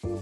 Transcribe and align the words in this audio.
Για 0.00 0.12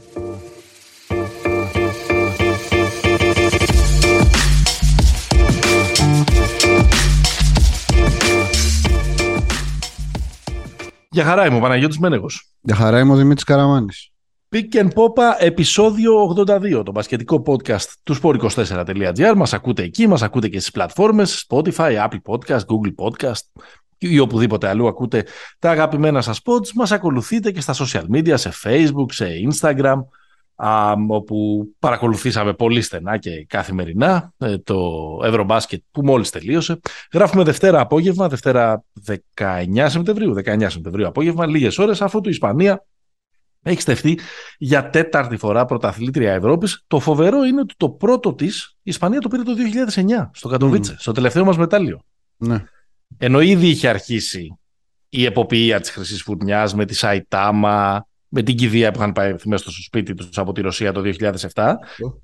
χαρά 11.25 11.47
είμαι 11.47 11.57
ο 11.57 11.61
Παναγιώτης 11.61 11.99
Μένεγος. 11.99 12.53
Για 12.61 12.75
χαρά 12.75 13.01
είμαι 13.01 13.13
ο 13.13 13.17
Δημήτρης 13.17 13.45
Καραμάνης. 13.45 14.13
Pick 14.51 14.75
and 14.75 14.89
Popa, 14.89 15.35
επεισόδιο 15.39 16.23
82, 16.23 16.83
το 16.85 16.93
μπασκετικό 16.93 17.43
podcast 17.47 17.87
του 18.03 18.17
sport24.gr. 18.23 19.33
Μας 19.37 19.53
ακούτε 19.53 19.83
εκεί, 19.83 20.07
μας 20.07 20.23
ακούτε 20.23 20.49
και 20.49 20.59
στις 20.59 20.71
πλατφόρμες 20.71 21.47
Spotify, 21.49 22.09
Apple 22.09 22.21
Podcast, 22.25 22.61
Google 22.61 22.95
Podcast 23.05 23.63
ή 23.99 24.19
οπουδήποτε 24.19 24.69
αλλού 24.69 24.89
ακούτε 24.89 25.25
τα 25.59 25.71
αγαπημένα 25.71 26.23
σας 26.23 26.41
pods. 26.45 26.73
Μας 26.75 26.93
ακολουθείτε 26.93 27.51
και 27.51 27.61
στα 27.61 27.75
social 27.75 28.05
media, 28.13 28.35
σε 28.37 28.53
Facebook, 28.65 29.13
σε 29.13 29.27
Instagram, 29.53 29.97
όπου 31.09 31.67
παρακολουθήσαμε 31.79 32.53
πολύ 32.53 32.83
στενά 32.83 33.17
και 33.17 33.45
καθημερινά 33.49 34.33
ε, 34.39 34.59
το 34.59 34.81
Ευρωμπάσκετ 35.25 35.83
που 35.91 36.05
μόλις 36.05 36.31
τελείωσε. 36.31 36.81
Γράφουμε 37.13 37.43
Δευτέρα 37.43 37.81
απόγευμα, 37.81 38.29
Δευτέρα 38.29 38.85
19 39.35 39.87
Σεπτεμβρίου, 39.87 40.35
19 40.45 40.67
Σεπτεμβρίου 40.69 41.07
απόγευμα, 41.07 41.47
λίγες 41.47 41.79
ώρες 41.79 42.03
αφού 42.03 42.21
του 42.21 42.29
Ισπανία 42.29 42.85
έχει 43.63 43.81
στεφτεί 43.81 44.19
για 44.59 44.91
τέταρτη 44.91 45.37
φορά 45.37 45.65
πρωταθλήτρια 45.65 46.33
Ευρώπης. 46.33 46.85
Το 46.87 47.01
φοβερό 47.01 47.43
είναι 47.43 47.61
ότι 47.61 47.75
το 47.77 47.91
πρώτο 47.91 48.35
της 48.35 48.77
η 48.77 48.81
Ισπανία 48.83 49.21
το 49.21 49.29
πήρε 49.29 49.43
το 49.43 49.53
2009 49.95 50.31
στο 50.33 50.49
Κατοβίτσε, 50.49 50.97
στο 50.99 51.13
τελευταίο 51.13 51.45
μας 51.45 51.57
μετάλλιο. 51.57 52.01
Ναι. 52.37 52.65
Ενώ 53.17 53.41
ήδη 53.41 53.69
είχε 53.69 53.89
αρχίσει 53.89 54.59
η 55.09 55.25
εποπτεία 55.25 55.81
της 55.81 55.91
Χρυσής 55.91 56.23
Φουρνιάς 56.23 56.75
με 56.75 56.85
τη 56.85 56.95
Σαϊτάμα, 56.95 58.07
με 58.29 58.43
την 58.43 58.57
κηδεία 58.57 58.91
που 58.91 58.99
είχαν 58.99 59.13
πάει 59.13 59.35
μέσα 59.45 59.71
στο 59.71 59.83
σπίτι 59.83 60.15
τους 60.15 60.39
από 60.39 60.53
τη 60.53 60.61
Ρωσία 60.61 60.93
το 60.93 61.03
2007. 61.55 61.75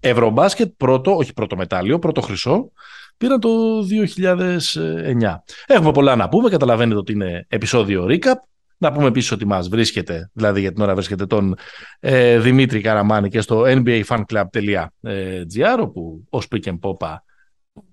Ευρωμπάσκετ 0.01 0.73
πρώτο, 0.77 1.17
όχι 1.17 1.33
πρώτο 1.33 1.57
μετάλλιο, 1.57 1.99
πρώτο 1.99 2.21
χρυσό, 2.21 2.71
πήραν 3.17 3.41
το 3.41 3.81
2009. 3.81 5.43
Έχουμε 5.67 5.93
πολλά 5.93 6.17
να 6.17 6.29
πούμε, 6.29 6.49
καταλαβαίνετε 6.49 6.99
ότι 6.99 7.13
είναι 7.13 7.47
επεισόδιο 7.49 8.07
recap. 8.09 8.35
Να 8.77 8.93
πούμε 8.93 9.07
επίσης 9.07 9.31
ότι 9.31 9.47
μας 9.47 9.69
βρίσκεται, 9.69 10.31
δηλαδή 10.33 10.61
για 10.61 10.73
την 10.73 10.83
ώρα 10.83 10.95
βρίσκεται 10.95 11.27
τον 11.27 11.55
ε, 12.01 12.39
Δημήτρη 12.39 12.81
Καραμάνη 12.81 13.29
και 13.29 13.41
στο 13.41 13.63
nbafanclub.gr 13.67 15.79
όπου 15.79 16.25
ω 16.31 16.39
pick 16.39 16.65
and 16.65 16.79
popa 16.81 17.15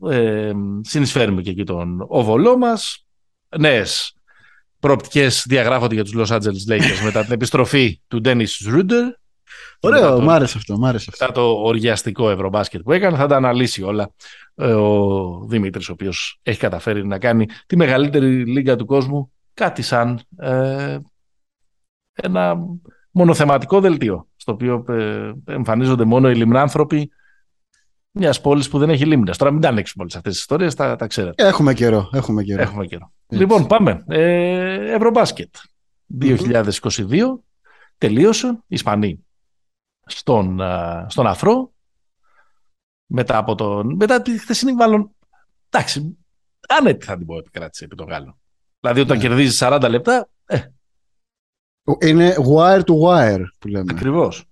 ε, 0.09 0.51
συνεισφέρουμε 0.81 1.41
και 1.41 1.49
εκεί 1.49 1.63
τον 1.63 2.05
όβολό 2.07 2.57
μας. 2.57 3.05
Νέες 3.57 4.15
προοπτικές 4.79 5.45
διαγράφονται 5.47 5.93
για 5.93 6.03
τους 6.03 6.13
Los 6.17 6.35
Angeles 6.35 6.71
Lakers 6.71 7.03
μετά 7.09 7.23
την 7.23 7.33
επιστροφή 7.33 8.01
του 8.07 8.21
Dennis 8.23 8.69
Ρούντερ. 8.69 9.03
Ωραίο, 9.79 10.15
το, 10.15 10.21
μ' 10.21 10.29
άρεσε 10.29 10.57
αυτό, 10.57 10.77
μ' 10.77 10.85
άρεσε 10.85 11.09
αυτό. 11.09 11.25
Μετά 11.25 11.39
το 11.39 11.61
οργιαστικό 11.63 12.29
ευρωμπάσκετ 12.29 12.81
που 12.81 12.91
έκανε, 12.91 13.17
θα 13.17 13.27
τα 13.27 13.35
αναλύσει 13.35 13.83
όλα 13.83 14.11
ε, 14.55 14.73
ο 14.73 15.45
Δημήτρης, 15.47 15.89
ο 15.89 15.91
οποίος 15.91 16.39
έχει 16.43 16.59
καταφέρει 16.59 17.07
να 17.07 17.19
κάνει 17.19 17.47
τη 17.65 17.75
μεγαλύτερη 17.75 18.45
λίγα 18.45 18.75
του 18.75 18.85
κόσμου 18.85 19.31
κάτι 19.53 19.81
σαν 19.81 20.19
ε, 20.37 20.97
ένα 22.13 22.55
μονοθεματικό 23.11 23.79
δελτίο, 23.79 24.27
στο 24.35 24.51
οποίο 24.51 24.85
ε, 24.87 25.31
εμφανίζονται 25.45 26.03
μόνο 26.03 26.29
οι 26.29 26.35
λιμνάνθρωποι 26.35 27.11
μιας 28.11 28.41
πόλης 28.41 28.69
που 28.69 28.79
δεν 28.79 28.89
έχει 28.89 29.05
λίμνες. 29.05 29.37
Τώρα 29.37 29.51
μην 29.51 29.61
τα 29.61 29.67
ανοίξουμε 29.67 30.03
όλες 30.03 30.15
αυτές 30.15 30.31
τις 30.31 30.41
ιστορίες, 30.41 30.75
τα, 30.75 30.95
τα 30.95 31.07
ξέρετε. 31.07 31.47
Έχουμε 31.47 31.73
καιρό. 31.73 32.09
Έχουμε 32.13 32.43
καιρό. 32.43 32.61
Έχουμε 32.61 32.85
καιρό. 32.85 33.11
Λοιπόν, 33.27 33.67
πάμε. 33.67 34.03
Ε, 34.07 34.93
Ευρωμπάσκετ. 34.93 35.55
2022 36.21 36.63
τελείωσε. 37.97 38.47
Οι 38.47 38.55
Ισπανοί 38.67 39.25
στον, 40.05 40.61
στον 41.07 41.27
Αφρό. 41.27 41.73
Μετά 43.05 43.37
από 43.37 43.55
τον. 43.55 43.95
Μετά 43.95 44.21
τη 44.21 44.39
χθεσινή, 44.39 44.73
μάλλον. 44.73 45.11
Εντάξει, 45.69 46.17
άνετη 46.67 47.05
θα 47.05 47.17
την 47.17 47.25
πω 47.25 47.37
επικράτηση 47.37 47.83
επί 47.83 47.95
τον 47.95 48.07
Γάλλο. 48.07 48.39
Δηλαδή, 48.79 48.99
όταν 48.99 49.17
ναι. 49.17 49.23
κερδίζεις 49.23 49.59
40 49.63 49.87
λεπτά. 49.89 50.29
Ε. 50.45 50.61
Είναι 51.99 52.35
wire 52.55 52.81
to 52.83 52.93
wire 53.03 53.43
που 53.59 53.67
λέμε. 53.67 53.93
Ακριβώς. 53.93 54.45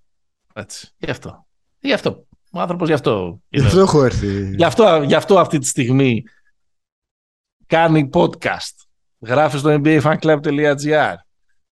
Έτσι. 0.54 0.88
Γι' 0.98 1.10
αυτό. 1.10 1.46
Γι' 1.80 1.92
αυτό. 1.92 2.26
Ο 2.52 2.60
άνθρωπος 2.60 2.88
γι' 2.88 2.94
αυτό. 2.94 3.40
Γι' 3.48 3.60
αυτό 3.60 3.80
έχω 3.80 4.04
έρθει. 4.04 4.54
Γι' 4.56 4.64
αυτό, 4.64 5.02
γι 5.06 5.14
αυτό 5.14 5.38
αυτή 5.38 5.58
τη 5.58 5.66
στιγμή 5.66 6.22
κάνει 7.66 8.10
podcast. 8.12 8.74
Γράφει 9.20 9.58
στο 9.58 9.80
nbafanclub.gr. 9.84 11.14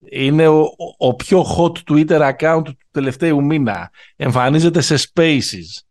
Είναι 0.09 0.47
ο, 0.47 0.69
ο, 0.97 1.15
πιο 1.15 1.45
hot 1.57 1.91
Twitter 1.91 2.33
account 2.33 2.61
του 2.65 2.77
τελευταίου 2.91 3.43
μήνα. 3.43 3.91
Εμφανίζεται 4.15 4.81
σε 4.81 4.95
spaces. 4.95 5.81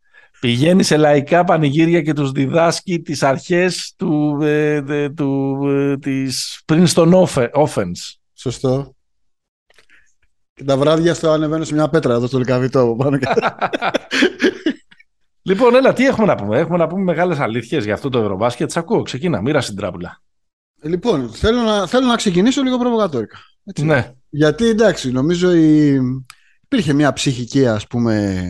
Πηγαίνει 0.41 0.82
σε 0.82 0.96
λαϊκά 0.96 1.44
πανηγύρια 1.44 2.02
και 2.02 2.12
τους 2.12 2.32
διδάσκει 2.32 3.00
τις 3.00 3.22
αρχές 3.22 3.94
του, 3.96 4.38
ε, 4.42 5.10
του, 5.10 5.60
ε, 5.66 5.96
της 5.96 6.60
Princeton 6.66 7.25
Offense. 7.52 8.14
Σωστό. 8.34 8.94
Και 10.54 10.64
τα 10.64 10.76
βράδια 10.76 11.14
στο 11.14 11.30
ανεβαίνω 11.30 11.64
σε 11.64 11.75
μια 11.75 11.88
πέτρα 11.88 12.14
εδώ 12.14 12.26
στο 12.26 12.38
Λικαβιτό. 12.38 12.96
λοιπόν, 15.46 15.74
έλα, 15.74 15.92
τι 15.92 16.06
έχουμε 16.06 16.26
να 16.26 16.34
πούμε; 16.34 16.58
Έχουμε 16.58 16.76
να 16.76 16.86
πούμε 16.86 17.02
μεγάλες 17.02 17.38
αλήθειες 17.38 17.84
για 17.84 17.94
αυτό 17.94 18.08
το 18.08 18.18
Ευρωμπάσκετ. 18.18 18.72
Τ' 18.72 18.76
ακούω, 18.76 19.02
ξεκίνα, 19.02 19.40
μοίρα 19.40 19.60
στην 19.60 19.76
τράπουλα. 19.76 20.22
Λοιπόν, 20.82 21.30
θέλω 21.30 21.62
να, 21.62 21.86
θέλω 21.86 22.06
να 22.06 22.16
ξεκινήσω 22.16 22.62
λίγο 22.62 22.78
προβοκατόρικα. 22.78 23.38
Έτσι. 23.64 23.84
Ναι. 23.84 24.12
Γιατί 24.28 24.66
εντάξει, 24.66 25.12
νομίζω 25.12 25.52
η... 25.54 25.98
υπήρχε 26.62 26.92
μια 26.92 27.12
ψυχική, 27.12 27.66
ας 27.66 27.86
πούμε, 27.86 28.44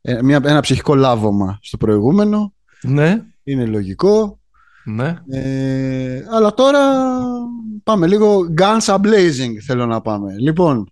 ε, 0.00 0.22
μια, 0.22 0.40
ένα 0.44 0.60
ψυχικό 0.60 0.94
λάβωμα 0.94 1.58
στο 1.62 1.76
προηγούμενο. 1.76 2.54
Ναι. 2.82 3.24
Είναι 3.42 3.66
λογικό. 3.66 4.40
Ναι. 4.84 5.18
Ε, 5.30 6.26
αλλά 6.30 6.54
τώρα 6.54 6.80
πάμε 7.82 8.06
λίγο 8.06 8.54
guns 8.58 8.84
a 8.84 8.96
blazing 8.96 9.52
θέλω 9.66 9.86
να 9.86 10.00
πάμε. 10.00 10.34
Λοιπόν, 10.38 10.90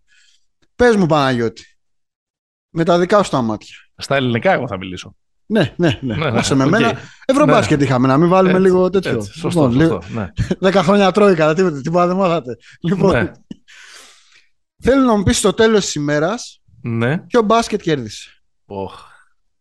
πες 0.76 0.96
μου 0.96 1.06
Παναγιώτη, 1.06 1.64
με 2.70 2.84
τα 2.84 2.98
δικά 2.98 3.22
σου 3.22 3.30
τα 3.30 3.42
μάτια. 3.42 3.76
Στα 4.00 4.16
ελληνικά 4.16 4.52
εγώ 4.52 4.66
θα 4.66 4.76
μιλήσω. 4.76 5.14
Ναι, 5.46 5.74
ναι, 5.76 5.98
ναι. 6.00 6.14
ναι, 6.14 6.30
ναι. 6.30 6.54
με 6.54 6.66
μένα. 6.66 6.98
Ευρωμπάσκετ 7.24 7.78
ναι. 7.78 7.84
είχαμε, 7.84 8.06
να 8.06 8.16
μην 8.16 8.28
βάλουμε 8.28 8.56
έτσι, 8.56 8.66
λίγο 8.66 8.90
τέτοιο. 8.90 9.10
Έτσι, 9.10 9.38
σωστό, 9.38 9.68
λοιπόν, 9.68 10.02
σωστό, 10.02 10.20
ναι. 10.20 10.32
Δέκα 10.58 10.82
χρόνια 10.82 11.10
τρόικα, 11.10 11.54
τίποτα, 11.54 11.80
τίποτα 11.80 12.06
δεν 12.06 12.16
μάθατε. 12.16 12.56
Λοιπόν, 12.80 13.12
ναι. 13.12 13.30
θέλω 14.82 15.04
να 15.04 15.16
μου 15.16 15.22
πεις 15.22 15.38
στο 15.38 15.52
τέλος 15.52 15.84
της 15.84 15.94
ημέρας 15.94 16.60
ναι. 16.82 17.18
ποιο 17.18 17.42
μπάσκετ 17.42 17.80
κέρδισε. 17.80 18.30
Oh. 18.66 18.90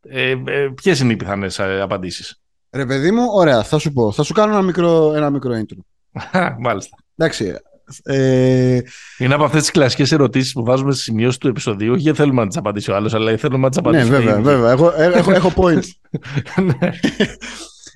Ε, 0.01 0.29
ε, 0.45 0.69
Ποιες 0.75 1.00
είναι 1.00 1.13
οι 1.13 1.16
πιθανές 1.16 1.59
ε, 1.59 1.81
απαντήσεις; 1.81 2.41
Ρε 2.71 2.85
παιδί 2.85 3.11
μου, 3.11 3.25
ωραία, 3.33 3.63
θα 3.63 3.77
σου 3.77 3.94
πω. 3.94 4.11
Θα 4.11 4.23
σου 4.23 4.33
κάνω 4.33 4.51
ένα 4.51 4.61
μικρό, 4.61 5.13
ένα 5.16 5.29
μικρό 5.29 5.53
intro. 5.53 5.77
Μάλιστα. 6.59 6.97
Εντάξει, 7.16 7.56
ε... 8.03 8.79
Είναι 9.17 9.33
από 9.33 9.44
αυτές 9.44 9.61
τις 9.61 9.72
κλασικές 9.72 10.11
ερωτήσεις 10.11 10.53
που 10.53 10.63
βάζουμε 10.63 10.91
στις 10.91 11.03
σημειώσεις 11.03 11.38
του 11.38 11.47
επεισοδίου. 11.47 11.91
Όχι 11.91 12.01
γιατί 12.01 12.17
θέλουμε 12.17 12.44
να 12.44 12.50
τι 12.50 12.57
απαντήσει 12.57 12.91
ο 12.91 12.95
άλλος, 12.95 13.13
αλλά 13.13 13.38
θέλουμε 13.38 13.63
να 13.63 13.69
τι 13.69 13.79
απαντήσει. 13.79 14.09
Ναι, 14.09 14.17
βέβαια, 14.17 14.41
βέβαια. 14.41 14.72
Έχω, 14.72 14.94
έχω, 14.97 15.31
έχω 15.31 15.53
points. 15.55 15.88
Ναι. 16.63 16.89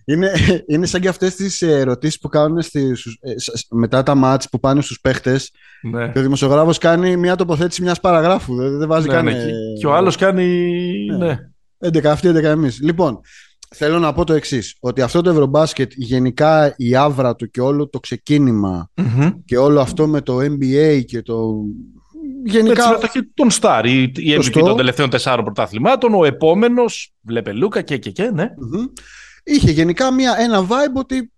είναι, 0.06 0.32
είναι 0.68 0.86
σαν 0.86 1.02
και 1.02 1.08
αυτές 1.08 1.36
τις 1.36 1.62
ερωτήσεις 1.62 2.20
που 2.20 2.28
κάνουν 2.28 2.62
στις, 2.62 3.18
μετά 3.72 4.04
τα 4.04 4.16
μάτς 4.16 4.50
που 4.50 4.60
πάνε 4.60 4.82
στους 4.82 5.00
παίχτες. 5.02 5.52
Ναι. 5.82 6.10
Και 6.10 6.20
ο 6.20 6.22
δημοσιογράφος 6.22 6.78
κάνει 6.78 7.18
μια 7.18 7.36
τοποθέτηση 7.36 7.82
μιας 7.82 8.00
παραγράφου. 8.00 8.56
Δεν, 8.56 8.78
δεν 8.78 8.88
βάζει 8.88 9.08
ναι, 9.08 9.14
καν. 9.14 9.26
Ναι, 9.26 9.46
και 9.80 9.88
ο 9.88 9.96
άλλος 9.96 10.16
κάνει. 10.16 10.66
Ναι. 11.18 11.38
11 11.86 12.06
αυτοί, 12.06 12.30
11 12.30 12.44
εμείς. 12.44 12.80
Λοιπόν, 12.82 13.20
θέλω 13.74 14.00
να 14.00 14.14
πω 14.14 14.24
το 14.24 14.34
εξής. 14.34 14.76
Ότι 14.80 15.02
αυτό 15.02 15.22
το 15.22 15.30
Ευρωμπάσκετ, 15.30 15.92
γενικά 15.96 16.74
η 16.78 16.96
άβρα 16.96 17.36
του 17.36 17.50
και 17.50 17.62
όλο 17.62 17.90
το 17.90 18.00
ξεκίνημα 18.00 18.90
mm-hmm. 18.96 19.34
και 19.46 19.58
όλο 19.58 19.80
αυτό 19.82 20.08
με 20.08 20.22
το 20.22 20.38
NBA 20.38 21.04
και 21.06 21.22
το. 21.22 21.54
Γενικά. 22.46 22.90
Με 22.90 23.08
τη 23.12 23.24
τον 23.34 23.52
Σταρ, 23.52 23.86
η, 23.86 24.12
η 24.16 24.38
MVP 24.38 24.60
των 24.60 24.76
τελευταίων 24.76 25.10
τεσσάρων 25.10 25.46
πρωταθλημάτων, 25.46 26.14
ο 26.14 26.26
επόμενος, 26.26 27.14
βλέπε 27.22 27.52
Λούκα 27.52 27.82
και 27.82 27.98
και 27.98 28.10
και, 28.10 28.32
ναι. 28.34 28.44
Mm-hmm. 28.44 29.02
Είχε 29.44 29.72
γενικά 29.72 30.14
μια, 30.14 30.36
ένα 30.40 30.68
vibe 30.68 30.94
ότι. 30.94 31.32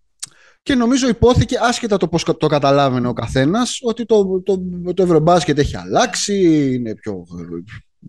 Και 0.64 0.76
νομίζω 0.76 1.08
υπόθηκε, 1.08 1.58
άσχετα 1.62 1.98
το 1.98 2.08
πώς 2.08 2.24
το 2.24 2.48
καταλάβαινε 2.48 3.08
ο 3.08 3.14
καθένας, 3.14 3.80
ότι 3.82 4.06
το, 4.06 4.42
το, 4.46 4.62
το 4.94 5.04
Ευρωμπάσκετ 5.04 5.60
έχει 5.60 5.78
αλλάξει, 5.78 6.70
είναι 6.74 6.96
πιο, 6.96 7.26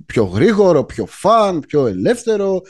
πιο 0.07 0.25
γρήγορο, 0.25 0.85
πιο 0.85 1.07
φαν, 1.07 1.61
πιο 1.61 1.87
ελεύθερο. 1.87 2.61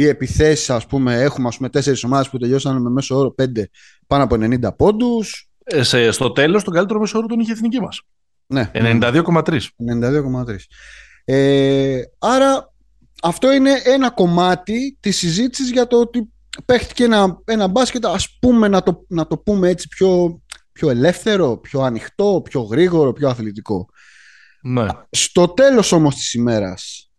Οι 0.00 0.06
επιθέσεις, 0.06 0.70
ας 0.70 0.86
πούμε, 0.86 1.20
έχουμε 1.20 1.48
ας 1.48 1.56
πούμε, 1.56 1.68
τέσσερις 1.68 2.04
ομάδες 2.04 2.28
που 2.28 2.38
τελειώσαν 2.38 2.82
με 2.82 2.90
μέσο 2.90 3.16
όρο 3.16 3.34
5 3.42 3.70
πάνω 4.06 4.24
από 4.24 4.34
90 4.34 4.76
πόντους. 4.76 5.50
Ε, 5.64 6.10
στο 6.10 6.32
τέλος, 6.32 6.64
τον 6.64 6.74
καλύτερο 6.74 7.00
μέσο 7.00 7.18
όρο 7.18 7.26
τον 7.26 7.40
είχε 7.40 7.50
η 7.50 7.54
εθνική 7.54 7.80
μας. 7.80 8.00
Ναι. 8.46 8.70
92,3. 8.74 9.70
92,3. 9.76 10.66
Ε, 11.24 12.02
άρα 12.18 12.72
αυτό 13.22 13.52
είναι 13.52 13.70
ένα 13.84 14.10
κομμάτι 14.10 14.96
της 15.00 15.16
συζήτησης 15.16 15.70
για 15.70 15.86
το 15.86 16.00
ότι 16.00 16.32
παίχτηκε 16.64 17.04
ένα, 17.04 17.40
ένα 17.44 17.66
μπάσκετ 17.66 18.06
ας 18.06 18.38
πούμε 18.40 18.68
να 18.68 18.82
το, 18.82 19.04
να 19.08 19.26
το 19.26 19.38
πούμε 19.38 19.68
έτσι 19.68 19.88
πιο, 19.88 20.40
πιο 20.72 20.90
ελεύθερο, 20.90 21.56
πιο 21.56 21.80
ανοιχτό, 21.80 22.40
πιο 22.44 22.60
γρήγορο, 22.60 23.12
πιο 23.12 23.28
αθλητικό. 23.28 23.88
Ναι. 24.62 24.86
Στο 25.10 25.48
τέλος 25.48 25.92
όμως 25.92 26.14
της 26.14 26.34
ημέρας, 26.34 27.09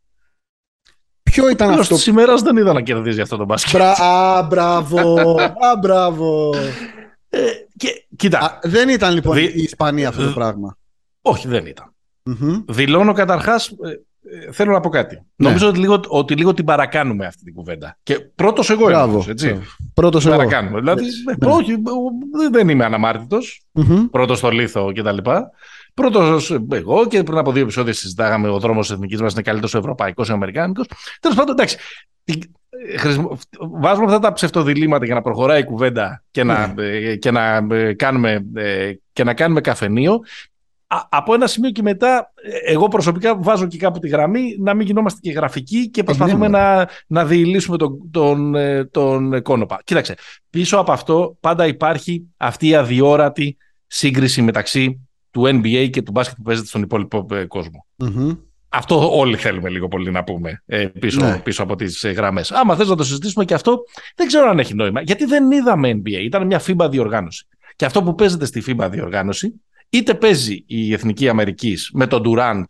ποιο 1.32 1.50
ήταν 1.50 1.68
Τέλος 1.68 1.82
αυτό... 1.82 1.96
της 1.96 2.06
ημέρας 2.08 2.42
δεν 2.42 2.58
είδα 2.58 2.74
να 2.74 2.82
κερδίζει 2.82 3.22
αυτό 3.22 3.38
το 3.38 3.46
μπάσκετ. 3.46 3.74
Μπρα... 3.80 3.92
Α, 3.92 4.42
μπράβο, 4.44 5.36
α, 5.40 5.78
μπράβο. 5.82 6.54
Ε, 7.30 7.40
και, 7.78 8.06
κοίτα, 8.16 8.40
Α, 8.40 8.60
δεν 8.64 8.90
ήταν 8.90 9.14
λοιπόν 9.14 9.36
Δι- 9.36 9.56
η 9.56 9.62
Ισπανία 9.62 10.08
αυτό 10.10 10.22
το 10.22 10.30
Δ- 10.30 10.34
πράγμα. 10.34 10.78
όχι 11.22 11.48
δεν 11.48 11.66
ήταν. 11.66 11.94
Μμμ. 12.24 12.62
Δηλώνω 12.68 13.14
καταρχάς, 13.14 13.68
ε, 13.68 13.90
ε, 14.48 14.52
θέλω 14.52 14.72
να 14.72 14.80
πω 14.80 14.90
κάτι. 14.90 15.16
Ναι. 15.16 15.48
Νομίζω 15.48 15.68
ότι 15.68 15.80
λίγο, 15.80 16.00
ότι 16.08 16.36
λίγο 16.36 16.54
την 16.54 16.66
παρακάνουμε 16.66 17.26
αυτή 17.26 17.44
την 17.44 17.54
κουβέντα. 17.54 17.98
Και 18.04 18.20
πρώτος 18.20 18.70
εγώ 18.70 18.82
είμαι, 18.82 18.92
Μπράβο. 18.92 19.18
αυτός, 19.18 19.28
έτσι. 19.32 19.60
Πρώτος 19.94 20.24
Την 20.24 20.32
εγώ. 20.32 20.40
παρακάνουμε. 20.42 20.80
Δηλαδή, 20.80 21.04
Ναι. 21.04 21.48
ε, 21.50 21.52
όχι, 21.54 21.72
ε, 21.72 21.78
δεν 22.52 22.70
είμαι 22.70 22.86
αναμάρτητος. 22.86 23.62
Μμμ. 23.72 24.06
πρώτος 24.10 24.38
στο 24.38 24.50
λίθο 24.50 24.92
κτλ. 24.96 25.18
Πρώτος 25.94 26.52
εγώ 26.72 27.08
και 27.08 27.24
πριν 27.24 27.38
από 27.38 27.52
δύο 27.52 27.62
επεισόδια 27.64 27.94
συζητάγαμε 27.94 28.50
ο 28.50 28.60
δρόμος 28.60 28.88
της 28.88 28.96
εθνικής 28.96 29.22
μας 29.22 29.34
είναι 29.34 29.42
καλύτερος 29.42 29.76
ευρωπαϊκός 29.76 30.30
ή 30.30 30.32
αμερικάνικος. 30.32 30.88
Τέλος 31.20 31.38
πάντων, 31.38 31.54
εντάξει. 31.54 31.78
τι- 32.24 32.40
ε, 32.94 32.98
χρησιμο- 32.98 33.38
Βάζουμε 33.60 34.06
αυτά 34.06 34.20
τα 34.20 34.34
ψευτοδιλήμματα 34.34 35.06
για 35.06 35.16
να 35.16 35.22
προχωράει 35.22 35.60
η 35.60 35.64
κουβέντα 35.64 36.24
και 36.32 36.44
να, 36.44 36.74
ε, 36.78 37.16
και 37.16 37.32
να, 37.32 37.68
ε, 37.72 37.94
κάνουμε, 37.94 38.46
ε, 38.56 38.92
και 39.14 39.24
να 39.24 39.34
κάνουμε 39.34 39.62
καφενείο. 39.62 40.20
Α- 40.88 41.08
από 41.10 41.34
ένα 41.34 41.48
σημείο 41.48 41.70
και 41.72 41.82
μετά, 41.82 42.34
ε, 42.66 42.72
εγώ 42.72 42.88
προσωπικά 42.88 43.36
βάζω 43.38 43.68
και 43.68 43.78
κάπου 43.78 44.00
τη 44.00 44.08
γραμμή 44.08 44.56
να 44.60 44.74
μην 44.74 44.86
γινόμαστε 44.86 45.20
και 45.22 45.32
γραφικοί 45.32 45.90
και 45.90 46.04
προσπαθούμε 46.04 46.48
ναι, 46.48 46.58
να, 46.58 46.90
να 47.08 47.26
διηλύσουμε 47.26 47.78
τον, 47.78 47.98
τον, 48.12 48.56
ε, 48.56 48.86
τον 48.86 49.42
κόνοπα. 49.42 49.80
Κοίταξε, 49.84 50.16
πίσω 50.50 50.78
από 50.78 50.92
αυτό 50.92 51.38
πάντα 51.40 51.68
υπάρχει 51.68 52.24
αυτή 52.38 52.68
η 52.68 52.76
αδιόρατη 52.76 53.58
σύγκριση 53.88 54.42
μεταξύ 54.42 55.10
του 55.32 55.42
NBA 55.46 55.90
και 55.92 56.02
του 56.02 56.12
μπάσκετ 56.12 56.36
που 56.38 56.44
παίζεται 56.44 56.68
στον 56.68 56.82
υπόλοιπο 56.82 57.28
ε, 57.32 57.46
κόσμο. 57.46 57.86
Μμμ. 57.96 58.32
Αυτό 58.74 59.18
όλοι 59.20 59.38
θέλουμε 59.38 59.70
λίγο 59.70 59.88
πολύ 59.88 60.12
να 60.12 60.24
πούμε 60.24 60.64
ε, 60.66 60.86
πίσω, 60.86 61.20
Ναι. 61.26 61.40
πίσω 61.40 61.64
από 61.64 61.76
τις 61.76 62.04
ε, 62.04 62.12
γραμμές. 62.12 62.52
Άμα 62.52 62.76
θες 62.76 62.88
να 62.88 62.96
το 62.96 63.04
συζητήσουμε 63.04 63.46
και 63.46 63.54
αυτό, 63.54 63.84
δεν 64.16 64.28
ξέρω 64.28 64.50
αν 64.50 64.60
έχει 64.60 64.74
νόημα. 64.74 65.02
Γιατί 65.02 65.26
δεν 65.26 65.52
είδαμε 65.52 65.92
NBA, 65.92 66.10
ήταν 66.24 66.46
μια 66.46 66.62
FIBA 66.66 66.88
διοργάνωση. 66.92 67.48
Και 67.76 67.86
αυτό 67.86 68.04
που 68.04 68.16
παίζεται 68.16 68.46
στη 68.46 68.64
FIBA 68.68 68.88
διοργάνωση, 68.92 69.62
είτε 69.90 70.14
παίζει 70.16 70.64
η 70.68 70.94
Εθνική 70.94 71.30
Αμερικής 71.30 71.90
με 71.94 72.08
τον 72.08 72.24
Durant, 72.26 72.64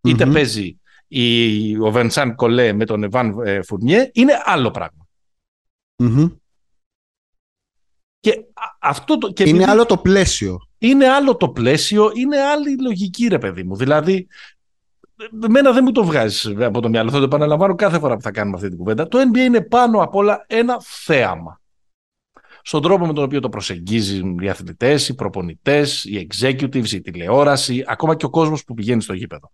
είτε 0.00 0.24
Μμμ. 0.26 0.32
παίζει 0.32 0.80
η, 1.08 1.76
ο 1.78 1.90
Βενσάν 1.90 2.34
Κολέ 2.34 2.72
με 2.72 2.84
τον 2.84 3.02
Εβάν 3.02 3.34
Φουρνιέ, 3.66 4.10
είναι 4.14 4.32
άλλο 4.44 4.70
πράγμα. 4.70 5.06
Μμμ. 5.96 6.26
Και 8.20 8.30
α- 8.54 8.88
αυτό 8.88 9.18
το, 9.18 9.32
και 9.32 9.42
Είναι 9.42 9.50
επειδή- 9.52 9.70
άλλο 9.70 9.86
το 9.86 9.96
πλαίσιο. 9.96 10.65
Είναι 10.88 11.08
άλλο 11.08 11.36
το 11.36 11.48
πλαίσιο, 11.48 12.10
είναι 12.14 12.40
άλλη 12.40 12.72
η 12.72 12.80
λογική, 12.80 13.26
ρε 13.26 13.38
παιδί 13.38 13.62
μου. 13.62 13.76
Δηλαδή, 13.76 14.26
εμένα 15.44 15.72
δεν 15.72 15.84
μου 15.84 15.92
το 15.92 16.04
βγάζεις 16.04 16.54
από 16.60 16.80
το 16.80 16.88
μυαλό. 16.88 17.10
Θα 17.10 17.18
το 17.18 17.24
επαναλαμβάνω 17.24 17.74
κάθε 17.74 17.98
φορά 17.98 18.16
που 18.16 18.22
θα 18.22 18.30
κάνουμε 18.30 18.56
αυτή 18.56 18.68
την 18.68 18.78
κουβέντα. 18.78 19.08
Το 19.08 19.18
NBA 19.18 19.36
είναι 19.36 19.60
πάνω 19.60 20.02
απ' 20.02 20.14
όλα 20.14 20.44
ένα 20.46 20.76
θέαμα. 20.80 21.60
Στον 22.62 22.82
τρόπο 22.82 23.06
με 23.06 23.12
τον 23.12 23.24
οποίο 23.24 23.40
το 23.40 23.48
προσεγγίζουν 23.48 24.38
οι 24.38 24.48
αθλητές, 24.48 25.08
οι 25.08 25.14
προπονητές, 25.14 26.04
οι 26.04 26.28
executives, 26.30 26.90
η 26.90 27.00
τηλεόραση, 27.00 27.84
ακόμα 27.86 28.14
και 28.14 28.24
ο 28.24 28.30
κόσμος 28.30 28.64
που 28.64 28.74
πηγαίνει 28.74 29.02
στο 29.02 29.12
γήπεδο. 29.12 29.52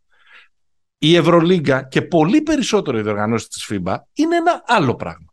Η 0.99 1.17
Ευρωλίγκα 1.17 1.83
και 1.83 2.03
πολύ 2.03 2.43
περισσότερο 2.43 2.99
οι 2.99 3.03
διοργανώσεις 3.03 3.49
της 3.49 3.71
FIBA 3.71 3.97
είναι 4.13 4.37
ένα 4.37 4.63
άλλο 4.67 4.95
πράγμα. 4.95 5.32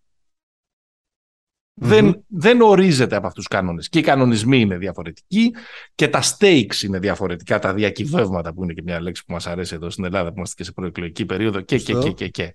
Δεν, 1.82 2.24
δεν 2.28 2.62
ορίζεται 2.62 3.16
από 3.16 3.28
αυτούς 3.28 3.46
τους 3.46 3.58
κανόνες. 3.58 3.90
Και 3.90 4.00
οι 4.00 4.02
κανονισμοί 4.02 4.60
είναι 4.60 4.78
διαφορετικοί 4.78 5.52
και 5.96 6.08
τα 6.08 6.22
stakes 6.24 6.82
είναι 6.84 7.00
διαφορετικά, 7.00 7.60
τα 7.60 7.74
διακυβεύματα 7.74 8.54
που 8.54 8.64
είναι 8.64 8.74
και 8.74 8.82
μια 8.82 9.02
λέξη 9.02 9.26
που 9.26 9.34
μας 9.34 9.48
αρέσει 9.48 9.76
εδώ 9.76 9.90
στην 9.90 10.04
Ελλάδα 10.04 10.30
που 10.30 10.34
είμαστε 10.38 10.56
και 10.56 10.64
σε 10.64 10.72
προεκλογική 10.72 11.26
περίοδο 11.26 11.62
και, 11.62 11.78
και, 11.78 11.92
Σωστό. 11.94 12.08
και, 12.08 12.14
και, 12.14 12.28
και. 12.28 12.54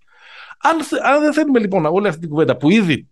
Αν, 0.63 0.83
θε- 0.85 1.03
αν 1.05 1.21
δεν 1.21 1.33
θέλουμε 1.33 1.59
λοιπόν 1.59 1.87
όλη 1.87 2.09
αυτή 2.09 2.21
την 2.21 2.29
κουβέντα 2.29 2.57
που 2.57 2.71
ήδη 2.71 3.09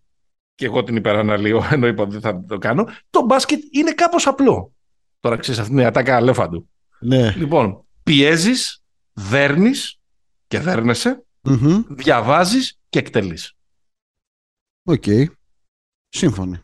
και 0.55 0.65
εγώ 0.65 0.83
την 0.83 0.97
υπεραναλύω 0.97 1.65
ενώ 1.73 1.87
είπα 1.87 2.03
ότι 2.03 2.13
δεν 2.13 2.21
θα 2.21 2.45
το 2.49 2.59
κάνω, 2.59 2.89
το 3.11 3.25
μπάσκετ 3.25 3.63
είναι 3.71 3.93
κάπως 3.93 4.27
απλό. 4.27 4.73
Τώρα 5.21 5.37
ξέρεις 5.37 5.61
αυτή 5.61 5.73
είναι 5.73 5.83
η 5.83 5.85
ατάκα 5.85 6.17
Αλέφαντου. 6.17 6.69
Ναι. 7.01 7.35
Λοιπόν, 7.37 7.85
πιέζεις, 8.03 8.83
δέρνεις 9.13 9.99
και 10.47 10.59
δέρνεσαι, 10.59 11.25
Μμμ. 11.41 11.83
διαβάζεις 11.89 12.79
και 12.89 12.99
εκτελείς. 12.99 13.53
Οκ. 14.85 15.05
Σύμφωνοι. 16.15 16.59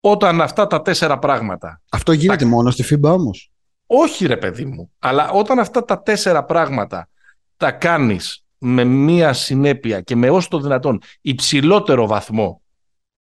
Όταν 0.00 0.40
αυτά 0.40 0.66
τα 0.66 0.82
τέσσερα 0.82 1.18
πράγματα 1.18 1.80
Αυτό 1.90 2.12
γίνεται 2.12 2.44
μόνο 2.44 2.70
στη 2.70 2.84
FIBA 2.90 3.10
όμως. 3.12 3.50
Όχι 3.86 4.26
ρε 4.26 4.36
παιδί 4.36 4.64
μου, 4.64 4.90
αλλά 4.98 5.30
όταν 5.30 5.58
αυτά 5.58 5.84
τα 5.84 6.02
τέσσερα 6.02 6.44
πράγματα 6.44 7.08
τα 7.56 7.70
κάνεις 7.70 8.44
με 8.58 8.84
μία 8.84 9.32
συνέπεια 9.32 10.00
και 10.00 10.16
με 10.16 10.30
όσο 10.30 10.48
το 10.48 10.60
δυνατόν 10.60 11.00
υψηλότερο 11.20 12.06
βαθμό 12.06 12.62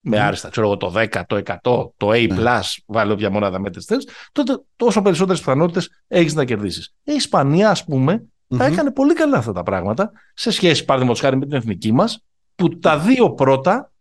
με 0.01 0.17
Μμμ. 0.17 0.25
άριστα, 0.25 0.49
ξέρω 0.49 0.67
εγώ, 0.67 0.77
το 0.77 0.93
10, 0.97 1.23
το 1.27 1.37
100, 1.37 1.93
το 1.97 2.11
A+, 2.11 2.27
Ναι. 2.29 2.59
βάλω 2.87 3.13
όποια 3.13 3.31
μονάδα 3.31 3.59
μέτρης 3.59 3.85
θες, 3.85 4.09
τότε 4.33 4.63
τόσο 4.77 5.03
περισσότερες 5.03 5.41
πιθανότητες 5.41 5.89
έχεις 6.09 6.35
να 6.35 6.45
κερδίσεις. 6.45 6.95
Η 7.03 7.13
Ισπανία, 7.13 7.71
ας 7.71 7.85
πούμε, 7.85 8.13
τα 8.49 8.65
Μμμ. 8.65 8.73
έκανε 8.73 8.91
πολύ 8.91 9.15
καλά 9.15 9.37
αυτά 9.39 9.53
τα 9.53 9.63
πράγματα, 9.63 10.13
σε 10.35 10.51
σχέση, 10.51 10.85
παραδείγματος 10.85 11.23
χάρη, 11.23 11.37
με 11.37 11.47
την 11.47 11.57
εθνική 11.57 11.93
μας, 11.93 12.25
που 12.55 12.79
τα 12.79 12.99
δύο 12.99 13.31
πρώτα, 13.31 13.92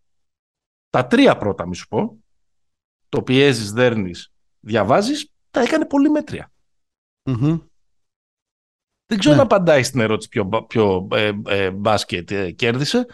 τα 0.92 1.08
τρία 1.08 1.38
πρώτα, 1.38 1.68
μη 1.68 1.76
σου 1.76 1.88
πω, 1.88 2.18
το 3.10 3.22
πιέζεις, 3.22 3.72
δέρνεις, 3.72 4.32
διαβάζεις, 4.60 5.32
τα 5.52 5.62
έκανε 5.62 5.86
πολύ 5.86 6.10
μέτρια. 6.10 6.52
Μμμ. 7.24 7.58
Δεν 9.06 9.20
ξέρω 9.20 9.34
Ναι. 9.36 9.40
να 9.42 9.46
απαντάει 9.46 9.84
στην 9.84 10.00
ερώτηση 10.00 10.30
ποιο, 10.30 10.44
μπα- 10.44 10.66
ποιο 10.66 11.08
ε, 11.12 11.32
ε, 11.48 11.72
μπάσκετ 11.72 12.32
ε, 12.32 12.52
κέρδισε. 12.52 13.06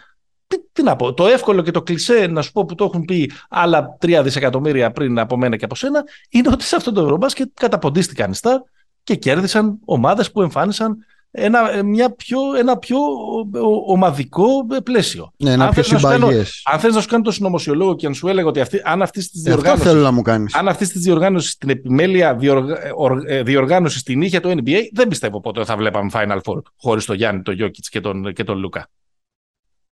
Τι, 0.46 0.56
τι 0.72 0.82
να 0.82 0.96
πω. 0.96 1.14
Το 1.14 1.26
εύκολο 1.26 1.62
και 1.62 1.70
το 1.70 1.82
κλισέ, 1.82 2.26
να 2.26 2.42
σου 2.42 2.52
πω 2.52 2.64
που 2.64 2.74
το 2.74 2.84
έχουν 2.84 3.04
πει 3.04 3.32
άλλα 3.48 3.96
3 4.00 4.20
δισεκατομμύρια 4.24 4.92
πριν 4.92 5.18
από 5.18 5.36
μένα 5.36 5.56
και 5.56 5.64
από 5.64 5.74
σένα, 5.74 6.02
είναι 6.30 6.48
ότι 6.48 6.64
σε 6.64 6.76
αυτό 6.76 6.92
το 6.92 7.00
ευρωμπάσκετ 7.02 7.48
καταποντίστηκαν 7.54 8.30
οι 8.30 8.34
Σταρ 8.34 8.60
και 9.02 9.14
κέρδισαν 9.16 9.78
ομάδες 9.84 10.32
που 10.32 10.42
εμφάνισαν 10.42 10.96
ένα, 11.30 11.72
ε, 11.72 11.82
μια 11.82 12.14
πιο, 12.14 12.38
ένα 12.58 12.76
πιο 12.78 12.96
ο- 12.98 13.58
ο- 13.58 13.92
ομαδικό 13.92 14.46
ε, 14.76 14.78
πλαίσιο. 14.80 15.32
Ναι, 15.36 15.50
ένα 15.52 15.64
Αν 15.64 15.70
πιο 15.70 15.82
θες 15.82 15.92
να 15.92 15.98
σου 15.98 16.06
κάνω- 16.06 16.26
συμπαγές. 16.26 16.62
Αν 16.64 16.78
θες 16.78 16.94
να 16.94 17.00
σου 17.00 17.08
κάνω 17.08 17.22
το 17.22 17.30
συνωμοσιολόγο 17.30 17.94
και 17.96 18.06
αν 18.06 18.14
σου 18.14 18.28
έλεγα 18.28 18.46
ότι 18.48 18.60
αυτή, 18.60 18.80
αν 18.84 19.02
αυτής 19.02 19.30
της 19.30 19.44
Ε, 19.44 19.50
Αυτό 19.50 19.60
διοργάνωση 19.62 19.88
θέλω 19.90 20.02
να 20.02 20.10
μου 20.10 20.22
κάνεις. 20.22 20.54
αν 20.54 20.68
αυτής 20.68 20.88
της 20.88 21.02
διοργάνωσης, 21.02 21.56
την 21.56 21.68
επιμέλεια 21.70 22.34
διοργα... 22.36 22.82
ε, 22.86 22.92
ορ- 22.94 23.24
ε, 23.28 23.42
διοργάνωσης 23.42 24.02
την 24.02 24.22
είχε 24.22 24.40
το 24.40 24.50
NBA, 24.50 24.78
δεν 24.92 25.08
πιστεύω 25.08 25.40
ποτέ 25.40 25.64
θα 25.64 25.76
βλέπαμε 25.76 26.10
Final 26.14 26.38
Four 26.44 26.60
χωρίς 26.76 27.04
τον 27.04 27.16
Γιάννη, 27.16 27.42
τον 27.42 27.54
Γιώκητς 27.54 27.88
και 27.88 28.00
τον, 28.00 28.32
και 28.32 28.44
τον 28.44 28.58
Λούκα. 28.58 28.88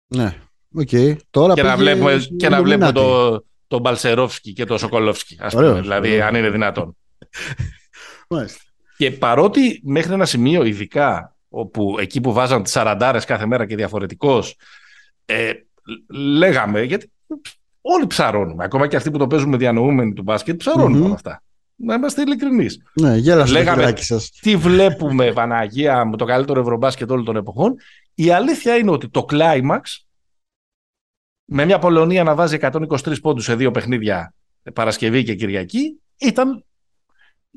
Ναι. 0.08 0.36
Οκ. 0.76 0.90
Τώρα 1.30 1.54
Και 1.54 1.64
να 1.64 1.72
πήγε 1.76 1.84
βλέπουμε, 1.84 2.20
στο 2.20 2.36
και 2.36 2.50
να 2.50 2.64
βλέπουμε 2.64 2.90
Illuminati. 2.90 2.94
το, 2.94 3.44
τον 3.68 3.82
Μπαλσερόφσκι 3.82 4.54
και 4.54 4.66
τον 4.66 4.78
Σοκολόφσκι. 4.78 5.38
Ας 5.42 5.54
πούμε, 5.54 5.66
Ωραίος, 5.68 5.82
δηλαδή, 5.82 6.08
ωραίος. 6.10 6.28
αν 6.28 6.36
είναι 6.36 6.50
δυνατόν. 6.50 6.98
Μάλιστα. 8.30 8.60
Και 8.98 9.12
παρότι 9.12 9.82
μέχρι 9.84 10.14
ένα 10.14 10.26
σημείο, 10.26 10.64
ειδικά 10.64 11.36
όπου 11.50 11.96
εκεί 12.00 12.22
που 12.22 12.34
βάζαν 12.34 12.64
τις 12.64 12.72
σαραντάρες 12.72 13.26
κάθε 13.26 13.46
μέρα 13.46 13.66
και 13.66 13.76
διαφορετικός, 13.76 14.56
ε, 15.26 15.52
λέγαμε, 16.14 16.82
γιατί 16.82 17.12
όλοι 17.82 18.08
ψαρώνουμε, 18.08 18.64
ακόμα 18.64 18.88
και 18.88 18.96
αυτοί 18.96 19.12
που 19.12 19.18
το 19.18 19.28
παίζουμε 19.28 19.58
διανοούμενοι 19.58 20.14
του 20.14 20.22
μπάσκετ, 20.24 20.58
ψαρώνουμε 20.58 20.98
Μμμ. 20.98 21.06
όλα 21.06 21.14
αυτά. 21.14 21.42
Να 21.76 21.94
είμαστε 21.94 22.22
ειλικρινείς. 22.22 22.82
Ναι, 22.94 23.16
γέλασε 23.16 23.54
το 23.54 23.60
Λέγαμε- 23.60 23.80
χειράκι 23.82 24.04
σας. 24.04 24.30
τι 24.42 24.56
βλέπουμε, 24.56 25.34
Παναγία 25.34 26.06
μου, 26.06 26.16
το 26.16 26.26
καλύτερο 26.26 26.60
ευρωμπάσκετ 26.62 27.12
όλων 27.12 27.26
των 27.26 27.36
εποχών. 27.36 27.76
Η 28.14 28.30
αλήθεια 28.32 28.76
είναι 28.76 28.92
ότι 28.92 29.10
το 29.10 29.24
κλάιμαξ, 29.26 30.08
με 31.46 31.66
μια 31.66 31.80
Πολωνία 31.80 32.24
να 32.24 32.36
βάζει 32.36 32.56
123 32.56 33.22
πόντους 33.22 33.44
σε 33.44 33.56
δύο 33.56 33.72
παιχνίδια 33.72 34.34
Παρασκευή 34.74 35.24
και 35.24 35.36
Κυριακή, 35.36 36.02
ήταν 36.20 36.66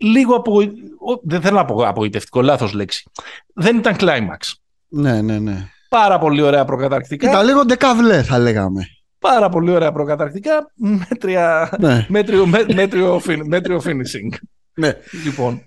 λίγο 0.01 0.35
απογοι... 0.35 0.69
ο- 0.99 1.21
δεν 1.23 1.41
θέλω 1.41 1.57
να 1.57 1.65
πω 1.65 1.87
απογοητευτικό, 1.89 2.43
λάθος 2.43 2.73
λέξη. 2.73 3.11
Δεν 3.55 3.77
ήταν 3.77 3.97
κλάιμαξ. 3.97 4.61
Ναι, 4.89 5.23
ναι, 5.23 5.39
ναι. 5.39 5.69
Πάρα 5.89 6.19
πολύ 6.19 6.41
ωραία 6.43 6.65
προκαταρκτικά. 6.65 7.29
Ήταν 7.31 7.47
λίγο 7.47 7.65
ντεκαβλέ 7.65 8.23
θα 8.23 8.39
λέγαμε. 8.39 8.87
Πάρα 9.19 9.49
πολύ 9.49 9.71
ωραία 9.71 9.93
προκαταρκτικά. 9.93 10.73
Μέτρια... 10.75 11.77
Ναι. 11.81 12.07
μέτριο, 12.09 12.47
μέ- 12.47 12.75
μέτριο, 12.75 13.21
fin- 13.27 13.43
μέτριο 13.47 13.81
finishing. 13.85 14.37
ναι. 14.75 14.93
Λοιπόν. 15.25 15.61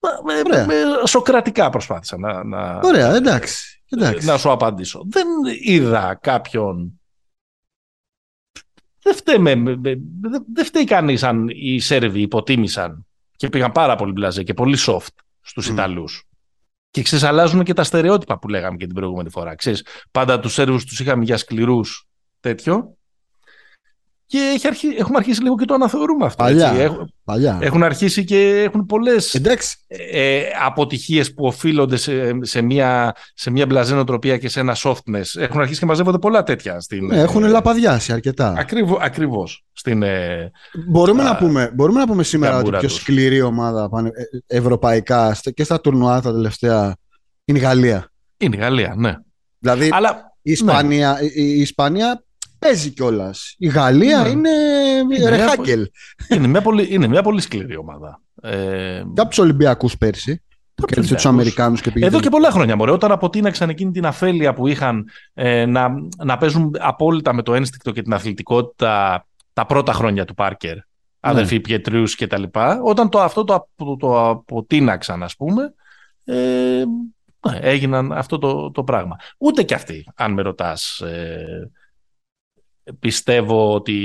Με, 0.00 0.32
με- 0.34 0.42
Ωραία. 0.46 0.66
με- 0.66 1.06
σοκρατικά 1.06 1.70
προσπάθησα 1.70 2.18
να, 2.18 2.44
να, 2.44 2.80
Ωραία, 2.82 3.14
εντάξει. 3.14 3.82
εντάξει. 3.90 4.26
να 4.26 4.36
σου 4.38 4.50
απαντήσω. 4.50 5.04
Δεν 5.10 5.26
είδα 5.64 6.18
κάποιον. 6.22 7.00
Δεν 9.02 9.14
φταίμε, 9.14 9.54
με- 9.54 9.76
με- 9.76 10.00
δεν- 10.20 10.44
δεν 10.54 10.64
φταίει 10.64 10.84
κανείς 10.84 11.22
αν 11.22 11.48
οι 11.48 11.78
Σέρβοι 11.78 12.20
υποτίμησαν 12.20 13.06
και 13.36 13.48
πήγαν 13.48 13.72
πάρα 13.72 13.96
πολύ 13.96 14.12
μπλαζέ 14.12 14.42
και 14.42 14.54
πολύ 14.54 14.76
soft 14.86 15.06
στους 15.40 15.68
Μμ. 15.68 15.72
Ιταλούς. 15.72 16.24
Και 16.90 17.02
ξέρεις, 17.02 17.24
αλλάζουν 17.24 17.62
και 17.64 17.72
τα 17.74 17.84
στερεότυπα 17.84 18.38
που 18.38 18.48
λέγαμε 18.48 18.76
και 18.76 18.86
την 18.86 18.94
προηγούμενη 18.94 19.30
φορά. 19.30 19.54
Ξέρεις, 19.54 19.86
πάντα 20.10 20.40
τους 20.40 20.52
Σέρβους 20.52 20.84
τους 20.84 21.00
είχαμε 21.00 21.24
για 21.24 21.36
σκληρούς 21.36 22.08
τέτοιο. 22.40 22.96
Και 24.32 24.52
έχει 24.54 24.66
αρχί... 24.66 24.86
έχουμε 24.98 25.16
αρχίσει 25.16 25.42
λίγο 25.42 25.54
και 25.56 25.64
το 25.64 25.74
αναθεωρούμε 25.74 26.24
αυτό. 26.26 26.44
Παλιά. 26.44 26.68
Έτσι. 26.68 26.80
Έχουν, 26.82 27.12
Παλιά. 27.24 27.58
έχουν 27.62 27.82
αρχίσει 27.82 28.24
και 28.24 28.62
έχουν 28.66 28.86
πολλές 28.86 29.34
Εντάξει. 29.34 29.76
ε, 29.86 30.40
αποτυχίες 30.64 31.34
που 31.34 31.44
οφείλονται 31.46 31.96
σε, 31.96 32.12
σε, 32.40 32.62
μια, 32.62 33.14
σε 33.34 33.50
μια 33.50 33.66
μπλαζέ 33.66 33.94
νοοτροπία 33.94 34.38
και 34.38 34.48
σε 34.48 34.60
ένα 34.60 34.76
softness. 34.82 35.24
Έχουν 35.38 35.60
αρχίσει 35.60 35.80
και 35.80 35.86
μαζεύονται 35.86 36.18
πολλά 36.18 36.42
τέτοια. 36.42 36.80
Στην, 36.80 37.06
Ναι, 37.06 37.16
έχουν 37.20 37.44
ε, 37.44 37.48
λαπαδιάσει 37.48 38.12
αρκετά. 38.12 38.54
Ακριβώ, 38.58 38.98
ακριβώς. 39.00 39.64
Στην, 39.72 40.02
ε, 40.02 40.50
Μπορούμε, 40.88 41.22
Α, 41.22 41.24
να 41.24 41.36
πούμε, 41.36 41.70
μπορούμε 41.74 41.98
να 42.00 42.06
πούμε 42.06 42.22
σήμερα 42.22 42.52
ότι 42.56 42.60
η 42.60 42.64
γαμπούρα 42.64 42.78
πιο 42.78 42.88
τους. 42.88 42.96
σκληρή 43.00 43.40
ομάδα 43.42 43.88
πάνε- 43.88 44.12
ε, 44.46 44.56
ευρωπαϊκά 44.56 45.34
στα- 45.34 45.50
και 45.50 45.64
στα 45.64 45.80
τουρνουά 45.80 46.20
τα 46.20 46.32
τελευταία 46.32 46.96
είναι 47.44 47.58
η 47.58 47.60
Γαλλία. 47.62 48.10
είναι 48.36 48.56
η 48.56 48.58
Γαλλία, 48.58 48.94
ναι. 48.96 49.16
Δηλαδή 49.58 49.88
Αλλά 49.92 50.34
η 50.42 50.50
Ισπανία, 50.50 51.18
η, 51.22 51.30
η 51.34 51.60
Ισπανία 51.60 52.24
παίζει 52.62 52.90
κιόλας. 52.90 53.54
Η 53.58 53.68
Γαλλία 53.68 54.22
Ναι. 54.22 54.28
είναι, 54.28 54.50
Είναι 55.16 55.28
ρεχάγκελ. 55.28 55.90
είναι 56.28 56.46
μια, 56.46 56.62
πολύ, 56.62 56.86
είναι 56.90 57.06
μια 57.06 57.22
πολύ 57.22 57.40
σκληρή 57.40 57.76
ομάδα. 57.76 58.20
Ε, 58.42 59.02
Και 59.14 59.20
από 59.20 59.28
τους 59.28 59.38
Ολυμπιακούς 59.38 59.96
πέρσι 59.98 60.42
που 60.74 60.84
τους 60.84 60.86
κέρδισε 60.94 61.14
τους 61.14 61.24
Ολυμπιακούς. 61.24 61.24
Αμερικάνους 61.24 61.80
και 61.80 61.90
πήγε. 61.90 62.06
Εδώ 62.06 62.20
και 62.20 62.28
πολλά 62.28 62.50
χρόνια, 62.50 62.76
μωρέ, 62.76 62.90
όταν 62.90 63.12
αποτείναξαν 63.12 63.68
εκείνη 63.68 63.90
την 63.90 64.06
αφέλεια 64.06 64.54
που 64.54 64.66
είχαν 64.66 65.04
ε, 65.34 65.66
να, 65.66 65.88
να 66.24 66.36
παίζουν 66.38 66.70
απόλυτα 66.78 67.32
με 67.34 67.42
το 67.42 67.54
ένστικτο 67.54 67.90
και 67.90 68.02
την 68.02 68.12
αθλητικότητα 68.12 69.26
τα 69.52 69.66
πρώτα 69.66 69.92
χρόνια 69.92 70.24
του 70.24 70.34
Πάρκερ, 70.34 70.76
αδερφοί 71.20 71.60
Πιετρούς 71.60 72.14
και 72.14 72.26
τα 72.26 72.38
λοιπά, 72.38 72.80
όταν 72.84 73.08
το, 73.08 73.20
αυτό 73.20 73.44
το, 73.44 73.54
απο- 73.54 73.96
το 73.96 74.28
αποτείναξαν, 74.28 75.22
ας 75.22 75.36
πούμε, 75.36 75.74
ε, 76.24 76.82
ναι, 77.50 77.58
έγιναν 77.60 78.12
αυτό 78.12 78.38
το, 78.38 78.70
το 78.70 78.84
πράγμα. 78.84 79.16
Ούτε 79.38 79.62
κι 79.62 79.74
αυτοί, 79.74 80.06
αν 80.14 80.32
με 80.32 80.42
ρωτάς, 80.42 81.00
ε, 81.00 81.70
πιστεύω 82.98 83.74
ότι 83.74 83.98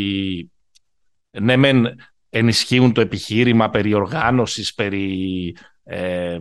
ναι 1.42 1.56
μεν 1.56 1.88
ενισχύουν 2.30 2.94
το 2.94 3.02
επιχείρημα 3.02 3.70
περί 3.70 3.94
οργάνωσης, 3.94 4.74
περί... 4.74 5.56
Ε, 5.90 6.38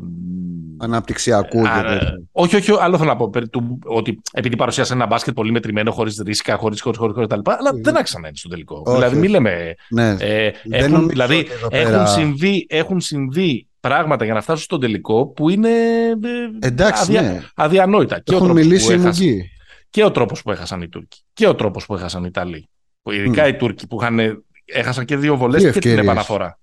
Αναπτυξιακού. 0.78 1.68
Α, 1.68 1.82
και 1.82 1.88
τέτοια. 1.88 2.22
όχι, 2.32 2.56
όχι, 2.56 2.72
άλλο 2.80 2.96
θέλω 2.98 3.08
να 3.10 3.16
πω. 3.16 3.30
περί 3.30 3.48
του, 3.48 3.78
ότι 3.84 4.20
επειδή 4.32 4.56
παρουσίασε 4.56 4.92
ένα 4.92 5.06
μπάσκετ 5.06 5.34
πολύ 5.34 5.50
μετρημένο, 5.50 5.90
χωρίς 5.92 6.22
ρίσκα, 6.26 6.56
χωρίς 6.56 6.80
χωρίς 6.80 6.98
χωρίς 6.98 7.14
κτλ. 7.26 7.40
Αλλά 7.44 7.70
Mm. 7.74 7.80
δεν 7.82 7.96
άξαν 7.96 8.20
να 8.20 8.28
είναι 8.28 8.36
στο 8.36 8.48
τελικό. 8.48 8.82
Όχι, 8.86 8.94
δηλαδή, 8.96 9.14
μην 9.14 9.22
όχι. 9.24 9.32
λέμε. 9.32 9.74
ναι. 9.88 10.08
Ε, 10.10 10.16
Δεν 10.16 10.80
έχουν, 10.80 10.90
νομίζω 10.92 11.08
δηλαδή, 11.08 11.38
ότι 11.38 11.50
εδώ 11.52 11.68
έχουν, 11.70 11.90
πέρα- 11.92 12.06
συμβεί, 12.06 12.66
έχουν 12.68 13.00
συμβεί 13.00 13.66
πράγματα 13.80 14.24
για 14.24 14.34
να 14.34 14.40
φτάσουν 14.40 14.62
στον 14.64 14.80
τελικό 14.80 15.26
που 15.26 15.48
είναι 15.50 15.68
ε, 16.60 16.66
Εντάξει, 16.66 17.02
αδια- 17.02 17.22
ναι. 17.22 17.40
αδιανόητα. 17.54 18.20
Και 18.20 18.34
ο, 18.34 18.36
Έχουν 18.36 18.46
τρόπος 18.46 18.62
που 18.62 18.68
μιλήσει 18.68 18.90
οι 18.90 18.94
έχασαν, 18.94 19.24
Μουγγοί. 19.26 19.50
Και 19.90 20.04
ο 20.04 20.10
τρόπος 20.10 20.42
που 20.42 20.50
έχασαν 20.50 20.82
οι 20.82 20.88
Τούρκοι. 20.88 21.20
Και 21.32 21.46
ο 21.46 21.54
τρόπος 21.54 21.86
που 21.86 21.94
έχασαν 21.94 22.22
οι 22.22 22.26
Ιταλοί. 22.28 22.68
Που 23.02 23.10
Ειδικά 23.10 23.42
Μμ. 23.42 23.48
οι 23.48 23.56
Τούρκοι 23.56 23.86
που 23.86 23.98
είχαν, 24.00 24.44
έχασαν 24.64 25.04
και 25.04 25.16
δύο 25.16 25.36
βολές 25.36 25.62
Δύο 25.62 25.72
και 25.72 25.78
την 25.78 25.90
ευκαιρίες. 25.90 26.12
επαναφορά. 26.12 26.58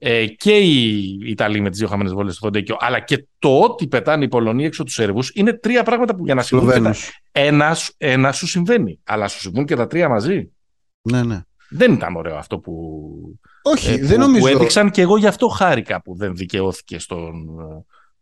Ε, 0.00 0.26
και 0.26 0.56
οι 0.56 1.18
Ιταλοί 1.26 1.60
με 1.60 1.70
τις 1.70 1.78
δύο 1.78 1.88
χαμένε 1.88 2.10
βολές 2.10 2.34
στο 2.34 2.44
Φοντέκιο, 2.46 2.76
αλλά 2.78 3.00
και 3.00 3.26
το 3.38 3.60
ότι 3.60 3.86
πετάνε 3.88 4.24
οι 4.24 4.28
Πολωνοί 4.28 4.64
έξω 4.64 4.84
τους 4.84 4.94
Σέρβους 4.94 5.30
είναι 5.34 5.52
τρία 5.52 5.82
πράγματα 5.82 6.14
που 6.14 6.24
για 6.24 6.34
να 6.34 6.42
συμβούν. 6.42 6.66
και 6.66 6.72
τα- 6.72 6.78
Σλοβαίνους. 6.80 7.20
Ένας, 7.32 7.92
ένας 7.96 8.36
σου 8.36 8.46
συμβαίνει. 8.46 9.00
Αλλά 9.04 9.28
σου 9.28 9.40
συμβούν 9.40 9.64
και 9.66 9.76
τα 9.76 9.86
τρία 9.86 10.08
μαζί. 10.08 10.52
Ναι, 11.02 11.22
ναι. 11.22 11.40
Δεν 11.70 11.92
ήταν 11.92 12.16
ωραίο 12.16 12.36
αυτό 12.36 12.58
που, 12.58 12.92
Όχι, 13.62 13.90
ε, 13.92 13.96
δεν 13.98 14.14
που, 14.20 14.26
νομίζω. 14.26 14.40
που 14.40 14.46
έδειξαν 14.56 14.90
και 14.90 15.00
εγώ 15.00 15.16
γι' 15.16 15.26
αυτό 15.26 15.48
χάρηκα 15.48 16.02
που 16.02 16.16
δεν 16.16 16.36
δικαιώθηκε 16.36 16.98
στον. 16.98 17.46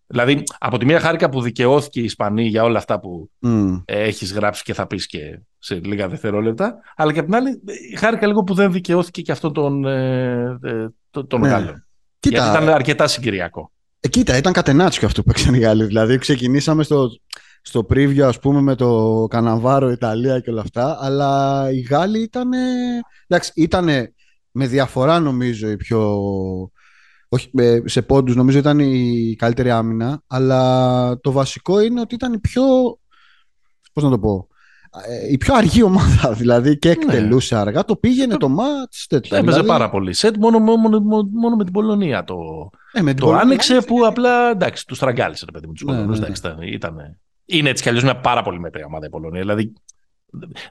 Ε, 0.08 0.14
Δηλαδή, 0.14 0.42
από 0.58 0.78
τη 0.78 0.84
μία 0.84 1.00
χάρηκα 1.00 1.28
που 1.28 1.40
δικαιώθηκε 1.40 2.00
η 2.00 2.04
Ισπανία 2.04 2.46
για 2.46 2.62
όλα 2.64 2.78
αυτά 2.78 3.00
που 3.00 3.30
Μμ. 3.38 3.74
ε, 3.84 4.02
έχεις 4.02 4.32
γράψει 4.32 4.62
και 4.62 4.74
θα 4.74 4.86
πεις 4.86 5.06
και 5.06 5.40
σε 5.58 5.74
λίγα 5.84 6.08
δευτερόλεπτα, 6.08 6.78
αλλά 6.96 7.12
και 7.12 7.18
απ' 7.18 7.24
την 7.24 7.34
άλλη 7.34 7.48
ε, 7.92 7.96
χάρηκα 7.96 8.26
λίγο 8.26 8.42
που 8.42 8.54
δεν 8.54 8.72
δικαιώθηκε 8.72 9.22
και 9.22 9.32
αυτό 9.32 9.50
τον, 9.50 9.84
ε, 9.84 10.58
ε, 10.62 10.86
το- 11.10 11.26
τον 11.26 11.40
Ναι. 11.40 11.48
Γάλλων. 11.48 11.86
Κοίτα, 12.18 12.36
Γιατί 12.42 12.56
ήταν 12.62 12.74
αρκετά 12.74 13.06
συγκυριακό. 13.06 13.72
Ε, 14.00 14.08
κοίτα, 14.08 14.36
ήταν 14.36 14.52
κατενάτσιο 14.52 15.06
αυτό 15.06 15.22
που 15.22 15.26
παίξαν 15.26 15.54
οι 15.54 15.58
Γάλλοι. 15.58 15.84
Δηλαδή, 15.84 16.18
ξεκινήσαμε 16.18 16.82
στο, 16.82 17.08
στο 17.62 17.86
preview, 17.90 18.20
ας 18.20 18.38
πούμε, 18.38 18.60
με 18.60 18.74
το 18.74 19.26
Καναβάρο, 19.30 19.90
Ιταλία 19.90 20.40
και 20.40 20.50
όλα 20.50 20.60
αυτά. 20.60 20.98
Αλλά 21.00 21.64
οι 21.72 21.80
Γάλλοι 21.80 22.22
ήταν. 22.22 22.48
Εντάξει, 23.26 23.52
ήταν 23.54 23.84
με 24.50 24.66
διαφορά, 24.66 25.20
νομίζω, 25.20 25.68
η 25.70 25.76
πιο. 25.76 26.18
Όχι, 27.28 27.50
ε, 27.54 27.80
σε 27.84 28.02
πόντους 28.02 28.36
νομίζω 28.36 28.58
ήταν 28.58 28.78
η 28.78 29.34
καλύτερη 29.38 29.70
άμυνα, 29.70 30.22
αλλά 30.26 31.20
το 31.20 31.32
βασικό 31.32 31.80
είναι 31.80 32.00
ότι 32.00 32.14
ήταν 32.14 32.32
η 32.32 32.38
πιο, 32.38 32.62
πώς 33.92 34.04
να 34.04 34.10
το 34.10 34.18
πω, 34.18 34.48
ε, 35.08 35.32
η 35.32 35.36
πιο 35.38 35.54
αργή 35.54 35.82
ομάδα, 35.82 36.32
δηλαδή 36.40 36.78
και 36.78 36.90
εκτελούσε 36.90 37.56
αργά, 37.56 37.84
το 37.84 37.96
πήγαινε 37.96 38.36
το 38.36 38.48
μάτς, 38.48 39.06
τέτοια. 39.06 39.36
Έπαιζε 39.38 39.52
δηλαδή, 39.52 39.68
πάρα 39.68 39.90
πολύ 39.90 40.12
σετ, 40.12 40.36
μόνο, 40.36 40.58
μόνο, 40.58 41.00
μόνο, 41.00 41.28
μόνο 41.32 41.56
με 41.56 41.64
την 41.64 41.72
Πολωνία 41.72 42.24
το, 42.24 42.36
ε, 42.92 43.02
με 43.02 43.10
την 43.10 43.20
το 43.20 43.26
Πολωνία 43.26 43.44
άνοιξε 43.44 43.80
που 43.80 44.06
απλά 44.06 44.50
εντάξει, 44.50 44.86
του 44.86 44.94
στραγγάλισε 44.94 45.44
ρε 45.44 45.50
παιδί 45.50 45.66
μου, 45.66 45.72
τους 45.72 45.82
Ναι, 45.82 45.92
Πολωνούς, 45.92 46.18
ναι, 46.18 46.26
ναι. 46.26 46.32
εντάξει, 46.32 46.42
ήταν, 46.48 46.72
ήταν- 46.72 47.20
είναι 47.44 47.68
έτσι 47.68 47.82
κι 47.82 47.88
αλλιώς 47.88 48.04
μια 48.04 48.20
πάρα 48.20 48.42
πολύ 48.42 48.60
μέτρια 48.60 48.84
ομάδα 48.86 49.06
η 49.06 49.08
Πολωνία. 49.10 49.40
Δηλαδή, 49.40 49.72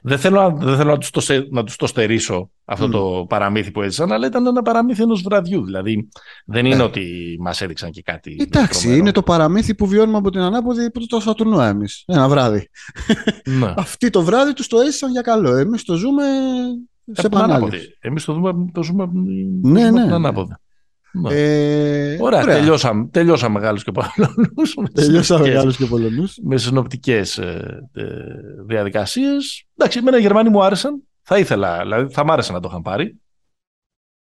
δεν 0.02 0.18
θέλω, 0.18 0.40
να- 0.40 0.64
δεν 0.66 0.76
θέλω 0.76 0.90
να, 0.90 0.98
τους 0.98 1.10
το, 1.10 1.20
σε- 1.20 1.48
να 1.50 1.64
τους 1.64 1.76
το 1.76 1.86
στερήσω 1.86 2.50
αυτό 2.64 2.86
Μμ. 2.86 2.90
το 2.90 3.26
παραμύθι 3.28 3.70
που 3.70 3.82
έζησαν, 3.82 4.12
αλλά 4.12 4.26
ήταν 4.26 4.46
ένα 4.46 4.62
παραμύθι 4.62 5.02
ενός 5.02 5.22
βραδιού. 5.22 5.64
Δηλαδή, 5.64 6.08
δεν 6.46 6.66
είναι 6.66 6.76
Ναι. 6.76 6.82
ότι 6.82 7.36
μας 7.40 7.60
έδειξαν 7.60 7.90
και 7.90 8.02
κάτι 8.02 8.36
Εντάξει, 8.40 8.80
τρομερό. 8.80 9.00
είναι 9.00 9.12
το 9.12 9.22
παραμύθι 9.22 9.74
που 9.74 9.86
βιώνουμε 9.86 10.18
από 10.18 10.30
την 10.30 10.40
ανάποδη 10.40 10.90
που 10.90 11.06
το 11.06 11.20
σατουρνουά 11.20 11.68
εμείς. 11.68 12.02
Ένα 12.06 12.28
βράδυ. 12.28 12.68
Ναι. 13.58 13.74
Αυτοί 13.76 14.10
το 14.10 14.22
βράδυ 14.22 14.52
τους 14.52 14.66
το 14.66 14.78
έζησαν 14.78 15.10
για 15.10 15.20
καλό. 15.22 15.54
Εμείς 15.56 15.84
το 15.84 15.94
ζούμε 15.94 16.22
σε 17.12 17.20
Από 17.20 17.28
την 17.28 17.38
επανάληψη. 17.38 17.54
ανάποδη. 17.62 17.96
Εμείς 18.00 18.24
το, 18.24 18.32
δούμε, 18.32 18.52
το 18.72 18.82
ζούμε 18.82 19.02
από 19.02 19.12
την- 19.12 19.62
το 19.62 19.68
Ναι, 19.68 19.78
ζούμε 19.80 19.88
από 19.88 19.96
ναι, 19.96 20.00
την 20.00 20.08
ναι. 20.10 20.14
ανάποδη. 20.14 20.52
Ναι. 21.20 21.34
Ε, 21.34 22.16
Ωραία, 22.20 22.44
τελειώσαμε, 22.44 23.08
τελειώσαμε 23.10 23.60
Γάλλους 23.60 23.84
και 23.84 23.92
Πολωνούς. 23.92 24.74
με 24.76 24.88
Τελειώσαμε 24.94 25.22
συνοπτικές- 25.22 25.54
Γάλλους 25.58 25.76
και 25.76 25.86
Πολωνούς. 25.86 26.38
Με 26.42 26.56
συνοπτικές 26.56 27.38
ε, 27.38 27.80
ε, 27.92 28.04
διαδικασίες. 28.66 29.64
Εντάξει, 29.76 29.98
εμένα 29.98 30.18
οι 30.18 30.20
Γερμανοί 30.20 30.48
μου 30.48 30.62
άρεσαν. 30.64 31.02
Θα 31.22 31.38
ήθελα, 31.38 31.78
δηλαδή 31.82 32.12
θα 32.12 32.24
μ' 32.24 32.30
άρεσε 32.30 32.52
να 32.52 32.60
το 32.60 32.68
είχαν 32.70 32.82
πάρει. 32.82 33.20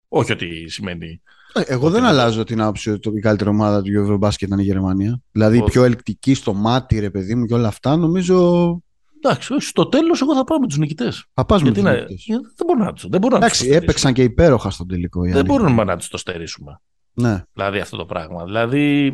Όχι 0.08 0.32
ότι 0.32 0.68
σημαίνει... 0.68 1.22
Εγώ 1.66 1.90
δεν 1.90 2.00
Ότι- 2.00 2.10
αλλάζω 2.10 2.44
την 2.44 2.60
άποψη 2.60 2.90
ότι 2.90 3.08
η 3.14 3.20
καλύτερη 3.20 3.50
ομάδα 3.50 3.82
του 3.82 4.00
Ευρωμπάσκετ 4.00 4.48
ήταν 4.48 4.58
η 4.60 4.62
Γερμανία. 4.62 5.20
Δηλαδή 5.32 5.56
η 5.56 5.60
Όχι. 5.60 5.70
πιο 5.70 5.84
ελκτική 5.84 6.34
στο 6.34 6.54
μάτι, 6.54 6.98
ρε 6.98 7.10
παιδί 7.10 7.34
μου, 7.34 7.44
και 7.46 7.54
όλα 7.54 7.68
αυτά. 7.68 7.96
Νομίζω 7.96 8.78
Εντάξει, 9.24 9.52
όχι, 9.52 9.62
στο 9.66 9.86
τέλος 9.86 10.20
εγώ 10.20 10.34
θα 10.34 10.44
πάω 10.44 10.58
με 10.58 10.66
τους 10.66 10.76
νικητές. 10.78 11.24
θα 11.34 11.44
πας 11.44 11.62
με 11.62 11.68
Γιατί 11.70 11.80
τους 11.82 11.90
να, 11.90 11.96
νικητές. 11.96 12.24
γιατί 12.26 12.42
δεν 12.56 12.66
μπορούμε 12.66 12.84
να 12.84 12.92
τους, 12.92 13.06
δεν 13.08 13.20
μπορούμε 13.20 13.40
να 13.40 13.48
τους 13.48 13.58
το 13.58 13.64
Εντάξει, 13.64 13.64
στερήσουμε. 13.64 13.84
έπαιξαν 13.84 14.12
και 14.12 14.22
υπέροχα 14.22 14.70
στον 14.70 14.88
τελικό. 14.88 15.24
οι 15.24 15.28
Δεν 15.28 15.36
άλλοι. 15.38 15.46
μπορούμε 15.46 15.84
να 15.84 15.96
τους 15.96 16.08
το 16.08 16.16
στερήσουμε. 16.16 16.80
Ναι. 17.12 17.42
Δηλαδή 17.52 17.78
αυτό 17.78 17.96
το 17.96 18.04
πράγμα. 18.06 18.44
Δηλαδή, 18.44 19.12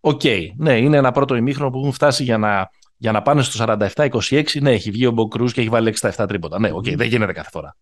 οκ, 0.00 0.20
ναι, 0.56 0.78
είναι 0.78 0.96
ένα 0.96 1.12
πρώτο 1.12 1.34
ημίχρονο 1.34 1.70
που 1.70 1.78
έχουν 1.78 1.92
φτάσει 1.92 2.22
για 2.22 2.38
να, 2.38 2.68
για 2.96 3.12
να 3.12 3.22
πάνε 3.22 3.42
στο 3.42 3.64
47-26. 3.64 4.44
Ναι, 4.60 4.70
έχει 4.70 4.90
βγει 4.90 5.06
ο 5.06 5.10
Μποκρούς 5.10 5.52
και 5.52 5.60
έχει 5.60 5.68
βάλει 5.68 5.94
6 6.00 6.10
7 6.16 6.24
τρίποτα. 6.28 6.58
Ναι, 6.60 6.70
οκ, 6.72 6.86
Μμμ. 6.86 6.96
δεν 6.96 7.08
γίνεται 7.08 7.32
κάθε 7.32 7.50
φορά. 7.52 7.76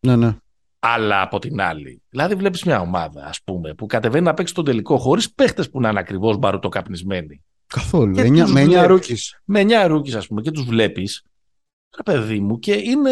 ναι, 0.00 0.16
ναι. 0.16 0.36
Αλλά 0.86 1.20
από 1.22 1.38
την 1.38 1.60
άλλη, 1.60 2.02
δηλαδή 2.08 2.34
βλέπεις 2.34 2.64
μια 2.64 2.80
ομάδα, 2.80 3.24
ας 3.24 3.42
πούμε, 3.44 3.74
που 3.74 3.86
κατεβαίνει 3.86 4.24
να 4.24 4.34
παίξει 4.34 4.54
τον 4.54 4.64
τελικό 4.64 4.98
χωρίς 4.98 5.32
παίχτες 5.34 5.70
που 5.70 5.80
να 5.80 5.88
είναι 5.88 5.98
ακριβώς 5.98 6.36
μπαρουτοκαπνισμένοι. 6.36 7.44
Καθόλου. 7.66 8.14
Και 8.14 8.20
Εννιά- 8.20 8.44
τους 8.44 8.52
με 8.52 8.60
9 8.60 8.66
βλέπεις. 8.68 8.86
ρούκι. 8.88 9.14
Με 9.44 9.60
9 9.60 9.86
rookie, 9.86 10.16
ας 10.16 10.26
πούμε, 10.26 10.40
και 10.40 10.50
τους 10.50 10.64
βλέπεις, 10.64 11.22
ρε 11.96 12.02
παιδί 12.12 12.40
μου, 12.40 12.58
και 12.58 12.72
είναι. 12.72 13.10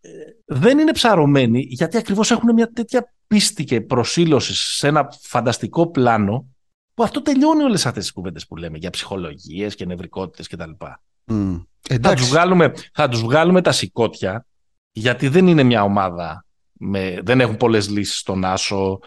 ε, 0.00 0.10
Δεν 0.46 0.78
είναι 0.78 0.92
ψαρωμένοι, 0.92 1.66
γιατί 1.68 1.96
ακριβώς 1.96 2.30
έχουν 2.30 2.52
μια 2.54 2.70
τέτοια 2.72 3.14
πίστη 3.26 3.64
και 3.64 3.80
προσήλωση 3.80 4.54
σε 4.54 4.88
ένα 4.88 5.08
φανταστικό 5.20 5.90
πλάνο, 5.90 6.46
που 6.94 7.02
αυτό 7.02 7.22
τελειώνει 7.22 7.62
όλες 7.62 7.86
αυτές 7.86 8.02
τις 8.02 8.12
κουβέντες 8.12 8.46
που 8.46 8.56
λέμε 8.56 8.78
για 8.78 8.90
ψυχολογίες 8.90 9.74
και 9.74 9.84
νευρικότητες 9.84 10.48
κτλ. 10.48 10.70
Θα 10.80 10.96
τους, 11.26 11.96
Εντάξει. 11.96 12.24
βγάλουμε, 12.24 12.72
θα 12.92 13.08
τους 13.08 13.20
βγάλουμε 13.20 13.60
τα 13.62 13.72
σηκώτια 13.72 14.46
γιατί 14.92 15.28
δεν 15.28 15.46
είναι 15.46 15.62
μια 15.62 15.82
ομάδα 15.82 16.44
με, 16.72 17.18
δεν 17.22 17.40
έχουν 17.40 17.56
πολλές 17.56 17.88
λύσεις 17.90 18.18
στον 18.18 18.44
Άσο 18.44 18.98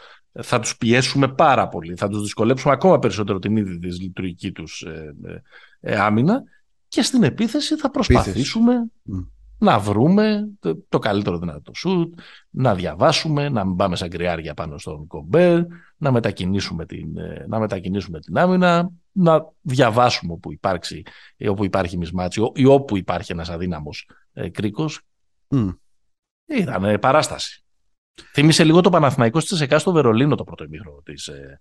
θα 0.42 0.60
τους 0.60 0.78
πιέσουμε 0.78 1.28
πάρα 1.28 1.68
πολύ 1.68 1.96
θα 1.96 2.08
τους 2.08 2.22
δυσκολέψουμε 2.22 2.74
ακόμα 2.74 3.00
περισσότερο 3.00 3.40
την 3.40 3.58
ίδια 3.58 3.80
της 3.80 4.02
λειτουργική 4.02 4.52
τους 4.52 4.82
ε, 4.82 5.16
ε, 5.26 5.42
ε, 5.80 6.00
άμυνα 6.00 6.44
και 6.88 7.02
στην 7.02 7.24
επίθεση 7.24 7.76
θα 7.76 7.92
προσπαθήσουμε 7.92 8.74
Μμ. 9.04 9.20
να 9.58 9.80
βρούμε 9.80 10.50
το, 10.60 10.78
το 10.90 11.00
καλύτερο 11.00 11.38
δυνατό 11.38 11.72
σουτ, 11.74 12.20
να 12.50 12.76
διαβάσουμε, 12.76 13.50
να 13.50 13.66
μην 13.66 13.76
πάμε 13.76 13.96
σαν 13.96 14.10
κρυάρια 14.10 14.54
πάνω 14.54 14.78
στον 14.78 15.08
κομπέρ, 15.08 15.62
να 15.98 16.12
μετακινήσουμε 16.12 16.86
την, 16.86 17.18
ε, 17.18 17.46
να 17.48 17.60
μετακινήσουμε 17.60 18.20
την 18.20 18.38
άμυνα, 18.38 18.92
να 19.12 19.46
διαβάσουμε 19.62 20.34
όπου, 20.34 20.52
υπάρξει, 20.52 21.04
ε, 21.38 21.50
όπου 21.50 21.64
υπάρχει 21.66 21.98
mismatch 21.98 22.42
ή 22.54 22.66
όπου 22.66 22.98
υπάρχει 22.98 23.32
ένας 23.32 23.50
αδύναμος 23.50 24.10
ε, 24.34 24.50
κρίκος. 24.50 25.02
Μμ. 25.48 25.70
Ήταν 26.46 26.84
ε, 26.84 26.98
παράσταση. 26.98 27.66
Θύμισε 28.34 28.64
λίγο 28.64 28.82
το 28.82 28.90
Παναθηναϊκός 28.90 29.40
ΤΣΣΚΑ 29.40 29.80
στο 29.80 29.92
Βερολίνο 29.92 30.36
το 30.36 30.44
πρώτο 30.44 30.64
ημίχρονο 30.64 31.02
της, 31.04 31.28
ε, 31.28 31.60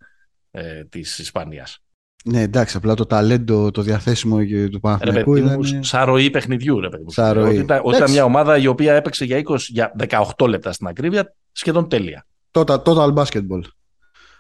ε, 0.51 0.85
της 0.85 1.19
Ισπανίας. 1.19 1.81
Ναι, 2.25 2.41
εντάξει, 2.41 2.77
απλά 2.77 2.95
το 2.95 3.07
ταλέντο, 3.07 3.71
το 3.71 3.83
διαθέσιμο 3.83 4.39
του 4.71 4.81
Παναθηναϊκού 4.81 5.37
ήταν... 5.37 5.85
Σαν 5.85 6.05
ροή 6.05 6.31
παιχνιδιού, 6.31 6.81
ρε 6.81 6.89
παιδί 6.89 7.03
μου. 7.03 7.43
Ότι, 7.43 7.55
ήταν, 7.55 7.81
ότι 7.83 7.97
ήταν 7.97 8.11
μια 8.11 8.25
ομάδα 8.25 8.59
η 8.59 8.67
οποία 8.67 8.95
έπαιξε 8.95 9.25
για, 9.25 9.43
20, 9.45 9.57
για 9.59 9.93
18 10.37 10.49
λεπτά 10.49 10.73
στην 10.73 10.87
ακρίβεια, 10.87 11.35
σχεδόν 11.53 11.89
τέλεια. 11.89 12.27
Total, 12.51 12.83
total 12.83 13.15
basketball. 13.15 13.61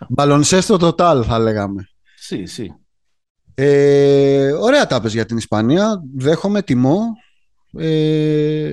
Baloncesto 0.09 0.76
total 0.80 1.23
θα 1.25 1.38
λέγαμε. 1.38 1.88
Σι, 2.14 2.44
σι. 2.44 2.75
Ε, 3.54 4.52
ωραία 4.52 4.87
τάπες 4.87 5.12
για 5.12 5.26
την 5.26 5.37
Ισπανία. 5.37 6.02
Δέχομαι, 6.16 6.62
τιμώ. 6.62 7.00
Ε, 7.78 8.73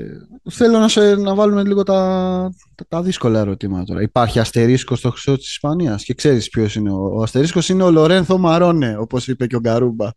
θέλω 0.52 0.80
να, 0.80 0.88
σε, 0.88 1.16
να 1.16 1.36
βάλουμε 1.36 1.64
λίγο 1.64 1.84
τα, 1.84 2.50
τα, 2.88 3.02
δύσκολα 3.02 3.40
ερωτήματα 3.40 3.84
τώρα. 3.84 4.02
Υπάρχει 4.02 4.40
αστερίσκος 4.40 5.00
στο 5.00 5.10
χρυσό 5.10 5.38
της 5.38 5.50
Ισπανίας; 5.50 6.04
Και 6.04 6.14
ξέρεις 6.14 6.50
ποιος 6.50 6.76
είναι. 6.76 6.92
Ο, 6.92 7.18
ο 7.18 7.22
αστερίσκος 7.22 7.70
είναι 7.70 7.84
ο 7.84 7.92
Λορένθο 7.92 8.38
Μαρόνε, 8.38 8.98
όπως 8.98 9.28
είπε 9.28 9.48
και 9.48 9.56
ο 9.56 9.60
Γκαρούμπα. 9.60 10.10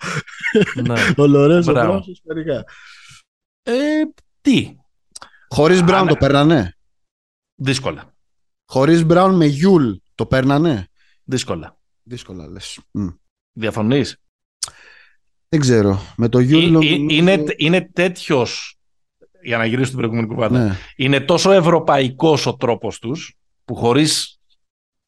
Ναι. 0.83 0.95
ο 1.23 1.27
Λορένθο 1.27 1.73
Μπράουν 1.73 2.03
ε, 3.63 3.73
τι; 4.41 4.77
Χωρίς 5.49 5.83
Μπράουν 5.83 6.09
το 6.09 6.17
παίρνανε; 6.17 6.77
Δύσκολα. 7.55 8.15
Χωρίς 8.67 9.05
Μπράουν 9.05 9.35
με 9.35 9.47
Γιούλ 9.47 9.93
το 10.15 10.27
παίρνανε; 10.27 10.89
Δύσκολα. 11.25 11.79
Δύσκολα 12.03 12.49
λες. 12.49 12.79
Διαφωνείς; 13.53 14.17
Δεν 15.49 15.61
ξέρω. 15.61 16.01
Με 16.17 16.29
το 16.29 16.39
Γιούλ... 16.39 16.83
Είναι, 17.11 17.45
είναι 17.57 17.91
τέτοιος. 17.93 18.76
Για 19.47 19.57
να 19.57 19.65
γυρίσω 19.65 19.85
στην 19.87 19.99
προηγούμενη 19.99 20.27
κουβέντα. 20.27 20.65
Ναι. 20.65 20.77
Είναι 20.97 21.21
τόσο 21.21 21.53
ευρωπαϊκός 21.53 22.47
ο 22.47 22.57
τρόπος 22.57 22.99
τους 22.99 23.37
που 23.65 23.75
χωρίς 23.75 24.41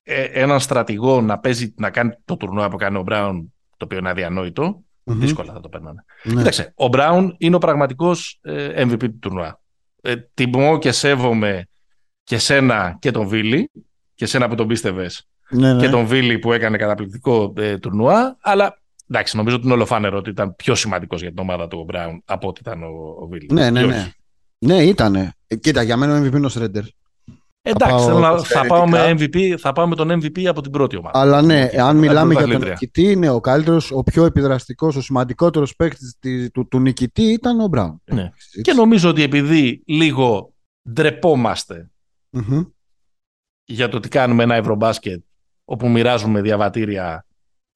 ε, 0.02 0.22
έναν 0.22 0.60
στρατηγό 0.60 1.20
να 1.20 1.38
παίζει, 1.38 1.74
να 1.76 1.90
κάνει 1.90 2.10
το 2.24 2.36
τουρνουά 2.36 2.68
που 2.68 2.76
κάνει 2.76 2.96
ο 2.96 3.02
Μπράουν, 3.02 3.54
το 3.76 3.84
οποίο 3.84 3.98
είναι 3.98 4.08
αδιανόητο, 4.08 4.82
δύσκολα 5.04 5.52
θα 5.52 5.60
το 5.60 5.68
παίρνανε. 5.68 6.04
Ναι. 6.22 6.34
Κοίταξε, 6.34 6.72
ο 6.74 6.88
Μπράουν 6.88 7.34
είναι 7.38 7.56
ο 7.56 7.58
πραγματικός 7.58 8.38
ε, 8.42 8.84
MVP 8.84 9.00
του 9.00 9.18
τουρνουά. 9.18 9.60
Ε, 10.02 10.14
τιμώ 10.34 10.78
και 10.78 10.92
σέβομαι 10.92 11.68
και 12.24 12.38
σένα 12.38 12.96
και 13.00 13.10
τον 13.10 13.26
Βίλι, 13.28 13.70
και 14.14 14.26
σένα 14.26 14.48
που 14.48 14.54
τον 14.54 14.66
πίστευες, 14.66 15.28
ναι, 15.50 15.72
ναι. 15.72 15.80
και 15.80 15.88
τον 15.88 16.06
Βίλι 16.06 16.38
που 16.38 16.52
έκανε 16.52 16.76
καταπληκτικό 16.76 17.52
ε, 17.56 17.78
τουρνουά, 17.78 18.36
αλλά 18.40 18.80
εντάξει, 19.08 19.36
νομίζω 19.36 19.56
ότι 19.56 19.64
είναι 19.64 19.74
ολοφάνερο 19.74 20.18
ότι 20.18 20.30
ήταν 20.30 20.56
πιο 20.56 20.74
σημαντικός 20.74 21.20
για 21.20 21.30
την 21.30 21.38
ομάδα 21.38 21.68
του 21.68 21.78
ο 21.80 21.84
Μπράουν 21.84 22.22
από 22.24 22.48
ότι 22.48 22.60
ήταν 22.60 22.82
ο, 22.82 23.16
ο 23.20 23.26
Βίλι. 23.26 23.48
Ναι, 23.52 23.70
ναι, 23.70 23.82
ναι. 23.82 24.12
Ναι, 24.58 24.82
ήταν. 24.82 25.14
Ε, 25.14 25.56
κοίτα, 25.56 25.82
για 25.82 25.96
μένα 25.96 26.18
ο 26.18 26.24
MVP 26.24 26.34
είναι 26.34 26.46
ο 26.46 26.48
Σρέντερ. 26.48 26.84
Εντάξει, 27.62 28.06
θα, 28.06 28.20
πάω, 28.20 28.38
θα, 28.38 28.66
πάω 28.66 28.88
με 28.88 29.14
MVP, 29.18 29.54
θα 29.58 29.72
πάω 29.72 29.86
με 29.86 29.94
τον 29.94 30.10
MVP 30.10 30.44
από 30.44 30.60
την 30.62 30.70
πρώτη 30.70 30.96
ομάδα. 30.96 31.20
Αλλά 31.20 31.42
ναι, 31.42 31.68
αν 31.80 31.96
μιλάμε 31.96 32.34
για 32.34 32.46
τον 32.46 32.68
νικητή, 32.68 33.02
είναι 33.02 33.30
ο 33.30 33.40
καλύτερος, 33.40 33.90
ο 33.92 34.02
πιο 34.02 34.24
επιδραστικός, 34.24 34.96
ο 34.96 35.00
σημαντικότερος 35.00 35.76
παίκτης 35.76 36.18
του, 36.52 36.68
του, 36.68 36.80
νικητή 36.80 37.22
ήταν 37.22 37.60
ο 37.60 37.66
Μπράουν. 37.66 38.02
Ναι. 38.04 38.30
Και 38.62 38.72
νομίζω 38.72 39.08
ότι 39.08 39.22
επειδή 39.22 39.82
λίγο 39.86 40.52
ντρεπόμαστε 40.92 41.90
για 43.64 43.88
το 43.88 43.96
ότι 43.96 44.08
κάνουμε 44.08 44.42
ένα 44.42 44.54
ευρωμπάσκετ 44.54 45.22
όπου 45.64 45.88
μοιράζουμε 45.88 46.40
διαβατήρια 46.40 47.26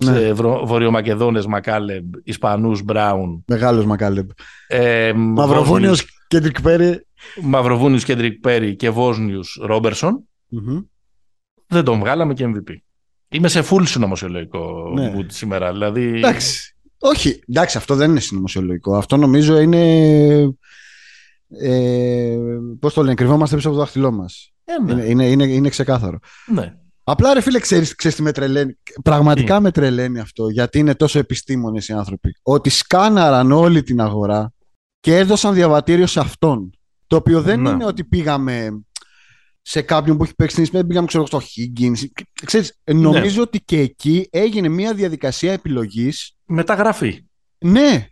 ναι. 0.05 0.13
σε 0.13 0.33
Βορειομακεδόνες 0.65 1.47
Μακάλεμπ, 1.47 2.15
Ισπανούς 2.25 2.83
Μπράουν. 2.83 3.45
Μεγάλος 3.47 3.85
Μακάλεμπ. 3.85 4.31
Ε, 4.67 5.13
Μαυροβούνιος 5.13 6.07
Κέντρικ 6.33 6.63
Πέρι. 6.63 7.07
Μαυροβούνιος 7.43 8.05
Κέντρικ 8.05 8.41
Πέρι 8.41 8.77
και 8.77 8.91
Βόσνιους 8.91 9.59
Δεν 11.67 11.85
τον 11.85 11.99
βγάλαμε 11.99 12.35
και 12.35 12.47
MVP. 12.47 12.77
Είμαι 13.29 13.49
σε 13.49 13.65
full 13.71 13.83
συνωμοσιολογικό 13.87 14.93
ναι. 14.95 15.15
mood 15.17 15.27
σήμερα. 15.27 15.73
Δηλαδή... 15.73 16.17
Εντάξει. 16.17 16.77
Όχι, 16.99 17.43
εντάξει, 17.49 17.77
αυτό 17.77 17.95
δεν 17.95 18.11
είναι 18.11 18.21
συνωμοσιολογικό. 18.21 18.97
Αυτό 18.97 19.17
νομίζω 19.17 19.59
είναι. 19.59 19.81
Ε, 21.49 22.37
Πώς 22.81 22.95
το 22.95 23.03
λένε, 23.03 23.15
κρυβόμαστε 23.15 23.57
πίσω 23.57 23.69
από 23.69 23.77
το 23.77 23.83
δάχτυλό 23.83 24.13
μας. 24.13 24.53
Ε, 24.65 24.83
ναι. 24.83 24.93
είναι, 24.93 25.05
είναι, 25.05 25.27
είναι, 25.27 25.45
είναι 25.45 25.69
ξεκάθαρο. 25.69 26.19
Ναι. 26.47 26.75
Απλά 27.05 27.35
ρε 27.35 27.41
φίλε, 27.41 27.59
ξέρεις, 27.59 27.95
ξέρεις 27.95 28.17
τι 28.17 28.23
με 28.23 28.33
τρελαίνει. 28.33 28.79
Πραγματικά 29.03 29.61
με 29.61 29.71
τρελαίνει 29.71 30.19
αυτό, 30.19 30.49
γιατί 30.49 30.79
είναι 30.79 30.95
τόσο 30.95 31.19
επιστήμονες 31.19 31.89
οι 31.89 31.93
άνθρωποι. 31.93 32.37
Ότι 32.43 32.71
σκάναραν 32.71 33.53
όλη 33.53 33.83
την 33.83 34.01
αγορά 34.01 34.53
και 35.03 35.17
έδωσαν 35.17 35.55
διαβατήριο 35.55 36.07
σε 36.07 36.21
αυτόν. 36.21 36.71
Το 37.07 37.17
οποίο 37.17 37.43
δεν 37.43 37.61
ναι. 37.61 37.71
είναι 37.71 37.85
ότι 37.85 38.05
πήγαμε 38.05 38.85
σε 39.63 39.83
κάποιον 39.83 40.17
που 40.17 40.25
έχει 40.25 40.35
παίξει 40.35 40.55
την 40.55 40.65
Ισπανία, 40.65 40.87
πήγαμε 40.87 41.07
ξέρω, 41.07 41.27
στο 41.27 41.41
Higgins. 41.41 42.07
Ξέρεις, 42.45 42.81
νομίζω 42.85 43.37
ναι. 43.37 43.41
ότι 43.41 43.61
και 43.61 43.81
εκεί 43.81 44.29
έγινε 44.31 44.69
μια 44.69 44.95
διαδικασία 44.95 45.53
επιλογής. 45.53 46.37
Μεταγραφή. 46.45 47.25
Ναι. 47.59 48.07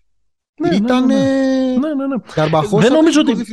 ναι 0.60 0.74
Ήταν 0.74 1.06
ναι, 1.06 1.14
ναι, 1.14 1.94
ναι. 1.94 2.06
ναι, 2.46 2.80
δεν 2.80 2.92
νομίζω 2.92 3.20
ότι 3.20 3.44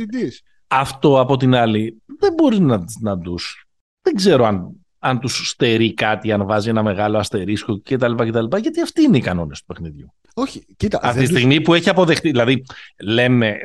αυτό 0.68 1.20
από 1.20 1.36
την 1.36 1.54
άλλη 1.54 2.02
δεν 2.18 2.32
μπορεί 2.32 2.60
να, 2.60 2.84
να 3.00 3.18
τους... 3.18 3.68
Δεν 4.02 4.14
ξέρω 4.14 4.44
αν 4.44 4.77
αν 4.98 5.20
τους 5.20 5.48
στερεί 5.48 5.94
κάτι, 5.94 6.32
αν 6.32 6.46
βάζει 6.46 6.68
ένα 6.68 6.82
μεγάλο 6.82 7.18
αστερίσκο 7.18 7.80
κτλ. 7.82 8.14
κτλ 8.14 8.56
γιατί 8.56 8.80
αυτοί 8.80 9.02
είναι 9.02 9.16
οι 9.16 9.20
κανόνες 9.20 9.58
του 9.58 9.66
παιχνιδιού. 9.66 10.12
Όχι, 10.34 10.66
κοίτα. 10.76 10.98
Αυτή 11.02 11.20
τη 11.20 11.26
στιγμή 11.26 11.60
που 11.60 11.74
έχει 11.74 11.88
αποδεχτεί. 11.88 12.30
Δηλαδή, 12.30 12.64
λέμε, 13.02 13.56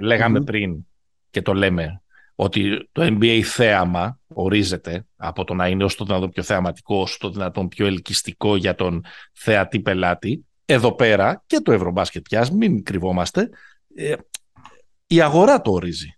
πριν 0.46 0.86
και 1.30 1.42
το 1.42 1.54
λέμε 1.54 2.02
ότι 2.36 2.90
το 2.92 3.02
NBA 3.04 3.42
θέαμα 3.44 4.20
ορίζεται 4.28 5.06
από 5.16 5.44
το 5.44 5.54
να 5.54 5.68
είναι 5.68 5.84
όσο 5.84 5.98
το 5.98 6.06
δυνατόν 6.06 6.30
πιο 6.30 6.44
θεαματικό, 6.44 6.96
όσο 6.96 7.18
το 7.20 7.30
δυνατόν 7.30 7.68
πιο 7.68 7.86
ελκυστικό 7.86 8.56
για 8.56 8.76
τον 8.76 9.06
θεατή 9.34 9.80
πελάτη. 9.80 10.46
Εδώ 10.66 10.96
πέρα 10.96 11.44
και 11.46 11.60
το 11.60 11.72
Ευρωμπάσκετ 11.72 12.24
πια, 12.24 12.48
μην 12.54 12.84
κρυβόμαστε, 12.84 13.50
ε, 13.96 14.14
η 15.08 15.22
αγορά 15.22 15.62
το 15.62 15.72
ορίζει. 15.72 16.18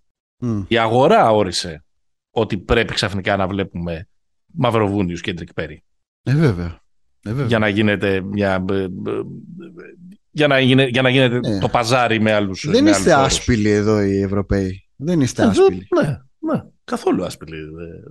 Η 0.67 0.77
αγορά 0.77 1.31
όρισε 1.31 1.85
ότι 2.31 2.57
πρέπει 2.57 2.93
ξαφνικά 2.93 3.37
να 3.37 3.47
βλέπουμε 3.47 4.07
Μαυροβούνιους 4.55 5.21
και 5.21 5.33
Πέρι. 5.55 5.83
Ε, 6.23 6.35
βέβαια. 6.35 6.81
Ε, 7.23 7.29
βέβαια. 7.29 7.45
Για 7.45 7.59
να 7.59 7.67
γίνεται 7.67 8.21
μια... 8.21 8.65
Ε, 8.71 8.81
ε, 8.83 8.87
για 10.31 10.47
να, 10.47 10.59
γίνε, 10.59 10.85
για 10.85 11.01
να 11.01 11.09
γίνεται 11.09 11.39
ναι. 11.39 11.59
το 11.59 11.69
παζάρι 11.69 12.21
με 12.21 12.33
άλλους 12.33 12.65
Δεν 12.69 12.83
με 12.83 12.89
είστε 12.89 13.13
άλλους 13.13 13.25
άσπηλοι 13.25 13.69
εδώ 13.69 14.01
οι 14.01 14.21
Ευρωπαίοι. 14.21 14.85
Δεν 14.95 15.21
είστε 15.21 15.41
ε, 15.43 15.45
άσπηλοι. 15.45 15.87
Ναι, 16.01 16.17
ναι, 16.39 16.63
καθόλου 16.83 17.25
άσπηλοι 17.25 17.57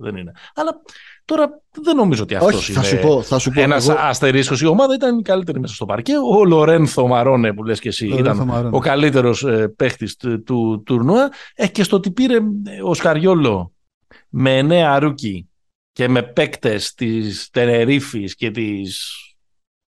δεν 0.01 0.15
είναι. 0.15 0.31
Αλλά 0.55 0.81
τώρα 1.25 1.61
δεν 1.81 1.95
νομίζω 1.95 2.23
ότι 2.23 2.35
αυτός 2.35 2.69
είναι 2.69 2.77
θα 2.77 2.83
σου 2.83 2.99
πω, 2.99 3.21
θα 3.21 3.39
σου 3.39 3.51
πω, 3.51 3.61
ένας 3.61 3.89
εγώ... 3.89 3.97
αστερίσκος. 4.01 4.61
Η 4.61 4.65
ομάδα 4.65 4.93
ήταν 4.93 5.19
η 5.19 5.21
καλύτερη 5.21 5.59
μέσα 5.59 5.73
στο 5.73 5.85
παρκέ. 5.85 6.13
Ο 6.33 6.45
Λορένθο 6.45 7.07
Μαρόνε 7.07 7.53
που 7.53 7.63
λες 7.63 7.79
και 7.79 7.87
εσύ 7.87 8.07
ήταν 8.07 8.37
Μαρόνε. 8.45 8.75
ο 8.75 8.79
καλύτερος 8.79 9.43
ε, 9.43 9.67
παίχτης 9.67 10.15
του, 10.15 10.43
του 10.43 10.83
τουρνουά. 10.85 11.31
Ε, 11.55 11.67
και 11.67 11.83
στο 11.83 11.95
ότι 11.95 12.11
πήρε 12.11 12.37
ο 12.83 12.93
Σκαριόλο 12.93 13.73
με 14.29 14.61
εννέα 14.61 14.99
rookie 14.99 15.49
και 15.95 16.07
με 16.07 16.23
παίκτες 16.23 16.93
της 16.93 17.49
Τενερίφης 17.49 18.35
και 18.35 18.51
της. 18.51 19.13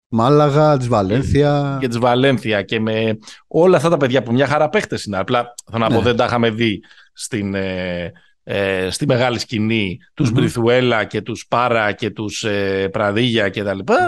Μάλαγα, 0.07 0.77
της 0.77 0.87
Βαλένθια. 0.87 1.77
Και 1.79 1.87
της 1.87 1.97
Βαλένθια 1.97 2.61
και 2.61 2.79
με 2.79 3.17
όλα 3.47 3.77
αυτά 3.77 3.89
τα 3.89 3.97
παιδιά 3.97 4.23
που 4.23 4.31
μια 4.31 4.47
χαρά 4.47 4.69
παίκτες 4.69 5.03
είναι. 5.03 5.17
Απλά 5.17 5.53
θα 5.71 5.77
να 5.77 5.87
πω 5.87 5.93
ναι. 5.93 6.01
δεν 6.01 6.15
τα 6.15 6.25
είχαμε 6.25 6.49
δει 6.49 6.83
στην, 7.13 7.55
ε, 7.55 8.11
ε, 8.43 8.89
στη 8.89 9.05
μεγάλη 9.05 9.39
σκηνή 9.39 9.97
τους 10.13 10.29
mm 10.29 10.33
Μπριθουέλα 10.33 11.05
και 11.05 11.21
τους 11.21 11.45
Πάρα 11.47 11.91
και 11.91 12.09
τους 12.09 12.43
ε, 12.43 12.89
Πραδίγια 12.91 13.49
και 13.49 13.63
τα 13.63 13.73
λοιπά. 13.73 14.07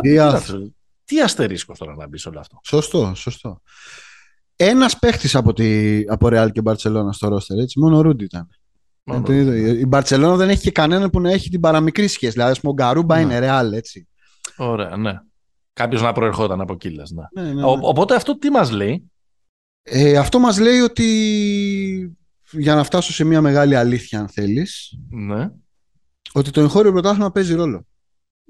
Τι 1.06 1.22
αστερίσκος 1.22 1.78
τώρα 1.78 1.96
να 1.96 2.08
μπεις 2.08 2.22
σε 2.22 2.30
όλο 2.30 2.40
αυτό. 2.40 2.60
Σωστό, 2.64 3.14
σωστό. 3.16 3.62
Ένας 4.56 5.00
παίχτη 5.00 5.38
από, 5.38 5.54
τη, 5.54 6.02
από 6.08 6.28
Ρεάλ 6.28 6.52
και 6.52 6.62
Μπαρσελόνα 6.62 7.12
στο 7.12 7.28
ρόστερ, 7.28 7.58
έτσι, 7.60 7.80
μόνο 7.80 7.98
ο 7.98 8.02
Ρούντι 8.02 8.24
ήταν. 8.24 8.50
Η 9.80 9.86
Μπαρσελόνα 9.86 10.36
δεν 10.36 10.50
έχει 10.50 10.62
και 10.62 10.72
κανέναν 10.72 11.10
που 11.10 11.20
να 11.20 11.32
έχει 11.32 11.50
την 11.50 11.60
παραμικρή 11.60 12.08
σχέση. 12.08 12.32
Δηλαδή, 12.32 12.60
ο 12.64 12.74
Γκαρούμπα 12.74 13.16
ναι. 13.16 13.22
είναι 13.22 13.40
ρεάλ, 13.40 13.74
έτσι. 13.74 14.08
Ωραία, 14.58 14.98
ναι. 14.98 15.14
Κάποιος 15.74 16.02
να 16.02 16.12
προερχόταν 16.12 16.62
από 16.62 16.76
κύλα. 16.76 17.04
Ναι. 17.14 17.42
Ναι, 17.42 17.48
ναι, 17.48 17.54
ναι. 17.54 17.64
οπότε 17.66 18.16
αυτό 18.16 18.38
τι 18.38 18.50
μας 18.50 18.72
λέει; 18.72 19.12
Ε, 19.84 20.18
αυτό 20.18 20.40
μας 20.40 20.60
λέει 20.60 20.80
ότι 20.80 21.08
για 22.52 22.76
να 22.76 22.84
φτάσω 22.84 23.14
σε 23.14 23.24
μια 23.24 23.42
μεγάλη 23.42 23.76
αλήθεια 23.76 24.20
αν 24.20 24.28
θέλεις 24.28 24.98
ναι. 25.10 25.50
ότι 26.32 26.52
το 26.52 26.62
εγχώριο 26.62 26.92
πρωτάθλημα 26.92 27.32
παίζει 27.32 27.56
ρόλο. 27.56 27.86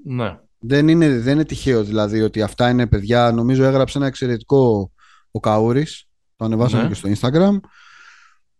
Ναι. 0.04 0.38
Δεν 0.58 0.88
είναι, 0.88 1.18
δεν 1.18 1.32
είναι 1.32 1.44
τυχαίο 1.44 1.84
δηλαδή 1.84 2.20
ότι 2.20 2.42
αυτά 2.42 2.68
είναι 2.68 2.86
παιδιά 2.86 3.32
νομίζω 3.32 3.64
έγραψε 3.64 3.98
ένα 3.98 4.06
εξαιρετικό 4.06 4.92
ο 5.30 5.40
Καούρης 5.40 6.08
το 6.36 6.44
ανεβάσαμε 6.44 6.82
ναι. 6.82 6.88
και 6.88 6.94
στο 6.94 7.08
Instagram 7.08 7.60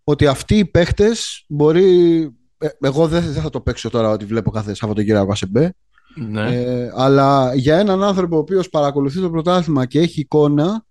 ότι 0.04 0.26
αυτοί 0.26 0.58
οι 0.58 0.64
παίχτες 0.64 1.44
μπορεί. 1.48 2.20
Ε, 2.58 2.68
εγώ 2.80 3.08
δεν, 3.08 3.22
θα 3.22 3.50
το 3.50 3.60
παίξω 3.60 3.90
τώρα 3.90 4.10
ότι 4.10 4.24
βλέπω 4.24 4.50
κάθε 4.50 4.74
Σαββατοκύριακο 4.74 5.34
σε 5.34 5.48
Ναι. 6.16 6.54
Ε, 6.54 6.92
αλλά 6.96 7.54
για 7.54 7.78
έναν 7.78 8.02
άνθρωπο 8.02 8.36
ο 8.36 8.38
οποίος 8.38 8.68
παρακολουθεί 8.68 9.20
το 9.20 9.30
πρωτάθλημα 9.30 9.86
και 9.86 9.98
έχει 9.98 10.20
εικόνα, 10.20 10.84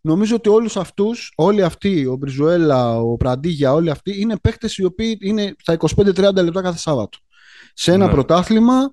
νομίζω 0.00 0.36
ότι 0.36 0.48
όλους 0.48 0.76
αυτούς, 0.76 1.32
όλοι 1.36 1.62
αυτοί, 1.62 2.06
ο 2.06 2.16
Μπριζουέλα, 2.16 2.98
ο 2.98 3.16
Πραντίγια, 3.16 3.72
όλοι 3.72 3.90
αυτοί 3.90 4.20
είναι 4.20 4.38
παίχτες 4.38 4.76
οι 4.76 4.84
οποίοι 4.84 5.18
είναι 5.20 5.54
στα 5.58 5.76
25-30 5.96 6.34
λεπτά 6.34 6.62
κάθε 6.62 6.78
Σάββατο. 6.78 7.18
Σε 7.74 7.92
ένα 7.92 8.06
ναι. 8.06 8.12
πρωτάθλημα 8.12 8.90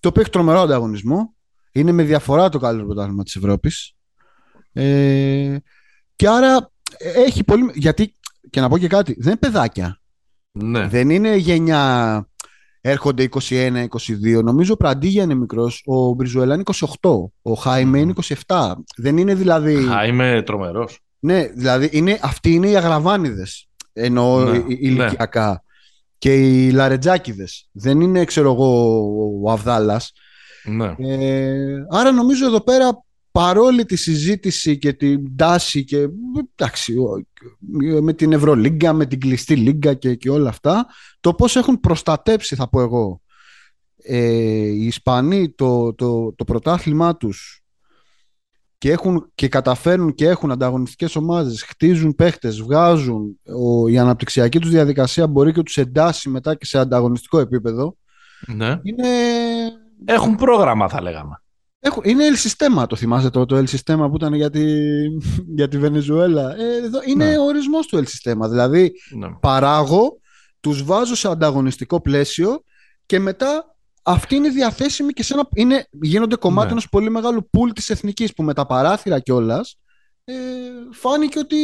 το 0.00 0.08
οποίο 0.08 0.20
έχει 0.20 0.30
τρομερό 0.30 0.60
ανταγωνισμό. 0.60 1.34
Είναι 1.72 1.92
με 1.92 2.02
διαφορά 2.02 2.48
το 2.48 2.58
καλύτερο 2.58 2.86
πρωτάθλημα 2.86 3.22
της 3.22 3.36
Ευρώπης. 3.36 3.94
Ε, 4.72 5.56
και 6.16 6.28
άρα 6.28 6.70
έχει 6.98 7.44
πολύ. 7.44 7.70
Γιατί, 7.74 8.16
και 8.50 8.60
να 8.60 8.68
πω 8.68 8.78
και 8.78 8.88
κάτι, 8.88 9.12
δεν 9.18 9.28
είναι 9.28 9.36
παιδάκια. 9.36 10.00
Ναι. 10.52 10.86
Δεν 10.86 11.10
είναι 11.10 11.36
γενιά. 11.36 12.24
Έρχονται 12.80 13.28
21-22. 13.48 13.86
Νομίζω 14.42 14.72
ο 14.72 14.76
Πραντίγια 14.76 15.22
είναι 15.22 15.34
μικρός. 15.34 15.82
Ο 15.86 16.12
Μπριζουέλα 16.12 16.54
είναι 16.54 16.62
28. 17.00 17.10
Ο 17.42 17.52
Χάιμε 17.52 17.98
είναι 17.98 18.12
27. 18.46 18.72
Δεν 18.96 19.16
είναι 19.16 19.34
δηλαδή. 19.34 19.84
Χάιμε 19.84 20.42
τρομερός. 20.46 21.00
Ναι, 21.18 21.46
δηλαδή 21.54 21.88
είναι, 21.92 22.18
αυτοί 22.22 22.52
είναι 22.52 22.68
οι 22.68 22.76
αγραβάνιδες. 22.76 23.68
Εννοώ 23.92 24.44
Ναι, 24.44 24.58
ναι, 24.58 24.64
ηλικιακά. 24.68 25.62
Και 26.18 26.34
οι 26.34 26.70
λαρετζάκιδες. 26.70 27.68
Δεν 27.72 28.00
είναι, 28.00 28.24
ξέρω 28.24 28.52
εγώ, 28.52 29.00
ο 29.42 29.50
Αβδάλας. 29.50 30.12
Ναι. 30.64 30.94
Ε, 30.98 31.86
άρα 31.90 32.12
νομίζω 32.12 32.46
εδώ 32.46 32.60
πέρα 32.60 33.04
παρόλη 33.30 33.84
τη 33.84 33.96
συζήτηση 33.96 34.78
και 34.78 34.92
την 34.92 35.36
τάση 35.36 35.84
και 35.84 36.08
εντάξει, 36.56 36.96
ο- 36.96 37.24
με 38.02 38.12
την 38.12 38.32
Ευρωλίγκα, 38.32 38.92
με 38.92 39.06
την 39.06 39.20
κλειστή 39.20 39.56
λίγκα 39.56 39.94
και, 39.94 40.14
και 40.14 40.30
όλα 40.30 40.48
αυτά, 40.48 40.86
το 41.20 41.34
πώς 41.34 41.56
έχουν 41.56 41.80
προστατέψει 41.80 42.54
θα 42.54 42.68
πω 42.68 42.80
εγώ 42.80 43.20
ε, 44.02 44.18
οι 44.66 44.86
Ισπανοί 44.86 45.50
το, 45.50 45.94
το, 45.94 46.34
το 46.34 46.44
πρωτάθλημά 46.44 47.16
τους 47.16 47.62
και, 48.78 48.90
έχουν, 48.90 49.30
και 49.34 49.48
καταφέρνουν 49.48 50.14
και 50.14 50.28
έχουν 50.28 50.50
ανταγωνιστικές 50.50 51.16
ομάδες, 51.16 51.62
χτίζουν 51.62 52.14
παίχτες, 52.14 52.60
βγάζουν, 52.62 53.40
ο, 53.44 53.88
η 53.88 53.98
αναπτυξιακή 53.98 54.58
τους 54.58 54.70
διαδικασία 54.70 55.26
μπορεί 55.26 55.52
και 55.52 55.62
τους 55.62 55.76
εντάσσει 55.76 56.28
μετά 56.28 56.54
και 56.54 56.66
σε 56.66 56.78
ανταγωνιστικό 56.78 57.38
επίπεδο, 57.38 57.96
ναι. 58.46 58.78
είναι 58.82 59.08
Έχουν 60.04 60.36
πρόγραμμα, 60.36 60.88
θα 60.88 61.02
λέγαμε. 61.02 61.42
Έχουν, 61.82 62.02
είναι 62.06 62.24
El 62.32 62.48
Sistema, 62.48 62.86
το 62.88 62.96
θυμάσαι 62.96 63.30
το, 63.30 63.46
το 63.46 63.56
El 63.56 63.64
Sistema 63.68 64.06
που 64.10 64.16
ήταν 64.16 64.34
για 64.34 64.50
τη, 64.50 64.64
για 65.58 65.68
τη 65.68 65.78
Βενεζουέλα. 65.78 66.56
Ε, 66.58 66.76
εδώ, 66.84 66.98
είναι 67.06 67.24
Ναι. 67.30 67.38
ο 67.38 67.42
ορισμός 67.44 67.86
του 67.86 67.96
El 67.98 68.02
Sistema. 68.04 68.48
Δηλαδή, 68.48 68.92
Ναι. 69.18 69.28
παράγω, 69.40 70.18
τους 70.60 70.82
βάζω 70.84 71.14
σε 71.14 71.28
ανταγωνιστικό 71.28 72.00
πλαίσιο 72.00 72.64
και 73.06 73.18
μετά 73.18 73.76
αυτοί 74.02 74.34
είναι 74.34 74.48
διαθέσιμοι 74.48 75.12
και 75.12 75.22
σε 75.22 75.34
ένα, 75.34 75.48
είναι, 75.54 75.86
γίνονται 75.90 76.36
κομμάτι 76.36 76.66
Ναι. 76.66 76.72
ενός 76.72 76.88
πολύ 76.88 77.10
μεγάλου 77.10 77.48
πουλ 77.50 77.70
της 77.70 77.90
εθνικής 77.90 78.32
που 78.34 78.42
με 78.42 78.54
τα 78.54 78.66
παράθυρα 78.66 79.18
κιόλας. 79.20 79.78
Ε, 80.24 80.34
φάνηκε 80.92 81.38
ότι... 81.38 81.56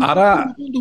Άρα, 0.00 0.36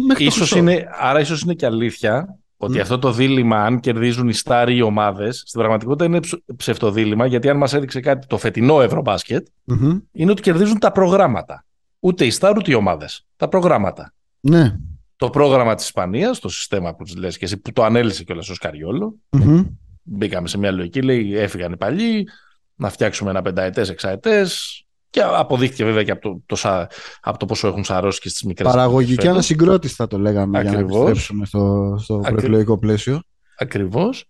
μέχρι 0.08 0.24
το 0.24 0.30
Ίσως 0.30 0.38
χρυσό. 0.50 0.58
είναι, 0.58 0.88
άρα 1.00 1.20
ίσως 1.20 1.42
είναι 1.42 1.54
και 1.54 1.66
αλήθεια 1.66 2.40
ότι 2.66 2.78
Μμ. 2.78 2.82
αυτό 2.82 3.00
το 3.00 3.12
δίλημα, 3.12 3.58
αν 3.64 3.80
κερδίζουν 3.80 4.30
οι 4.30 4.34
στάροι 4.34 4.76
οι 4.76 4.82
ομάδες, 4.82 5.44
στην 5.46 5.60
πραγματικότητα 5.60 6.06
είναι 6.06 6.20
ψ- 6.20 6.44
ψευτοδίλημα, 6.56 7.26
γιατί 7.26 7.50
αν 7.50 7.58
μας 7.58 7.74
έδειξε 7.74 8.00
κάτι 8.00 8.28
το 8.28 8.38
φετινό 8.38 8.82
Ευρωμπάσκετ, 8.82 9.48
Μμμ. 9.64 9.98
είναι 10.12 10.32
ότι 10.32 10.42
κερδίζουν 10.42 10.80
τα 10.80 10.92
προγράμματα. 10.92 11.66
Ούτε 12.00 12.26
οι 12.26 12.30
στάρ, 12.30 12.58
ούτε 12.58 12.72
οι 12.72 12.74
ομάδες. 12.74 13.26
Τα 13.36 13.48
προγράμματα. 13.48 14.14
Ναι. 14.40 14.76
Το 15.16 15.30
πρόγραμμα 15.30 15.76
της 15.76 15.86
Ισπανίας, 15.86 16.40
το 16.40 16.50
συστήμα 16.50 16.96
που 16.96 17.04
λες 17.18 17.38
και 17.38 17.46
εσύ, 17.46 17.58
που 17.58 17.72
το 17.74 17.84
ανέλησε 17.84 18.24
κιόλας 18.24 18.50
ο 18.50 18.54
Σκαριόλο, 18.54 19.16
Μμμ. 19.30 19.64
μπήκαμε 20.04 20.48
σε 20.48 20.58
μια 20.58 20.72
λογική, 20.72 21.02
λέει 21.02 21.38
έφυγαν 21.38 21.72
οι 21.72 21.78
παλιοί, 21.78 22.28
να 22.76 22.90
φτιάξουμε 22.90 23.30
ένα 23.30 23.42
πενταετές, 23.42 23.90
εξαετές, 23.90 24.84
και 25.12 25.22
αποδείχθηκε 25.22 25.84
βέβαια 25.86 26.04
και 26.04 26.12
από 26.12 26.22
το, 26.22 26.42
το, 26.46 26.56
σα- 26.56 26.80
από 27.22 27.38
το 27.40 27.46
πόσο 27.46 27.68
έχουν 27.68 27.84
σαρώσει 27.84 28.20
και 28.20 28.30
στις 28.30 28.44
μικρές 28.44 28.68
Παραγωγική 28.72 29.14
φέτος. 29.14 29.30
ανασυγκρότηση 29.32 29.94
θα 29.96 30.08
το 30.08 30.18
λέγαμε 30.20 30.62
για 30.62 30.72
να 30.72 30.78
Ακριβώς. 30.78 30.96
επιστρέψουμε 30.98 31.46
στο, 31.46 31.96
στο 32.02 32.16
Ακρι- 32.16 32.32
προεκλογικό 32.36 32.78
πλαίσιο. 32.78 33.22
Ακριβώς. 33.58 34.26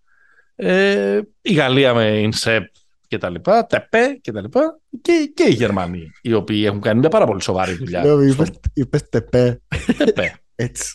Ε, 0.56 1.20
η 1.42 1.54
Γαλλία 1.54 1.94
με 1.94 2.20
Ινσέπ 2.20 2.64
και 3.08 3.18
τα 3.18 3.30
λοιπά, 3.30 3.66
ΤΕΠΕ 3.66 4.18
και 4.22 4.32
τα 4.32 4.42
λοιπά 4.42 4.80
και, 5.02 5.32
και 5.34 5.44
οι 5.44 5.54
Γερμανοί, 5.54 6.12
οι 6.22 6.34
οποίοι 6.34 6.64
έχουν 6.66 6.82
κάνει 6.82 7.00
μια 7.00 7.10
πάρα 7.10 7.26
πολύ 7.26 7.42
σοβαρή 7.42 7.74
δουλειά. 7.74 8.04
Λέω, 8.04 8.32
στο 8.32 8.44
είπες, 8.44 8.50
είπες 8.74 9.10
τεπέ, 9.10 9.62
ΤΕΠΕ. 9.98 10.36
έτσι. 10.56 10.94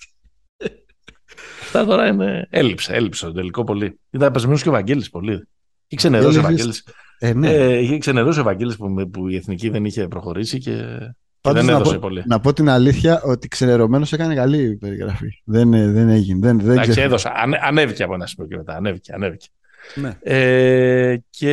Αυτά 1.62 1.84
τώρα 1.84 2.06
είναι... 2.06 2.46
Έλειψε, 2.50 2.92
έλειψε 2.94 3.24
στο 3.24 3.32
τελικό 3.34 3.64
πολύ. 3.64 4.00
Ήταν 4.10 4.32
πεσμένος 4.32 4.62
και 4.62 4.68
ο 4.68 4.72
Βαγγέλης 4.72 5.10
πολύ. 5.10 5.32
Είχε 5.32 5.96
ξενερώσει 5.96 6.38
ο 6.38 6.42
Βαγγέλης, 6.42 6.64
Βαγγέλης. 6.64 6.84
Ε, 7.18 7.32
ναι. 7.32 7.50
Ε, 7.52 7.78
είχε 7.78 7.98
ξενερώσει 7.98 8.40
ο 8.40 8.42
Βαγγέλης 8.42 8.76
που, 8.76 9.10
που 9.10 9.28
η 9.28 9.36
εθνική 9.36 9.68
δεν 9.68 9.84
είχε 9.84 10.08
προχωρήσει 10.08 10.58
και, 10.58 10.70
και 10.70 11.10
Πάντως 11.40 11.64
δεν 11.64 11.70
να 11.72 11.78
έδωσε 11.80 11.92
πω- 11.92 12.00
πολύ. 12.00 12.22
Να 12.26 12.40
πω 12.40 12.52
την 12.52 12.68
αλήθεια 12.68 13.22
ότι 13.22 13.48
ξενερωμένος 13.48 14.12
έκανε 14.12 14.34
καλή 14.34 14.76
περιγραφή. 14.76 15.26
Δεν, 15.44 15.72
ε, 15.74 15.90
δεν 15.90 16.08
έγινε. 16.08 16.38
Δεν, 16.46 16.58
δεν 16.60 16.70
Εντάξει, 16.70 16.90
ξέρω. 16.90 17.06
έδωσα. 17.06 17.32
Ανε, 17.36 17.58
ανέβηκε 17.62 18.02
από 18.02 18.14
ένα 18.14 18.26
σημείο 18.26 18.48
και 18.48 18.56
μετά. 18.56 18.76
Ανέβηκε, 18.76 19.12
ανέβηκε. 19.12 19.46
Ναι. 19.94 20.16
Ε, 20.22 21.16
και, 21.30 21.50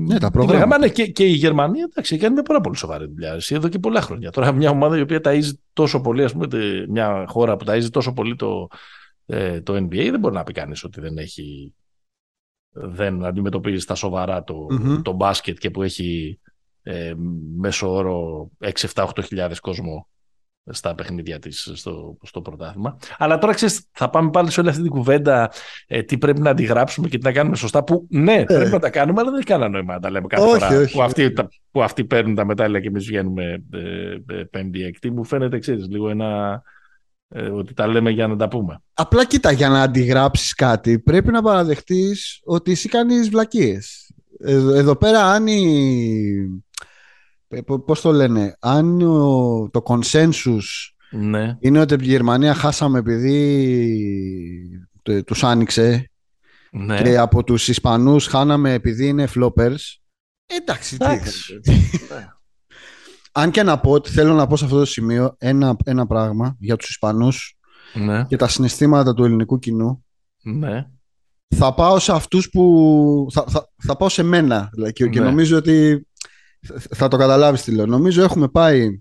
Ναι, 0.00 0.18
τα 0.18 0.26
τι 0.26 0.32
προγράμματα. 0.32 0.52
λέγαμε, 0.52 0.76
ναι, 0.76 0.88
και, 0.88 1.06
και 1.06 1.24
η 1.24 1.32
Γερμανία 1.32 1.86
εντάξει, 1.90 2.16
κάνει 2.16 2.32
μια 2.34 2.42
πάρα 2.42 2.60
πολύ 2.60 2.76
σοβαρή 2.76 3.06
δουλειά. 3.06 3.32
Εσύ, 3.32 3.54
εδώ 3.54 3.68
και 3.68 3.78
πολλά 3.78 4.00
χρόνια. 4.00 4.30
Τώρα 4.30 4.52
μια 4.52 4.70
ομάδα 4.70 4.98
η 4.98 5.00
οποία 5.00 5.20
ταΐζει 5.24 5.50
τόσο 5.72 6.00
πολύ, 6.00 6.24
ας 6.24 6.32
πούμε, 6.32 6.48
τε- 6.48 6.88
μια 6.88 7.24
χώρα 7.28 7.56
που 7.56 7.64
ταΐζει 7.68 7.88
τόσο 7.90 8.12
πολύ 8.12 8.36
το, 8.36 8.68
ε, 9.26 9.60
το 9.60 9.74
NBA, 9.74 10.08
δεν 10.10 10.18
μπορεί 10.20 10.34
να 10.34 10.42
πει 10.44 10.52
κανείς 10.52 10.84
ότι 10.84 11.00
δεν 11.00 11.18
έχει 11.18 11.74
δεν 12.72 13.24
αντιμετωπίζεις 13.24 13.82
στα 13.82 13.94
σοβαρά 13.94 14.44
το, 14.44 14.66
Μμμ. 14.70 15.02
το 15.02 15.12
μπάσκετ 15.12 15.58
και 15.58 15.70
που 15.70 15.82
έχει 15.82 16.38
ε, 16.82 17.12
μέσο 17.56 17.92
όρο 17.92 18.50
6-7-8 18.94 19.06
χιλιάδες 19.24 19.60
κόσμο 19.60 20.06
στα 20.70 20.94
παιχνίδια 20.94 21.38
της 21.38 21.70
στο, 21.74 22.16
στο 22.22 22.40
πρωτάθλημα. 22.40 22.96
Αλλά 23.18 23.38
τώρα 23.38 23.54
ξέρεις, 23.54 23.88
θα 23.92 24.10
πάμε 24.10 24.30
πάλι 24.30 24.50
σε 24.50 24.60
όλη 24.60 24.68
αυτή 24.68 24.82
την 24.82 24.90
κουβέντα 24.90 25.50
ε, 25.86 26.02
τι 26.02 26.18
πρέπει 26.18 26.40
να 26.40 26.50
αντιγράψουμε 26.50 27.08
και 27.08 27.18
τι 27.18 27.24
να 27.24 27.32
κάνουμε 27.32 27.56
σωστά. 27.56 27.84
Που 27.84 28.06
ναι, 28.10 28.44
πρέπει 28.44 28.70
να 28.70 28.78
τα 28.78 28.90
κάνουμε, 28.90 29.20
αλλά 29.20 29.30
δεν 29.30 29.38
έχει 29.38 29.48
κανένα 29.48 29.70
νόημα 29.70 29.94
να 29.94 30.00
τα 30.00 30.10
λέμε 30.10 30.26
κάθε 30.26 30.44
Όχι, 30.46 30.58
φορά. 30.58 30.80
όχι. 30.80 30.92
που, 30.94 31.02
αυτοί, 31.02 31.32
τα, 31.32 31.48
που 31.70 31.82
αυτοί 31.82 32.04
παίρνουν 32.04 32.34
τα 32.34 32.44
μετάλλια 32.44 32.80
και 32.80 32.88
εμείς 32.88 33.06
βγαίνουμε 33.06 33.64
ε, 33.72 34.38
ε, 34.38 34.44
πέμπτη 34.50 34.82
έκτη. 34.82 35.10
Μου 35.10 35.24
φαίνεται, 35.24 35.58
ξέρεις, 35.58 35.88
λίγο 35.88 36.08
ένα. 36.08 36.62
Ε, 37.34 37.48
ότι 37.48 37.74
τα 37.74 37.86
λέμε 37.86 38.10
για 38.10 38.26
να 38.26 38.36
τα 38.36 38.48
πούμε. 38.48 38.82
Απλά 38.94 39.24
κοίτα, 39.24 39.52
για 39.52 39.68
να 39.68 39.82
αντιγράψεις 39.82 40.54
κάτι 40.54 40.98
πρέπει 40.98 41.30
να 41.30 41.42
παραδεχτείς 41.42 42.40
ότι 42.44 42.70
εσύ 42.70 42.88
κάνεις 42.88 43.28
βλακίες. 43.28 44.10
Εδώ, 44.38 44.74
εδώ 44.74 44.96
πέρα 44.96 45.24
αν 45.32 45.46
η... 45.46 46.62
ε, 47.48 47.60
πο- 47.60 47.78
Πώς 47.80 48.00
το 48.00 48.12
λένε, 48.12 48.56
αν 48.60 49.02
ο- 49.02 49.70
το 49.70 49.82
consensus 49.84 50.60
Ναι, 51.10 51.56
είναι 51.60 51.80
ότι 51.80 51.94
από 51.94 52.02
τη 52.02 52.08
Γερμανία 52.08 52.54
χάσαμε 52.54 52.98
επειδή 52.98 53.26
το- 55.02 55.24
τους 55.24 55.44
άνοιξε 55.44 56.10
ναι. 56.70 57.02
και 57.02 57.18
από 57.18 57.44
τους 57.44 57.68
Ισπανούς 57.68 58.26
χάναμε 58.26 58.72
επειδή 58.72 59.06
είναι 59.06 59.28
floppers. 59.34 59.76
Εντάξει, 60.46 60.98
τι 60.98 61.04
Εντάξει. 61.04 61.60
Θέλετε. 63.32 63.40
Αν 63.40 63.50
και 63.50 63.62
να 63.62 63.80
πω 63.80 63.90
ότι 63.90 64.10
θέλω 64.10 64.34
να 64.34 64.46
πω 64.46 64.56
σε 64.56 64.64
αυτό 64.64 64.78
το 64.78 64.84
σημείο 64.84 65.34
ένα, 65.38 65.76
ένα 65.84 66.06
πράγμα 66.06 66.56
για 66.58 66.76
τους 66.76 66.88
Ισπανούς 66.88 67.56
ναι, 67.94 68.24
και 68.24 68.36
τα 68.36 68.48
συναισθήματα 68.48 69.14
του 69.14 69.24
ελληνικού 69.24 69.58
κοινού. 69.58 70.04
ναι. 70.42 70.86
Θα 71.56 71.74
πάω 71.74 71.98
σε 71.98 72.12
αυτούς 72.12 72.50
που... 72.50 73.26
Θα, 73.32 73.44
θα, 73.48 73.68
θα 73.84 73.96
πάω 73.96 74.08
σε 74.08 74.22
μένα 74.22 74.68
δηλαδή, 74.72 74.92
και, 74.92 75.08
και 75.08 75.20
Ναι. 75.20 75.24
νομίζω 75.26 75.56
ότι 75.56 76.06
θα- 76.66 76.80
θα 76.94 77.08
το 77.08 77.16
καταλάβεις 77.16 77.62
τι 77.62 77.72
λέω. 77.72 77.86
Νομίζω 77.86 78.22
έχουμε 78.22 78.48
πάει 78.48 79.00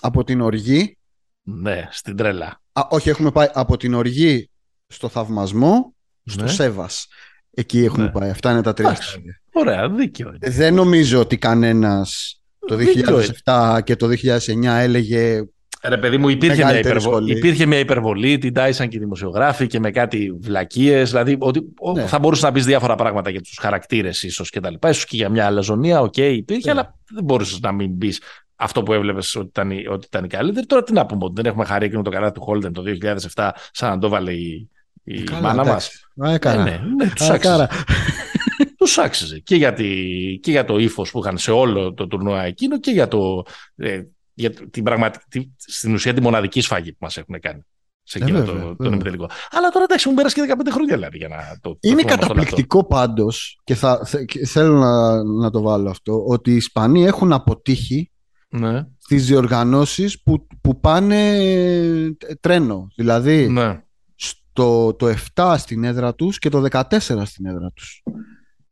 από 0.00 0.24
την 0.24 0.40
οργή 0.40 0.98
Ναι, 1.42 1.88
στην 1.90 2.16
τρέλα. 2.16 2.60
Α, 2.72 2.82
όχι, 2.90 3.08
έχουμε 3.08 3.30
πάει 3.30 3.48
από 3.52 3.76
την 3.76 3.94
οργή 3.94 4.50
στο 4.86 5.08
θαυμασμό, 5.08 5.94
στο 6.24 6.42
Ναι. 6.42 6.50
σέβας. 6.50 7.06
Εκεί 7.50 7.84
έχουμε 7.84 8.04
Ναι. 8.04 8.10
πάει. 8.10 8.30
Αυτά 8.30 8.50
είναι 8.50 8.62
τα 8.62 8.72
τρία 8.72 8.88
Εντάξει. 8.88 9.08
στάδια. 9.10 9.40
Ωραία, 9.52 9.88
δίκαιο 9.90 10.28
είναι. 10.28 10.50
Δεν 10.50 10.74
νομίζω 10.74 11.20
ότι 11.20 11.38
κανένας 11.38 12.40
το 12.66 12.74
Δίκιο 12.76 13.20
2007 13.44 13.78
και 13.84 13.96
το 13.96 14.06
2009 14.06 14.64
έλεγε 14.64 15.42
Ρε 15.86 15.98
παιδί 15.98 16.16
μου, 16.16 16.28
υπήρχε 16.28 16.54
μια, 16.56 16.64
Μεγαλύτερη 16.66 16.96
υπερβολή, 16.96 17.24
σχολή. 17.26 17.38
υπήρχε 17.38 17.66
μια 17.66 17.78
υπερβολή, 17.78 18.38
την 18.38 18.52
τάισαν 18.52 18.88
και 18.88 18.96
οι 18.96 19.00
δημοσιογράφοι 19.00 19.66
και 19.66 19.78
με 19.78 19.90
κάτι 19.90 20.36
βλακίες. 20.40 21.10
Δηλαδή, 21.10 21.36
ότι, 21.38 21.60
ο- 21.78 21.92
Ναι. 21.92 22.06
θα 22.06 22.18
μπορούσε 22.18 22.46
να 22.46 22.52
πεις 22.52 22.64
διάφορα 22.64 22.94
πράγματα 22.94 23.30
για 23.30 23.40
τους 23.40 23.58
χαρακτήρες, 23.60 24.22
ίσως 24.22 24.50
και 24.50 24.60
τα 24.60 24.70
λοιπά. 24.70 24.88
ίσως 24.88 25.04
και 25.04 25.16
για 25.16 25.28
μια 25.28 25.46
αλαζονία, 25.46 26.00
οκ, 26.00 26.16
υπήρχε, 26.16 26.72
Ναι. 26.72 26.78
αλλά 26.80 26.94
δεν 27.14 27.24
μπορούσες 27.24 27.60
να 27.60 27.72
μην 27.72 27.98
πεις 27.98 28.20
αυτό 28.56 28.82
που 28.82 28.92
έβλεπες 28.92 29.34
ότι 29.34 29.46
ήταν, 29.46 29.70
η- 29.70 29.86
ότι 29.88 30.06
ήταν 30.06 30.24
η 30.24 30.28
καλύτερη. 30.28 30.66
Τώρα 30.66 30.82
τι 30.82 30.92
να 30.92 31.06
πούμε, 31.06 31.24
ότι 31.24 31.32
δεν 31.36 31.46
έχουμε 31.46 31.64
χαρεί 31.64 31.86
εκείνο 31.86 32.02
το 32.02 32.10
καλά 32.10 32.32
του 32.32 32.40
Χόλτεν 32.40 32.72
το 32.72 32.82
2007, 32.82 33.54
σαν 33.72 33.90
να 33.90 33.98
το 33.98 34.08
βάλε 34.08 34.32
η, 34.32 34.70
η 35.04 35.22
Καλά, 35.22 35.40
μάνα 35.40 35.64
μας. 35.64 35.66
εντάξει. 35.66 36.30
Α, 36.30 36.34
έκανα. 36.34 36.62
Ναι, 36.64 36.70
ναι, 36.70 37.04
ναι, 37.56 37.66
τους 38.84 38.98
Α, 38.98 39.02
άξιζε. 39.04 39.28
κάρα. 39.28 39.38
Τους 39.38 39.38
άξιζε. 39.38 39.38
Και 39.38 39.56
για, 39.56 39.72
τη, 39.72 40.38
και 40.42 40.50
για 40.50 40.64
το 40.64 40.78
ύφος 40.78 41.10
που 41.10 41.18
είχαν 41.18 41.38
σε 41.38 41.50
όλο 41.50 41.94
το 41.94 42.06
τουρνουά 42.06 42.42
εκείνο 42.42 42.80
και 42.80 42.90
για, 42.90 43.08
το, 43.08 43.42
ε, 43.76 44.02
για 44.34 44.50
την 44.50 44.82
πραγματική, 44.84 45.54
στην 45.56 45.94
ουσία 45.94 46.14
τη 46.14 46.20
μοναδική 46.20 46.60
σφαγή 46.60 46.90
που 46.92 46.98
μας 47.00 47.16
έχουν 47.16 47.40
κάνει. 47.40 47.60
Σε 48.02 48.18
Ε, 48.18 48.22
εκείνο 48.22 48.38
βέβαια, 48.38 48.52
το, 48.54 48.58
βέβαια. 48.60 48.76
τον 48.76 48.92
ημιτελικό. 48.92 49.28
Αλλά 49.50 49.68
τώρα 49.68 49.84
εντάξει, 49.84 50.08
μου 50.08 50.14
πέρασε 50.14 50.34
και 50.46 50.54
15 50.56 50.68
χρόνια 50.72 50.94
δηλαδή 50.94 51.16
για 51.16 51.28
να 51.28 51.36
το. 51.60 51.70
το 51.70 51.78
Είναι 51.80 51.96
θυμάμαι 52.00 52.10
στο 52.16 52.20
καταπληκτικό 52.20 52.84
πάντως 52.84 53.60
και, 53.64 53.74
θα, 53.74 54.04
θε- 54.04 54.24
και 54.24 54.46
θέλω 54.46 54.78
να, 54.78 55.22
να 55.24 55.50
το 55.50 55.60
βάλω 55.60 55.90
αυτό 55.90 56.24
ότι 56.26 56.50
οι 56.50 56.56
Ισπανοί 56.56 57.04
έχουν 57.04 57.32
αποτύχει 57.32 58.10
λεπτό. 58.50 58.70
Ναι, 58.70 58.86
στις 58.98 59.26
διοργανώσεις 59.26 60.22
που, 60.22 60.46
που 60.60 60.80
πάνε 60.80 61.36
ε, 61.36 62.10
τρένο. 62.40 62.88
Δηλαδή 62.96 63.48
ναι. 63.48 63.82
στο, 64.14 64.94
το 64.94 65.14
7 65.34 65.54
στην 65.58 65.84
έδρα 65.84 66.14
τους 66.14 66.38
και 66.38 66.48
το 66.48 66.64
14 66.70 66.82
στην 67.24 67.46
έδρα 67.46 67.70
τους. 67.74 68.02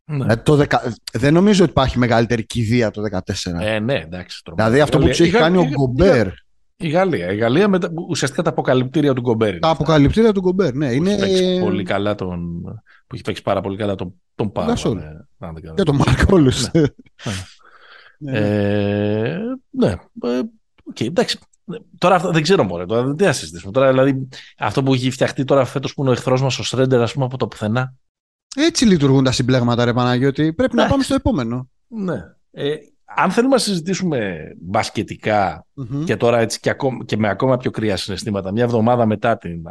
Ναι. 0.05 0.17
Δηλαδή 0.17 0.43
το 0.43 0.55
δεκα... 0.55 0.95
Δεν 1.13 1.33
νομίζω 1.33 1.63
ότι 1.63 1.71
υπάρχει 1.71 1.99
μεγαλύτερη 1.99 2.47
κηδεία 2.47 2.91
το 2.91 3.03
2014. 3.13 3.61
Ε, 3.61 3.79
ναι, 3.79 3.95
εντάξει. 3.95 4.43
Δηλαδή 4.55 4.81
αυτό 4.81 4.99
που 4.99 5.07
τους 5.07 5.21
έχει 5.21 5.31
κάνει 5.31 5.57
ο 5.57 5.65
Γκομπέρ. 5.65 6.29
Η 6.77 6.89
Γαλλία. 6.89 7.33
Η 7.33 7.37
Γαλλία 7.37 7.69
με, 7.69 7.79
ουσιαστικά 8.09 8.43
τα 8.43 8.51
αποκαλυπτήρια 8.51 9.13
του 9.13 9.21
Γκομπέρ. 9.21 9.59
Τα 9.59 9.69
αποκαλυπτήρια 9.69 10.33
του 10.33 10.41
Γκομπέρ, 10.41 10.75
ναι. 10.75 10.87
Που 10.87 10.93
είναι... 10.93 11.13
έχει 11.13 11.61
πολύ 11.61 11.83
καλά 11.83 12.15
τον... 12.15 12.63
Που 13.07 13.15
έχει 13.15 13.23
παίξει 13.23 13.43
πάρα 13.43 13.61
πολύ 13.61 13.77
καλά 13.77 13.95
τον, 13.95 14.15
τον 14.35 14.53
Πάο. 14.53 14.95
Ναι. 14.95 15.73
Και 15.75 15.83
τον 15.83 15.97
Μάρκο 15.97 16.39
ναι. 16.39 16.51
ναι. 18.19 18.39
ε, 18.39 19.39
ναι. 19.71 19.95
Okay, 20.95 21.01
ε, 21.01 21.05
εντάξει. 21.05 21.39
Τώρα 21.99 22.19
δεν 22.19 22.43
ξέρω 22.43 22.65
μόνο. 22.65 22.87
Τώρα 22.87 23.03
δεν 23.03 23.27
θα 23.27 23.33
συζητήσουμε. 23.33 23.73
Τώρα, 23.73 23.89
δηλαδή, 23.89 24.29
αυτό 24.59 24.83
που 24.83 24.95
έχει 24.95 25.11
φτιαχτεί 25.11 25.45
τώρα 25.45 25.65
φέτος 25.65 25.95
που 25.95 26.01
είναι 26.01 26.11
ο 26.11 26.13
εχθρός 26.13 26.43
μας, 26.43 26.59
ο 26.59 26.63
Σρέντερ, 26.63 27.01
ας 27.01 27.13
πούμε, 27.13 27.25
από 27.25 27.37
το 27.37 27.49
πουθενά. 27.49 27.95
Έτσι 28.57 28.85
λειτουργούν 28.87 29.25
τα 29.25 29.33
συμπλέγματα, 29.33 29.85
ρε 29.85 29.93
Παναγιώτη. 29.93 30.53
Πρέπει 30.53 30.77
να 30.77 30.87
πάμε 30.87 31.03
στο 31.03 31.15
επόμενο. 31.15 31.71
Ναι. 31.87 32.25
Ε, 32.51 32.75
αν 33.17 33.31
θέλουμε 33.31 33.55
να 33.55 33.61
συζητήσουμε 33.61 34.41
και 36.05 36.17
τώρα 36.17 36.39
έτσι 36.39 36.61
και, 36.61 36.71
ακόμα, 36.71 37.05
και 37.05 37.17
με 37.17 37.29
ακόμα 37.29 37.57
πιο 37.57 37.71
κρύα 37.71 37.97
συναισθήματα, 37.97 38.53
μια 38.53 38.65
εβδομάδα 38.65 39.07
μετά 39.07 39.39
την 39.39 39.63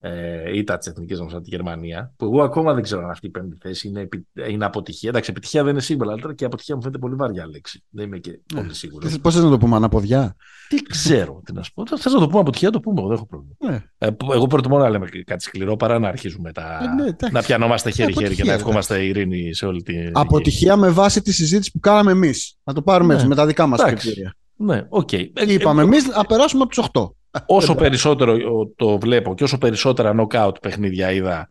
ε, 0.00 0.56
ήττα 0.56 0.78
της 0.78 0.86
εθνικής 0.86 1.20
μα 1.20 1.26
από 1.26 1.40
τη 1.40 1.48
Γερμανία, 1.48 2.12
που 2.16 2.24
εγώ 2.24 2.42
ακόμα 2.42 2.74
δεν 2.74 2.82
ξέρω 2.82 3.02
αν 3.04 3.10
αυτή 3.10 3.26
η 3.26 3.30
πέμπτη 3.30 3.56
θέση 3.60 3.88
είναι, 3.88 4.08
είναι 4.48 4.64
αποτυχία. 4.64 5.08
Εντάξει, 5.08 5.30
επιτυχία 5.30 5.62
δεν 5.62 5.72
είναι 5.72 5.80
σίγουρα, 5.80 6.12
αλλά 6.12 6.34
και 6.34 6.44
αποτυχία 6.44 6.74
μου 6.74 6.80
φαίνεται 6.82 6.98
πολύ 6.98 7.14
βαριά 7.14 7.46
λέξη. 7.46 7.84
Δεν 7.90 8.06
είμαι 8.06 8.18
και 8.18 8.40
ναι. 8.54 8.60
πολύ 8.60 8.74
σίγουρος. 8.74 9.18
Πώς 9.20 9.34
θες 9.34 9.42
να 9.42 9.50
το 9.50 9.58
πούμε, 9.58 9.76
αναποδιά; 9.76 10.36
Τι 10.68 10.76
ξέρω, 10.82 11.42
τι 11.44 11.52
να 11.52 11.62
σου 11.62 11.72
πω. 11.72 11.86
Θες 11.86 12.12
να 12.12 12.20
το 12.20 12.26
πούμε 12.26 12.40
αποτυχία, 12.40 12.70
το 12.70 12.80
πούμε. 12.80 13.00
Εγώ 13.00 13.08
δεν 13.08 13.16
έχω 13.16 13.26
πρόβλημα. 13.26 13.54
Ναι. 13.58 13.84
Ε, 13.98 14.08
εγώ 14.32 14.46
προτιμώ 14.46 14.78
να 14.78 14.88
λέμε 14.90 15.08
κάτι 15.26 15.42
σκληρό 15.42 15.76
παρά 15.76 15.98
να 15.98 16.08
αρχίζουμε 16.08 16.52
τα... 16.52 16.78
Ε, 16.82 17.02
ναι, 17.02 17.30
να 17.30 17.42
πιανόμαστε 17.42 17.90
χέρι-χέρι 17.90 18.34
και 18.34 18.44
να 18.44 18.52
ευχόμαστε 18.52 19.04
ειρήνη 19.04 19.54
σε 19.54 19.66
όλη 19.66 19.82
την. 19.82 20.10
Αποτυχία 20.12 20.76
με 20.76 20.88
βάση 20.88 21.22
τη 21.22 21.32
συζήτηση 21.32 21.70
που 21.70 21.80
κάναμε 21.80 22.10
εμείς. 22.10 22.56
Να 22.64 22.72
το 22.72 22.82
πάρουμε 22.82 23.14
έτσι 23.14 23.26
με 23.26 23.34
τα 23.34 23.46
δικά 23.46 23.66
μας 23.66 23.82
κριτήρια. 23.82 24.34
Ναι, 24.60 24.86
οκ. 24.88 25.08
Okay. 25.12 25.26
Είπαμε 25.46 25.82
εμείς 25.82 26.06
να 26.06 26.24
περάσουμε 26.24 26.62
από 26.62 26.74
τους 26.74 26.88
8. 26.92 27.10
Όσο 27.46 27.74
περισσότερο 27.74 28.36
το 28.76 28.98
βλέπω 28.98 29.34
και 29.34 29.44
όσο 29.44 29.58
περισσότερα 29.58 30.14
knockout 30.18 30.60
παιχνίδια 30.60 31.12
είδα, 31.12 31.48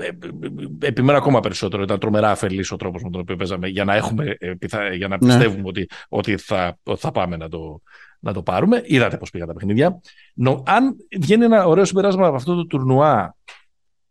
ε, 0.00 0.06
ε, 0.06 0.86
επιμένω 0.86 1.18
ακόμα 1.18 1.40
περισσότερο. 1.40 1.82
Ήταν 1.82 1.98
τρομερά 1.98 2.30
αφελής 2.30 2.70
ο 2.70 2.76
τρόπος 2.76 3.02
με 3.02 3.10
τον 3.10 3.20
οποίο 3.20 3.36
παίζαμε 3.36 3.68
για 3.68 3.84
να, 3.84 3.94
έχουμε, 3.94 4.36
ε, 4.38 4.54
για 4.94 5.08
να 5.08 5.16
ναι. 5.20 5.26
πιστεύουμε 5.26 5.68
ότι, 5.68 5.88
ότι, 6.08 6.36
θα, 6.36 6.78
θα 6.96 7.10
πάμε 7.10 7.36
να 7.36 7.48
το, 7.48 7.82
να 8.18 8.32
το 8.32 8.42
πάρουμε. 8.42 8.82
Είδατε 8.84 9.16
πώς 9.16 9.30
πήγαν 9.30 9.48
τα 9.48 9.54
παιχνίδια. 9.54 10.00
Νο, 10.34 10.62
αν 10.66 10.96
βγαίνει 11.20 11.44
ένα 11.44 11.66
ωραίο 11.66 11.84
συμπεράσμα 11.84 12.26
από 12.26 12.36
αυτό 12.36 12.54
το 12.54 12.66
τουρνουά, 12.66 13.36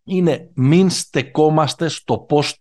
είναι 0.04 0.50
μην 0.54 0.90
στεκόμαστε 0.90 1.88
στο, 1.88 2.18
πώς, 2.18 2.58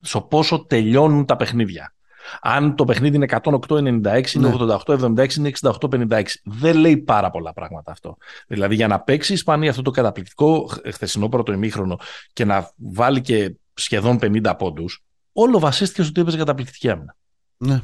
στο 0.00 0.20
πόσο 0.20 0.64
τελειώνουν 0.64 1.24
τα 1.24 1.36
παιχνίδια. 1.36 1.92
Αν 2.40 2.74
το 2.74 2.84
παιχνίδι 2.84 3.16
είναι 3.16 3.26
108-96, 3.42 4.34
είναι 4.34 4.56
88-76, 4.76 5.10
ναι. 5.10 5.26
είναι 5.36 5.52
68-56. 5.60 6.22
Δεν 6.44 6.76
λέει 6.76 6.96
πάρα 6.96 7.30
πολλά 7.30 7.52
πράγματα 7.52 7.90
αυτό. 7.90 8.16
Δηλαδή 8.46 8.74
για 8.74 8.88
να 8.88 9.00
παίξει 9.00 9.32
η 9.32 9.34
Ισπανία 9.34 9.70
αυτό 9.70 9.82
το 9.82 9.90
καταπληκτικό 9.90 10.70
χθεσινό 10.92 11.28
πρώτο 11.28 11.52
ημίχρονο 11.52 11.98
και 12.32 12.44
να 12.44 12.70
βάλει 12.76 13.20
και 13.20 13.54
σχεδόν 13.74 14.18
50 14.22 14.54
πόντους, 14.58 15.04
όλο 15.32 15.58
βασίστηκε 15.58 16.02
στο 16.02 16.10
ότι 16.10 16.20
έπαιζε 16.20 16.36
καταπληκτική 16.36 16.90
άμυνα. 16.90 17.16
Ναι 17.56 17.80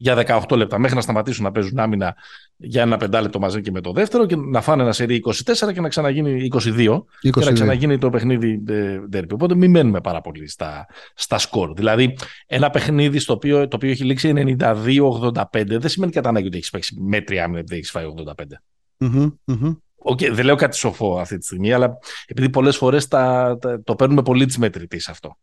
για 0.00 0.42
18 0.48 0.56
λεπτά 0.56 0.78
μέχρι 0.78 0.96
να 0.96 1.02
σταματήσουν 1.02 1.44
να 1.44 1.52
παίζουν 1.52 1.78
άμυνα 1.78 2.16
για 2.56 2.82
ένα 2.82 2.96
πεντάλεπτο 2.96 3.38
μαζί 3.38 3.60
και 3.60 3.70
με 3.70 3.80
το 3.80 3.92
δεύτερο 3.92 4.26
και 4.26 4.36
να 4.36 4.60
φάνε 4.60 4.82
ένα 4.82 4.92
σερί 4.92 5.22
24 5.24 5.72
και 5.72 5.80
να 5.80 5.88
ξαναγίνει 5.88 6.48
22, 6.52 6.58
22. 6.58 7.00
και 7.20 7.44
να 7.44 7.52
ξαναγίνει 7.52 7.98
το 7.98 8.10
παιχνίδι 8.10 8.62
derby. 9.12 9.32
Οπότε 9.32 9.54
μην 9.54 9.70
μένουμε 9.70 10.00
πάρα 10.00 10.20
πολύ 10.20 10.48
στα, 10.48 10.86
στα 11.14 11.38
σκορ. 11.38 11.72
Δηλαδή 11.72 12.18
ένα 12.46 12.70
παιχνίδι 12.70 13.18
στο 13.18 13.32
οποίο, 13.32 13.68
το 13.68 13.76
οποίο 13.76 13.90
έχει 13.90 14.04
λήξει 14.04 14.56
92-85 14.60 15.32
δεν 15.52 15.88
σημαίνει 15.88 16.12
κατά 16.12 16.28
ανάγκη 16.28 16.46
ότι 16.46 16.56
έχεις 16.56 16.70
παίξει 16.70 17.00
μέτρια 17.00 17.44
άμυνα 17.44 17.58
επειδή 17.58 17.76
έχεις 17.76 17.90
φάει 17.90 18.04
85. 18.26 18.42
Mm-hmm, 18.98 19.32
mm-hmm. 19.46 19.76
Okay, 20.10 20.30
δεν 20.32 20.44
λέω 20.44 20.56
κάτι 20.56 20.76
σοφό 20.76 21.18
αυτή 21.18 21.38
τη 21.38 21.44
στιγμή, 21.44 21.72
αλλά 21.72 21.98
επειδή 22.26 22.50
πολλές 22.50 22.76
φορές 22.76 23.08
το 23.84 23.94
παίρνουμε 23.96 24.22
πολύ 24.22 24.46
τη 24.46 24.58
μετρητής 24.58 25.08
αυτό. 25.08 25.36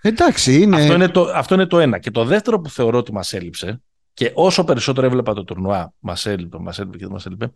Εντάξει, 0.00 0.60
είναι... 0.62 0.76
Αυτό, 0.76 0.94
είναι 0.94 1.08
το, 1.08 1.22
αυτό 1.22 1.54
είναι 1.54 1.66
το 1.66 1.78
ένα. 1.78 1.98
Και 1.98 2.10
το 2.10 2.24
δεύτερο 2.24 2.60
που 2.60 2.70
θεωρώ 2.70 2.98
ότι 2.98 3.12
μας 3.12 3.32
έλειψε, 3.32 3.82
και 4.14 4.32
όσο 4.34 4.64
περισσότερο 4.64 5.06
έβλεπα 5.06 5.34
το 5.34 5.44
τουρνουά, 5.44 5.92
μας 5.98 6.26
έλειπε, 6.26 6.58
μας 6.58 6.78
έλειπε 6.78 6.96
και 6.96 7.04
δεν 7.04 7.12
μας 7.12 7.26
έλειπε. 7.26 7.52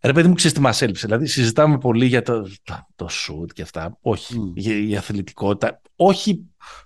Ρε 0.00 0.12
παιδί 0.12 0.28
μου, 0.28 0.34
ξέρεις 0.34 0.56
τι 0.56 0.60
μας 0.60 0.82
έλειψε; 0.82 1.06
Δηλαδή, 1.06 1.26
συζητάμε 1.26 1.78
πολύ 1.78 2.06
για 2.06 2.22
το, 2.22 2.42
το, 2.62 2.86
το 2.94 3.08
shoot 3.10 3.52
και 3.52 3.62
αυτά. 3.62 3.98
Όχι. 4.00 4.34
Mm. 4.38 4.52
Για 4.54 4.78
η 4.78 4.96
αθλητικότητα. 4.96 5.80
Όχι, 5.96 6.44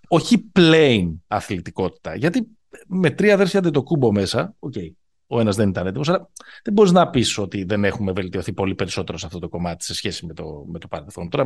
όχι 0.08 0.50
plain 0.58 1.14
αθλητικότητα. 1.26 2.14
Γιατί 2.14 2.46
με 2.86 3.10
τρία 3.10 3.34
αδέρφια 3.34 3.60
δεν 3.60 3.72
το 3.72 3.82
κούμπο 3.82 4.12
μέσα. 4.12 4.54
Okay 4.60 4.99
ο 5.32 5.40
ένας 5.40 5.56
δεν 5.56 5.68
ήταν 5.68 5.86
έτοιμος. 5.86 6.08
Αλλά 6.08 6.30
δεν 6.62 6.72
μπορείς 6.72 6.92
να 6.92 7.10
πεις 7.10 7.38
ότι 7.38 7.64
δεν 7.64 7.84
έχουμε 7.84 8.12
βελτιωθεί 8.12 8.52
πολύ 8.52 8.74
περισσότερο 8.74 9.18
σε 9.18 9.26
αυτό 9.26 9.38
το 9.38 9.48
κομμάτι 9.48 9.84
σε 9.84 9.94
σχέση 9.94 10.26
με 10.26 10.34
το, 10.34 10.64
με 10.68 10.78
το 10.78 10.88
παρελθόν. 10.88 11.28
Τώρα, 11.28 11.44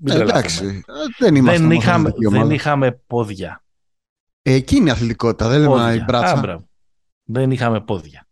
μην 0.00 0.16
ε, 0.16 0.20
εντάξει. 0.20 0.84
Δεν, 1.18 1.44
δεν, 1.44 1.70
είχαμε, 1.70 2.12
δεν 2.16 2.50
είχαμε 2.50 2.92
πόδια. 3.06 3.64
Ε, 4.42 4.52
εκεί 4.52 4.76
είναι 4.76 4.88
η 4.88 4.92
αθλητικότητα, 4.92 5.48
δεν 5.48 5.60
λέμε 5.60 5.94
η 5.94 6.02
μπράτσα. 6.06 6.66
δεν 7.22 7.50
είχαμε 7.50 7.80
πόδια. 7.80 8.26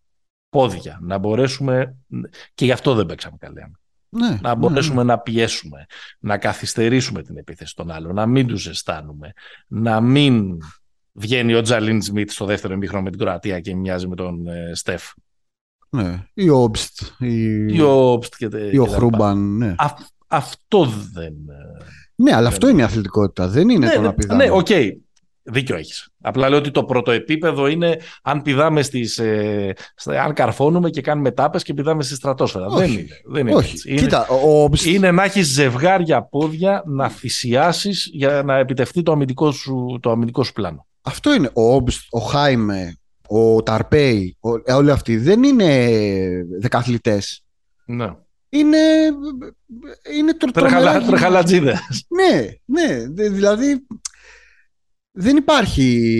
Πόδια. 0.48 0.98
Να 1.02 1.18
μπορέσουμε. 1.18 1.96
Και 2.54 2.64
γι' 2.64 2.72
αυτό 2.72 2.94
δεν 2.94 3.06
παίξαμε 3.06 3.36
καλή 3.40 3.60
ναι, 4.10 4.38
να 4.40 4.48
ναι, 4.48 4.54
μπορέσουμε 4.54 5.02
ναι. 5.02 5.12
να 5.12 5.18
πιέσουμε, 5.18 5.86
να 6.18 6.38
καθυστερήσουμε 6.38 7.22
την 7.22 7.36
επίθεση 7.36 7.76
των 7.76 7.90
άλλων, 7.90 8.14
να 8.14 8.26
μην 8.26 8.46
τους 8.46 8.62
ζεστάνουμε, 8.62 9.32
να 9.66 10.00
μην 10.00 10.58
βγαίνει 11.20 11.54
ο 11.54 11.62
Τζαλίν 11.62 12.02
Σμιτ 12.02 12.30
στο 12.30 12.44
δεύτερο 12.44 12.74
ημίχρονο 12.74 13.02
με 13.02 13.10
την 13.10 13.18
Κροατία 13.18 13.60
και 13.60 13.76
μοιάζει 13.76 14.08
με 14.08 14.14
τον 14.14 14.46
ε, 14.46 14.74
Στεφ. 14.74 15.02
Ναι, 15.90 16.24
ή 16.34 16.48
ο 16.48 16.56
Όμπστ. 16.56 17.00
Ή 17.68 17.80
ο 17.80 18.12
Όμπστ 18.12 18.34
και, 18.36 18.48
ή 18.72 18.78
ο 18.78 18.86
Χρούμπαν, 18.86 19.56
ναι. 19.56 19.74
αυτό 20.28 20.84
δεν... 21.12 21.32
Ε, 21.32 21.84
ναι, 22.14 22.34
αλλά 22.34 22.48
αυτό 22.48 22.68
είναι 22.68 22.80
η 22.80 22.84
αθλητικότητα, 22.84 23.48
δεν 23.48 23.68
είναι 23.68 23.86
ναι, 23.86 23.94
το 23.94 24.00
να 24.00 24.14
πηδάμε. 24.14 24.44
Ναι, 24.44 24.50
οκ. 24.50 24.66
Okay. 24.68 24.90
Δίκιο 25.42 25.76
έχεις. 25.76 26.08
Απλά 26.20 26.48
λέω 26.48 26.58
ότι 26.58 26.70
το 26.70 26.84
πρώτο 26.84 27.10
επίπεδο 27.10 27.66
είναι 27.66 27.98
αν 28.22 28.42
πηδάμε 28.42 28.82
στις, 28.82 29.18
ε, 29.18 29.74
αν 30.04 30.34
καρφώνουμε 30.34 30.90
και 30.90 31.00
κάνουμε 31.00 31.30
τάπες 31.30 31.62
και 31.62 31.74
πηδάμε 31.74 32.02
στη 32.02 32.14
στρατόσφαιρα. 32.14 32.66
Όχι. 32.66 32.78
Δεν 32.78 32.90
είναι. 32.90 33.08
Δεν 33.24 33.46
είναι 33.46 33.56
Όχι. 33.56 33.90
Είναι, 33.90 34.00
Κοίτα, 34.00 34.26
ο... 34.28 34.68
είναι 34.86 35.10
να 35.10 35.24
έχεις 35.24 35.46
ζευγάρια 35.46 36.22
πόδια 36.22 36.82
να 36.86 37.08
θυσιάσει 37.08 37.90
για 38.12 38.42
να 38.42 38.56
επιτευχθεί 38.56 39.02
το 39.02 39.12
αμυντικό 39.12 39.50
σου, 39.50 39.98
το 40.02 40.10
αμυντικό 40.10 40.42
σου 40.42 40.52
πλάνο. 40.52 40.86
Αυτό 41.02 41.34
είναι. 41.34 41.50
Ο 41.52 41.74
Όμπστ, 41.74 42.00
ο 42.10 42.18
Χάιμε, 42.18 42.96
ο 43.28 43.62
Ταρπέι, 43.62 44.36
ο, 44.40 44.74
όλοι 44.74 44.90
αυτοί 44.90 45.16
δεν 45.16 45.42
είναι 45.42 45.90
δεκαθλητές. 46.60 47.44
Ναι. 47.86 48.14
Είναι, 48.48 48.78
είναι 50.16 50.32
τρεχαλατζίδες. 51.06 52.06
Ναι, 52.08 52.46
ναι. 52.64 53.06
Δηλαδή 53.28 53.86
δεν 55.10 55.36
υπάρχει 55.36 56.10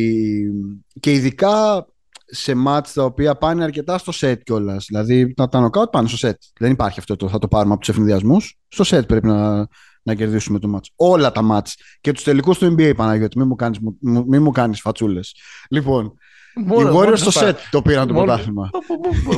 και 1.00 1.12
ειδικά 1.12 1.86
σε 2.26 2.54
μάτς 2.54 2.92
τα 2.92 3.04
οποία 3.04 3.36
πάνε 3.36 3.64
αρκετά 3.64 3.98
στο 3.98 4.12
σετ 4.12 4.42
κιόλας. 4.42 4.84
Δηλαδή 4.88 5.34
τα, 5.34 5.48
τα 5.48 5.60
νοκάουτ 5.60 5.90
πάνε 5.90 6.08
στο 6.08 6.16
σετ. 6.16 6.42
Δεν 6.58 6.70
υπάρχει 6.70 6.98
αυτό 6.98 7.16
το 7.16 7.28
θα 7.28 7.38
το 7.38 7.48
πάρουμε 7.48 7.72
από 7.72 7.80
τους 7.80 7.88
ευνηδιασμούς. 7.88 8.58
Στο 8.68 8.84
σετ 8.84 9.06
πρέπει 9.06 9.26
να, 9.26 9.66
να 10.10 10.16
κερδίσουμε 10.16 10.58
το 10.58 10.68
μάτς. 10.68 10.90
Όλα 10.96 11.32
τα 11.32 11.42
μάτς. 11.42 11.76
Και 12.00 12.12
τους 12.12 12.22
τελικούς 12.22 12.58
του 12.58 12.74
NBA, 12.78 12.92
Παναγιώτη. 12.96 13.38
Μην 13.38 13.46
μου 13.46 13.54
κάνεις, 13.54 13.78
μη 14.00 14.38
μου 14.38 14.50
κάνεις 14.50 14.80
φατσούλες. 14.80 15.34
Λοιπόν, 15.70 16.14
οι 16.54 16.84
Warriors 16.94 17.16
στο 17.16 17.30
σετ 17.30 17.58
το 17.70 17.82
πήραν 17.82 18.06
το 18.06 18.14
πρωτάθλημα. 18.14 18.70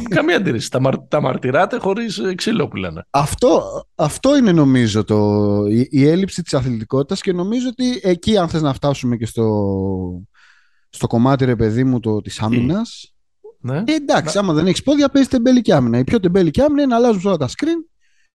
Καμία 0.08 0.36
αντίρρηση. 0.36 0.70
Τα, 0.70 1.06
τα 1.08 1.20
μαρτυράτε 1.20 1.78
χωρίς 1.78 2.20
ξύλο 2.34 2.68
που 2.68 2.76
λένε. 2.76 3.06
Αυτό, 3.10 3.62
αυτό 3.94 4.36
είναι 4.36 4.52
νομίζω 4.52 5.04
το, 5.04 5.46
η, 5.66 5.88
η 5.90 6.06
έλλειψη 6.06 6.42
της 6.42 6.54
αθλητικότητας 6.54 7.20
και 7.20 7.32
νομίζω 7.32 7.68
ότι 7.68 8.00
εκεί 8.02 8.36
αν 8.36 8.48
θες 8.48 8.62
να 8.62 8.72
φτάσουμε 8.72 9.16
και 9.16 9.26
στο, 9.26 9.46
στο 10.88 11.06
κομμάτι 11.06 11.44
ρε 11.44 11.56
παιδί 11.56 11.84
μου 11.84 12.00
το, 12.00 12.20
της 12.20 12.40
άμυνας 12.40 13.14
ναι. 13.64 13.76
Ε, 13.76 13.94
εντάξει, 13.94 14.38
άμα 14.38 14.52
δεν 14.52 14.66
έχεις 14.66 14.82
πόδια, 14.82 15.08
παίζει 15.08 15.28
τεμπέλικη 15.28 15.72
άμυνα. 15.72 15.98
Η 15.98 16.04
πιο 16.04 16.20
τεμπέλικη 16.20 16.60
άμυνα 16.60 16.82
είναι 16.82 16.90
να 16.90 16.96
αλλάζουν 16.96 17.22
όλα 17.24 17.36
τα 17.36 17.48
screen 17.48 17.90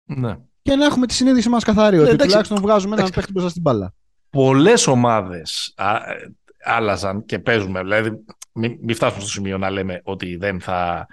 ναι 0.06 0.38
και 0.66 0.76
να 0.76 0.86
έχουμε 0.86 1.08
τη 1.08 1.14
συνείδηση 1.14 1.50
μας 1.50 1.64
καθαρή. 1.64 2.00
Ότι 2.00 2.16
τουλάχιστον 2.16 2.58
βγάζουμε 2.62 2.96
έναν 2.96 3.12
παίχτη 3.16 3.32
μπροστά 3.32 3.50
στην 3.50 3.62
μπάλα. 3.62 3.94
Πολλές 4.30 4.88
ομάδες 4.88 5.74
άλλαζαν 6.64 7.26
και 7.26 7.40
παίζουμε. 7.40 7.82
Δηλαδή, 7.82 8.26
μην, 8.52 8.78
μην 8.82 8.96
φτάσουμε 8.96 9.22
στο 9.22 9.30
σημείο 9.30 9.58
να 9.58 9.70
λέμε 9.70 10.02
ότι 10.04 10.36
δεν 10.36 10.62
θα. 10.62 11.08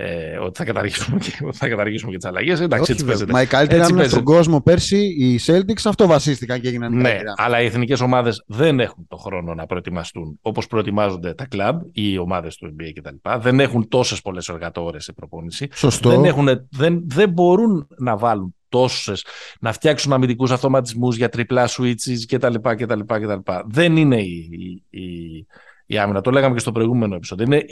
Ε, 0.00 0.38
ότι 0.38 0.58
θα 0.58 0.64
καταργήσουμε 0.64 1.18
και, 1.18 1.30
θα 1.52 1.68
καταργήσουμε 1.68 2.10
και 2.10 2.16
τις 2.16 2.26
αλλαγές. 2.26 2.60
Εντάξει, 2.60 2.92
έτσι 2.92 3.04
παίζεται. 3.04 3.32
Μα 3.32 3.42
η 3.42 3.46
καλύτερη 3.46 3.82
άμυνα 3.82 4.08
στον 4.08 4.24
κόσμο 4.24 4.60
πέρσι, 4.60 4.96
οι 4.96 5.40
Celtics, 5.46 5.82
αυτό 5.84 6.06
βασίστηκαν 6.06 6.60
και 6.60 6.68
έγιναν. 6.68 6.96
Ναι, 6.96 7.18
αλλά 7.36 7.60
οι 7.60 7.64
εθνικές 7.64 8.00
ομάδες 8.00 8.44
δεν 8.46 8.80
έχουν 8.80 9.06
το 9.08 9.16
χρόνο 9.16 9.54
να 9.54 9.66
προετοιμαστούν 9.66 10.38
όπως 10.42 10.66
προετοιμάζονται 10.66 11.34
τα 11.34 11.46
κλαμπ 11.46 11.80
ή 11.92 12.10
οι 12.12 12.18
ομάδες 12.18 12.56
του 12.56 12.74
NBA 12.76 12.90
κτλ. 12.94 13.38
Δεν 13.38 13.60
έχουν 13.60 13.88
τόσες 13.88 14.22
πολλές 14.22 14.48
εργατόρες 14.48 15.04
σε 15.04 15.12
προπόνηση. 15.12 15.68
Σωστό. 15.72 16.10
Δεν, 16.10 16.24
έχουν, 16.24 16.48
δεν, 16.70 17.02
δεν 17.06 17.30
μπορούν 17.30 17.88
να 17.98 18.16
βάλουν 18.16 18.54
τόσες, 18.68 19.24
να 19.60 19.72
φτιάξουν 19.72 20.12
αμυντικούς 20.12 20.50
αυτοματισμούς 20.50 21.16
για 21.16 21.28
τριπλά 21.28 21.68
switches 21.68 22.24
κτλ. 22.28 22.54
κτλ, 22.54 23.00
κτλ. 23.06 23.32
Δεν 23.66 23.96
είναι 23.96 24.20
η, 24.20 24.48
η, 24.90 25.00
η 25.00 25.46
άμυνα. 25.96 26.20
Το 26.20 26.30
λέγαμε 26.30 26.54
και 26.54 26.60
στο 26.60 26.72
προηγούμενο 26.72 27.14
επεισόδιο. 27.14 27.44
Είναι 27.46 27.64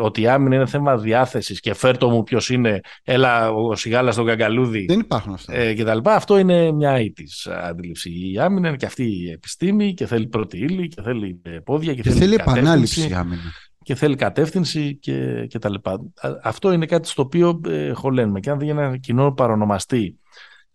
ότι 0.00 0.20
η 0.20 0.28
άμυνα 0.28 0.54
είναι 0.54 0.66
θέμα 0.66 0.98
διάθεσης 0.98 1.60
και 1.60 1.74
φέρτο 1.74 2.10
μου 2.10 2.22
ποιος 2.22 2.50
είναι, 2.50 2.80
έλα 3.04 3.52
ο 3.52 3.74
Σιγάλας 3.74 4.14
στον 4.14 4.26
Καγκαλούδι. 4.26 4.84
Δεν 4.84 4.98
υπάρχουν 4.98 5.32
αυτά. 5.32 5.54
Ε, 5.54 5.74
και 5.74 5.84
τα 5.84 5.94
λοιπά. 5.94 6.14
Αυτό 6.14 6.38
είναι 6.38 6.72
μια 6.72 7.00
ήττη 7.00 7.24
αντίληψη. 7.62 8.30
Η 8.32 8.38
άμυνα 8.38 8.68
είναι 8.68 8.76
και 8.76 8.86
αυτή 8.86 9.04
η 9.04 9.30
επιστήμη 9.30 9.94
και 9.94 10.06
θέλει 10.06 10.26
πρώτη 10.26 10.58
ύλη 10.58 10.88
και 10.88 11.02
θέλει 11.02 11.40
πόδια 11.64 11.94
και, 11.94 12.02
και 12.02 12.08
θέλει, 12.08 12.20
θέλει 12.20 12.34
επανάληψη 12.34 13.08
η 13.08 13.12
άμυνα. 13.12 13.42
Και 13.82 13.94
θέλει 13.94 14.16
κατεύθυνση 14.16 14.96
και, 14.96 15.46
και 15.46 15.58
τα 15.58 15.70
λοιπά. 15.70 16.00
Αυτό 16.42 16.72
είναι 16.72 16.86
κάτι 16.86 17.08
στο 17.08 17.22
οποίο 17.22 17.60
ε, 17.66 17.92
χωλένουμε. 17.92 18.40
Και 18.40 18.50
αν 18.50 18.58
δει 18.58 18.68
ένα 18.68 18.96
κοινό 18.96 19.32
παρονομαστή 19.32 20.18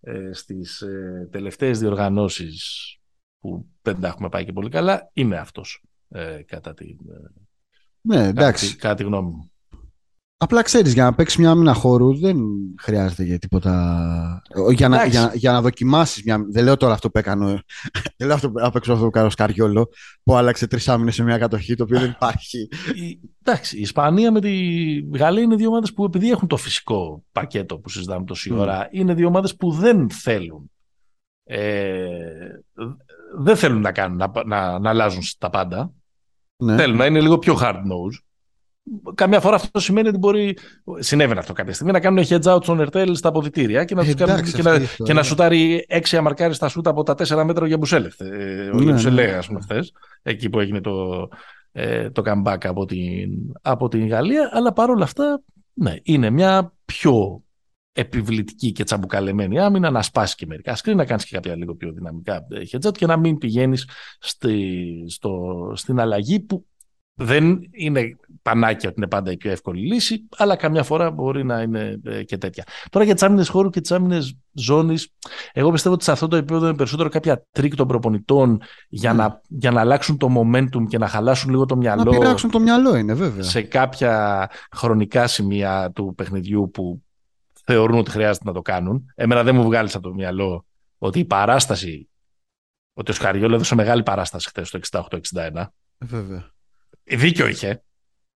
ε, 0.01 0.33
στις 0.33 0.81
ε, 0.81 1.27
τελευταίες 1.31 1.79
διοργανώσεις 1.79 2.85
που 3.39 3.65
δεν 3.81 3.99
τα 3.99 4.07
έχουμε 4.07 4.29
πάει 4.29 4.45
και 4.45 4.53
πολύ 4.53 4.69
καλά, 4.69 5.09
είναι 5.13 5.37
αυτός 5.37 5.81
ε, 6.11 6.41
κατά, 6.45 6.73
τη, 6.73 6.85
ε, 6.85 6.95
ναι, 8.01 8.27
εντάξει. 8.27 8.75
κατά, 8.75 8.95
τη 8.95 9.03
γνώμη 9.03 9.29
μου. 9.29 9.51
Απλά 10.43 10.61
ξέρεις, 10.61 10.93
για 10.93 11.03
να 11.03 11.13
παίξεις 11.13 11.37
μια 11.37 11.49
άμυνα 11.49 11.73
χώρου 11.73 12.17
δεν 12.17 12.37
χρειάζεται 12.79 13.23
για 13.23 13.39
τίποτα. 13.39 14.41
Για 14.73 14.87
να, 14.87 15.05
για, 15.05 15.31
για 15.35 15.51
να 15.51 15.61
δοκιμάσεις 15.61 16.23
μια. 16.23 16.45
Δεν 16.49 16.63
λέω 16.63 16.77
τώρα 16.77 16.93
αυτό 16.93 17.09
που 17.09 17.17
έκανε. 17.17 17.45
δεν 18.17 18.27
λέω 18.27 18.35
αυτό 18.35 18.51
που 18.51 18.59
έπαιξε 18.59 18.91
αυτό 18.91 19.03
που 19.03 19.09
έκανε 19.09 19.27
ο 19.27 19.29
Σκαριόλο, 19.29 19.89
που 20.23 20.35
άλλαξε 20.35 20.67
τρεις 20.67 20.87
άμυνες 20.87 21.15
σε 21.15 21.23
μια 21.23 21.37
κατοχή, 21.37 21.75
το 21.75 21.83
οποίο 21.83 21.99
δεν 21.99 22.09
υπάρχει. 22.09 22.69
Εντάξει, 23.43 23.77
η 23.77 23.81
Ισπανία 23.81 24.31
με 24.31 24.41
τη 24.41 24.55
Γαλλία 25.13 25.43
είναι 25.43 25.55
δύο 25.55 25.67
ομάδες 25.67 25.93
που 25.93 26.03
επειδή 26.03 26.31
έχουν 26.31 26.47
το 26.47 26.57
φυσικό 26.57 27.23
πακέτο 27.31 27.77
που 27.77 27.89
συζητάμε 27.89 28.25
τόση 28.25 28.53
ώρα, 28.53 28.87
είναι 28.91 29.13
δύο 29.13 29.27
ομάδες 29.27 29.55
που 29.55 29.71
δεν 29.71 30.09
θέλουν. 30.09 30.71
Ε, 31.43 32.07
δεν 33.37 33.55
θέλουν 33.55 33.81
να, 33.81 33.91
κάνουν, 33.91 34.17
να, 34.17 34.31
να, 34.45 34.79
να 34.79 34.89
αλλάζουν 34.89 35.21
τα 35.37 35.49
πάντα. 35.49 35.93
Ναι. 36.61 36.75
Θέλουν 36.75 36.97
να 36.97 37.05
είναι 37.05 37.21
λίγο 37.21 37.37
πιο 37.37 37.57
hard 37.61 37.75
nose. 37.75 38.23
Καμιά 39.15 39.39
φορά 39.39 39.55
αυτό 39.55 39.79
σημαίνει 39.79 40.07
ότι 40.07 40.17
μπορεί. 40.17 40.57
Συνέβαινε 40.99 41.39
αυτό 41.39 41.53
κάποια 41.53 41.73
στιγμή 41.73 41.91
να 41.91 41.99
κάνουν 41.99 42.23
hedge 42.27 42.41
out 42.41 42.63
στον 42.63 42.79
Ερτέλ 42.79 43.15
στα 43.15 43.29
αποδητήρια 43.29 43.83
και 43.83 43.95
να, 43.95 44.03
τους 44.03 44.13
κάνουν, 44.13 44.51
και, 44.51 44.61
να, 44.61 44.79
και 45.03 45.13
να 45.13 45.23
σουτάρει 45.23 45.85
έξι 45.87 46.17
αμαρκάρι 46.17 46.53
στα 46.53 46.67
σούτα 46.67 46.89
από 46.89 47.03
τα 47.03 47.15
τέσσερα 47.15 47.43
μέτρα 47.43 47.67
για 47.67 47.77
Μπουσέλεφ. 47.77 48.19
Ε, 48.19 48.69
ο 48.73 48.79
ναι, 48.79 49.09
ναι. 49.09 49.23
ας 49.23 49.47
πούμε, 49.47 49.59
χθες, 49.61 49.93
εκεί 50.21 50.49
που 50.49 50.59
έγινε 50.59 50.81
το, 50.81 51.27
ε, 51.71 52.09
το 52.09 52.21
comeback 52.25 52.65
από 52.65 52.85
την, 52.85 53.29
από 53.61 53.87
την 53.87 54.07
Γαλλία. 54.07 54.49
Αλλά 54.53 54.73
παρόλα 54.73 55.03
αυτά, 55.03 55.41
ναι, 55.73 55.95
είναι 56.03 56.29
μια 56.29 56.73
πιο 56.85 57.43
επιβλητική 57.93 58.71
και 58.71 58.83
τσαμπουκαλεμένη 58.83 59.59
άμυνα, 59.59 59.89
να 59.89 60.01
σπάσει 60.01 60.35
και 60.35 60.45
μερικά 60.45 60.75
σκριν, 60.75 60.97
να 60.97 61.05
κάνεις 61.05 61.25
και 61.25 61.35
κάποια 61.35 61.55
λίγο 61.55 61.75
πιο 61.75 61.91
δυναμικά 61.91 62.47
hedge 62.71 62.87
out 62.87 62.97
και 62.97 63.05
να 63.05 63.17
μην 63.17 63.37
πηγαίνεις 63.37 63.87
στη, 64.19 64.89
στην 65.73 65.99
αλλαγή 65.99 66.39
που 66.39 66.65
δεν 67.13 67.59
είναι 67.71 68.17
πανάκια 68.41 68.89
ότι 68.89 68.97
είναι 68.97 69.07
πάντα 69.07 69.31
η 69.31 69.37
πιο 69.37 69.51
εύκολη 69.51 69.93
λύση, 69.93 70.27
αλλά 70.37 70.55
καμιά 70.55 70.83
φορά 70.83 71.11
μπορεί 71.11 71.43
να 71.43 71.61
είναι 71.61 71.99
ε, 72.03 72.23
και 72.23 72.37
τέτοια. 72.37 72.63
Τώρα 72.89 73.05
για 73.05 73.13
τις 73.13 73.23
άμυνες 73.23 73.49
χώρου 73.49 73.69
και 73.69 73.81
τις 73.81 73.91
άμυνες 73.91 74.37
ζώνης, 74.51 75.09
εγώ 75.53 75.71
πιστεύω 75.71 75.95
ότι 75.95 76.03
σε 76.03 76.11
αυτό 76.11 76.27
το 76.27 76.35
επίπεδο 76.35 76.67
είναι 76.67 76.75
περισσότερο 76.75 77.09
κάποια 77.09 77.45
τρικ 77.51 77.75
των 77.75 77.87
προπονητών 77.87 78.61
για, 78.89 79.13
να, 79.13 79.33
mm. 79.33 79.39
για 79.47 79.71
να 79.71 79.81
αλλάξουν 79.81 80.17
το 80.17 80.29
momentum 80.37 80.85
και 80.87 80.97
να 80.97 81.07
χαλάσουν 81.07 81.49
λίγο 81.49 81.65
το 81.65 81.75
μυαλό. 81.75 82.03
Να 82.03 82.09
πειράξουν 82.09 82.49
το 82.49 82.59
μυαλό, 82.59 82.95
είναι 82.95 83.13
βέβαια. 83.13 83.43
Σε 83.43 83.61
κάποια 83.61 84.49
χρονικά 84.71 85.27
σημεία 85.27 85.91
του 85.95 86.13
παιχνιδιού 86.17 86.69
που 86.73 87.01
θεωρούν 87.71 87.97
ότι 87.97 88.11
χρειάζεται 88.11 88.45
να 88.45 88.53
το 88.53 88.61
κάνουν. 88.61 89.11
Εμένα 89.15 89.43
δεν 89.43 89.55
μου 89.55 89.63
βγάλει 89.63 89.89
από 89.93 90.01
το 90.01 90.13
μυαλό 90.13 90.65
ότι 90.97 91.19
η 91.19 91.25
παράσταση. 91.25 92.09
Ότι 92.93 93.11
ο 93.11 93.13
Σκαριόλο 93.13 93.55
έδωσε 93.55 93.75
μεγάλη 93.75 94.03
παράσταση 94.03 94.47
χθες 94.47 94.69
το 94.69 94.79
68-61. 95.53 95.65
Βέβαια. 95.97 96.51
Δίκιο 97.03 97.47
είχε. 97.47 97.83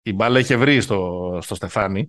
Η 0.01 0.13
μπάλα 0.13 0.39
είχε 0.39 0.55
βρει 0.55 0.81
στο, 0.81 1.39
στο 1.41 1.55
στεφάνι. 1.55 2.07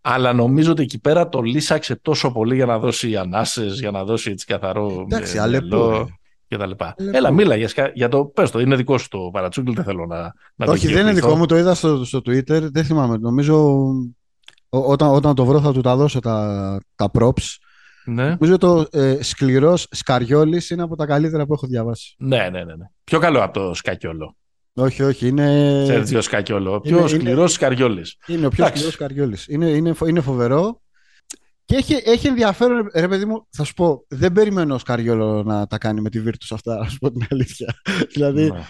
Αλλά 0.00 0.32
νομίζω 0.32 0.70
ότι 0.70 0.82
εκεί 0.82 1.00
πέρα 1.00 1.28
το 1.28 1.40
λύσαξε 1.40 1.96
τόσο 1.96 2.32
πολύ 2.32 2.54
για 2.54 2.66
να 2.66 2.78
δώσει 2.78 3.16
ανάσες, 3.16 3.80
για 3.80 3.90
να 3.90 4.04
δώσει 4.04 4.30
έτσι 4.30 4.46
καθαρό 4.46 5.06
Εντάξει, 5.10 5.34
μυαλό 5.34 6.08
και 6.46 6.56
τα 6.56 6.66
λοιπά. 6.66 6.94
Έλα, 7.12 7.30
μίλα 7.30 7.56
για, 7.56 7.90
για 7.94 8.08
το. 8.08 8.24
Πες 8.24 8.50
το, 8.50 8.60
είναι 8.60 8.76
δικό 8.76 8.98
σου 8.98 9.08
το 9.08 9.30
παρατσούκλι, 9.32 9.74
δεν 9.74 9.84
θέλω 9.84 10.06
να. 10.06 10.34
να 10.54 10.72
Όχι, 10.72 10.86
δεν 10.88 11.02
είναι 11.02 11.12
δικό 11.12 11.36
μου, 11.36 11.46
το 11.46 11.56
είδα 11.56 11.74
στο, 11.74 12.04
στο 12.04 12.18
Twitter. 12.18 12.60
Δεν 12.72 12.84
θυμάμαι. 12.84 13.16
Νομίζω 13.16 13.84
όταν, 14.80 15.08
όταν 15.08 15.34
το 15.34 15.44
βρω 15.44 15.60
θα 15.60 15.72
του 15.72 15.80
τα 15.80 15.96
δώσω 15.96 16.20
τα, 16.20 16.78
τα 16.94 17.10
props. 17.18 17.56
Ναι. 18.06 18.28
Νομίζω 18.28 18.58
το 18.58 18.86
ε, 18.90 19.22
σκληρός 19.22 19.86
Σκαριόλης 19.90 20.70
είναι 20.70 20.82
από 20.82 20.96
τα 20.96 21.06
καλύτερα 21.06 21.46
που 21.46 21.52
έχω 21.52 21.66
διαβάσει. 21.66 22.14
Ναι, 22.18 22.36
ναι, 22.36 22.64
ναι. 22.64 22.74
ναι. 22.74 22.84
Πιο 23.04 23.18
καλό 23.18 23.42
από 23.42 23.52
το 23.52 23.74
Σκακιόλο. 23.74 24.36
Όχι, 24.74 25.02
όχι. 25.02 25.28
Είναι. 25.28 25.82
Σέρτζιο 25.86 26.20
Σκακιόλο; 26.20 26.74
Ο 26.74 26.80
πιο 26.80 27.08
σκληρός 27.08 27.52
Σκαριόλης. 27.52 28.16
Είναι 28.26 28.46
ο 28.46 28.48
πιο 28.48 28.66
σκληρός 28.66 28.92
Σκαριόλης. 28.92 29.46
Είναι, 29.48 29.66
είναι, 29.66 29.94
είναι 30.06 30.20
φοβερό. 30.20 30.82
Και 31.64 31.76
έχει, 31.76 32.02
έχει 32.04 32.26
ενδιαφέρον, 32.26 32.90
ρε 32.94 33.08
παιδί 33.08 33.24
μου, 33.24 33.46
θα 33.50 33.64
σου 33.64 33.74
πω, 33.74 34.04
δεν 34.08 34.32
περιμένω 34.32 34.74
ο 34.74 34.78
Σκαριόλο 34.78 35.42
να 35.42 35.66
τα 35.66 35.78
κάνει 35.78 36.00
με 36.00 36.10
τη 36.10 36.22
Virtus 36.26 36.46
αυτά, 36.50 36.76
να 36.76 36.88
σου 36.88 36.98
πω 36.98 37.10
την 37.10 37.26
αλήθεια. 37.30 37.74
δηλαδή, 38.12 38.50
ναι. 38.50 38.64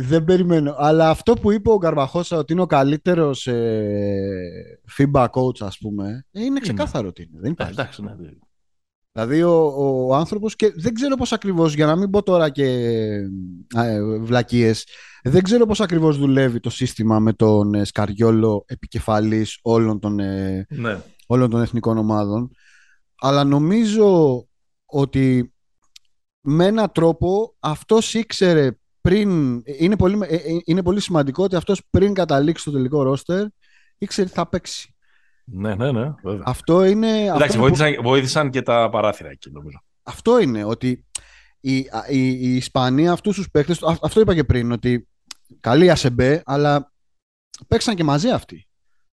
Δεν 0.00 0.24
περιμένω. 0.24 0.74
Αλλά 0.78 1.10
αυτό 1.10 1.34
που 1.34 1.52
είπε 1.52 1.70
ο 1.70 1.76
Γκαρμπαχώσα 1.76 2.36
ότι 2.36 2.52
είναι 2.52 2.62
ο 2.62 2.66
καλύτερος 2.66 3.46
ε, 3.46 4.80
FIBA 4.98 5.26
coach, 5.30 5.60
ας 5.60 5.78
πούμε, 5.78 6.26
είναι 6.30 6.60
ξεκάθαρο 6.60 7.08
ότι 7.08 7.22
είναι. 7.22 7.40
Δεν 7.40 7.50
υπάρχει. 7.50 7.74
Ε, 7.78 7.80
εντάξει, 7.80 8.02
ναι. 8.02 8.12
Δηλαδή 9.12 9.42
ο, 9.42 9.74
ο 10.08 10.14
άνθρωπος 10.14 10.56
και 10.56 10.72
δεν 10.76 10.94
ξέρω 10.94 11.16
πώς 11.16 11.32
ακριβώς, 11.32 11.74
για 11.74 11.86
να 11.86 11.96
μην 11.96 12.10
πω 12.10 12.22
τώρα 12.22 12.50
και 12.50 12.64
ε, 13.74 14.02
βλακίες, 14.20 14.86
δεν 15.22 15.42
ξέρω 15.42 15.66
πώς 15.66 15.80
ακριβώς 15.80 16.18
δουλεύει 16.18 16.60
το 16.60 16.70
σύστημα 16.70 17.18
με 17.18 17.32
τον 17.32 17.74
ε, 17.74 17.84
Σκαριόλο 17.84 18.64
επικεφαλής 18.66 19.58
όλων 19.62 20.00
των, 20.00 20.20
ε, 20.20 20.66
ναι. 20.68 21.00
όλων 21.26 21.50
των 21.50 21.60
εθνικών 21.60 21.98
ομάδων, 21.98 22.50
αλλά 23.20 23.44
νομίζω 23.44 24.42
ότι 24.84 25.52
με 26.40 26.66
έναν 26.66 26.92
τρόπο 26.92 27.56
αυτός 27.58 28.14
ήξερε 28.14 28.78
πριν, 29.00 29.62
είναι 29.64 29.96
πολύ, 29.96 30.18
ε, 30.22 30.34
ε, 30.34 30.60
είναι 30.64 30.82
πολύ 30.82 31.00
σημαντικό 31.00 31.44
ότι 31.44 31.56
αυτός 31.56 31.82
πριν 31.90 32.14
καταλήξει 32.14 32.64
το 32.64 32.70
τελικό 32.70 33.02
ρόστερ 33.02 33.46
ήξερε 33.98 34.28
τι 34.28 34.34
θα 34.34 34.48
παίξει. 34.48 34.94
Ναι, 35.44 35.74
ναι, 35.74 35.92
ναι. 35.92 36.14
Βέβαια. 36.22 36.42
Αυτό 36.44 36.84
είναι. 36.84 37.22
Εντάξει, 37.22 37.42
αυτό 37.42 37.58
βοήθησαν, 37.58 37.94
που... 37.94 38.02
βοήθησαν 38.02 38.50
και 38.50 38.62
τα 38.62 38.88
παράθυρα 38.88 39.30
εκεί, 39.30 39.50
νομίζω. 39.50 39.82
Αυτό 40.02 40.40
είναι. 40.40 40.64
Ότι 40.64 41.06
η, 41.60 41.76
η, 42.08 42.28
η 42.28 42.56
Ισπανία 42.56 43.12
αυτούς 43.12 43.36
τους 43.36 43.50
παίκτες. 43.50 43.82
Αυτό 44.02 44.20
είπα 44.20 44.34
και 44.34 44.44
πριν. 44.44 44.72
Ότι 44.72 45.08
καλή 45.60 45.90
ΑΣΕΜΠΕ, 45.90 46.42
αλλά 46.44 46.92
παίξαν 47.68 47.94
και 47.94 48.04
μαζί 48.04 48.28
αυτοί. 48.30 48.68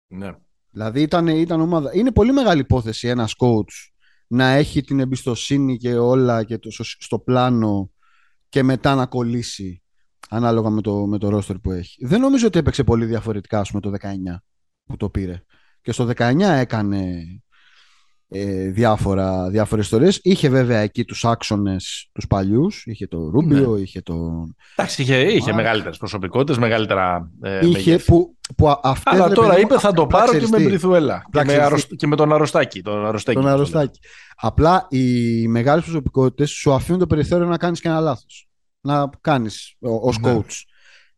Ναι. 0.08 0.32
Δηλαδή 0.70 1.02
ήταν, 1.02 1.28
ήταν 1.28 1.62
ομάδα. 1.62 1.92
Είναι 1.94 2.12
πολύ 2.12 2.32
μεγάλη 2.32 2.60
υπόθεση 2.60 3.08
ένας 3.08 3.34
coach 3.38 3.92
να 4.28 4.46
έχει 4.48 4.82
την 4.82 5.00
εμπιστοσύνη 5.00 5.78
και 5.78 5.96
όλα 5.96 6.44
και 6.44 6.58
το, 6.58 6.70
στο 6.82 7.20
πλάνο 7.20 7.92
και 8.56 8.64
μετά 8.64 8.96
να 8.96 9.06
κολλήσει 9.06 9.84
ανάλογα 10.30 10.70
με 10.70 10.82
το, 10.82 11.08
με 11.08 11.18
το 11.18 11.38
roster 11.38 11.56
που 11.62 11.72
έχει. 11.72 12.06
Δεν 12.06 12.20
νομίζω 12.22 12.48
ότι 12.48 12.60
έπαιξε 12.60 12.84
πολύ 12.84 13.06
διαφορετικά 13.06 13.66
με 13.74 13.80
το 13.80 13.92
19 14.02 14.06
που 14.86 14.98
το 14.98 15.10
πήρε. 15.10 15.42
Και 15.82 15.92
στο 15.92 16.10
19 16.16 16.40
έκανε 16.40 17.24
ε, 18.30 18.70
διάφορα, 18.70 19.50
διάφορες 19.50 19.86
ιστορίες. 19.86 20.20
Είχε 20.24 20.50
βέβαια 20.50 20.80
εκεί 20.80 21.06
τους 21.06 21.26
άξονες 21.26 22.10
τους 22.12 22.28
παλιούς. 22.28 22.86
Είχε 22.86 23.08
το 23.08 23.30
Ρούμπιο, 23.30 23.76
ναι. 23.76 23.82
είχε 23.82 24.02
το... 24.02 24.46
Εντάξει, 24.76 25.02
είχε, 25.02 25.18
είχε 25.18 25.54
μεγαλύτερες 25.54 25.98
προσωπικότητες, 25.98 26.58
μεγαλύτερα 26.58 27.32
ε, 27.42 27.68
είχε 27.68 27.98
που, 27.98 28.36
που 28.58 28.80
αυτές, 28.84 29.14
Αλλά 29.14 29.30
τώρα 29.30 29.60
είπε 29.60 29.80
θα 29.80 29.92
το 29.92 30.08
πάρω 30.08 30.38
και 30.38 30.48
με 30.48 30.60
Μπριθουέλα. 30.60 31.26
Και, 31.32 31.44
με 31.44 31.54
αρρωσ... 31.54 31.88
και 31.96 32.08
με 32.08 32.16
τον 32.16 32.34
Αρωστάκη. 32.34 32.82
Τον 32.82 33.06
Αρωστάκη, 33.06 33.38
τον 33.38 33.48
Αρωστάκη. 33.48 34.00
Απλά 34.36 34.88
οι 34.90 35.48
μεγάλες 35.48 35.84
προσωπικότητες 35.84 36.50
σου 36.50 36.74
αφήνουν 36.74 37.00
το 37.00 37.08
περιθώριο 37.08 37.48
να 37.48 37.58
κάνεις 37.58 37.82
και 37.82 37.88
ένα 37.88 38.00
λάθος. 38.00 38.48
Να 38.82 39.10
κάνεις 39.22 39.76
ως 39.80 40.20
ναι. 40.20 40.34
coach. 40.34 40.54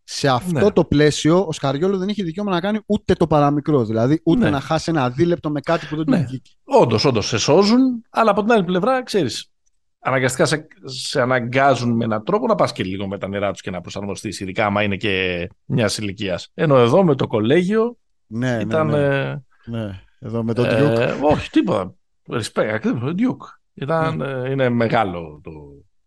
Σε 0.10 0.28
αυτό 0.28 0.60
ναι. 0.60 0.72
το 0.72 0.86
πλαίσιο, 0.86 1.46
ο 1.48 1.52
Σκαριόλο 1.52 1.98
δεν 1.98 2.08
είχε 2.10 2.24
δικαίωμα 2.24 2.52
να 2.52 2.60
κάνει 2.60 2.80
ούτε 2.86 3.14
το 3.14 3.28
παραμικρό. 3.28 3.86
Δηλαδή, 3.86 4.22
ούτε 4.24 4.44
ναι. 4.44 4.50
να 4.50 4.60
χάσει 4.60 4.90
ένα 4.90 5.10
δίλεπτο 5.10 5.50
με 5.50 5.60
κάτι 5.60 5.86
που 5.86 5.96
δεν 5.96 6.06
ναι. 6.10 6.18
του 6.18 6.24
βγήκε. 6.28 6.52
Όντως, 6.64 7.06
όντως, 7.06 7.28
σε 7.28 7.38
σώζουν, 7.38 7.80
αλλά 8.10 8.32
από 8.32 8.42
την 8.42 8.52
άλλη 8.52 8.64
πλευρά, 8.64 9.04
ξέρεις, 9.04 9.52
αναγκαστικά 10.00 10.46
σε, 10.46 10.68
σε 10.84 11.22
αναγκάζουν 11.22 11.96
με 11.96 12.04
έναν 12.04 12.24
τρόπο 12.24 12.48
να 12.48 12.56
πας 12.56 12.72
και 12.72 12.84
λίγο 12.84 13.08
με 13.08 13.18
τα 13.18 13.28
νερά 13.28 13.52
τους 13.52 13.62
και 13.62 13.72
να 13.72 13.82
προσαρμοστείς, 13.82 14.40
ειδικά 14.40 14.66
άμα 14.66 14.84
είναι 14.84 14.96
και 14.96 15.48
μιας 15.66 15.98
ηλικίας. 15.98 16.52
Ενώ 16.54 16.78
εδώ 16.78 17.04
με 17.04 17.16
το 17.16 17.28
κολέγιο 17.28 17.98
ναι, 18.28 18.56
ναι 18.56 18.62
ήταν. 18.62 18.88
Ναι, 18.88 19.08
ναι. 19.08 19.40
ναι. 19.66 20.02
Εδώ 20.20 20.44
με 20.44 20.54
τον 20.54 20.66
ε, 20.66 21.18
όχι, 21.22 21.50
τίποτα. 21.50 21.96
Respect, 22.30 22.70
ακριβώς. 22.74 23.14
Duke. 23.18 23.48
Ήταν, 23.74 24.22
ε, 24.22 24.50
είναι 24.50 24.70
μεγάλο 24.70 25.42
το, 25.44 25.52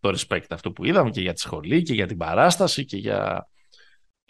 το 0.00 0.18
respect 0.18 0.46
αυτό 0.50 0.72
που 0.72 0.84
είδαμε 0.84 1.10
και 1.10 1.20
για 1.20 1.32
τη 1.32 1.40
σχολή 1.40 1.82
και 1.82 1.94
για 1.94 2.06
την 2.06 2.16
παράσταση 2.16 2.84
και 2.84 2.96
για 2.96 3.48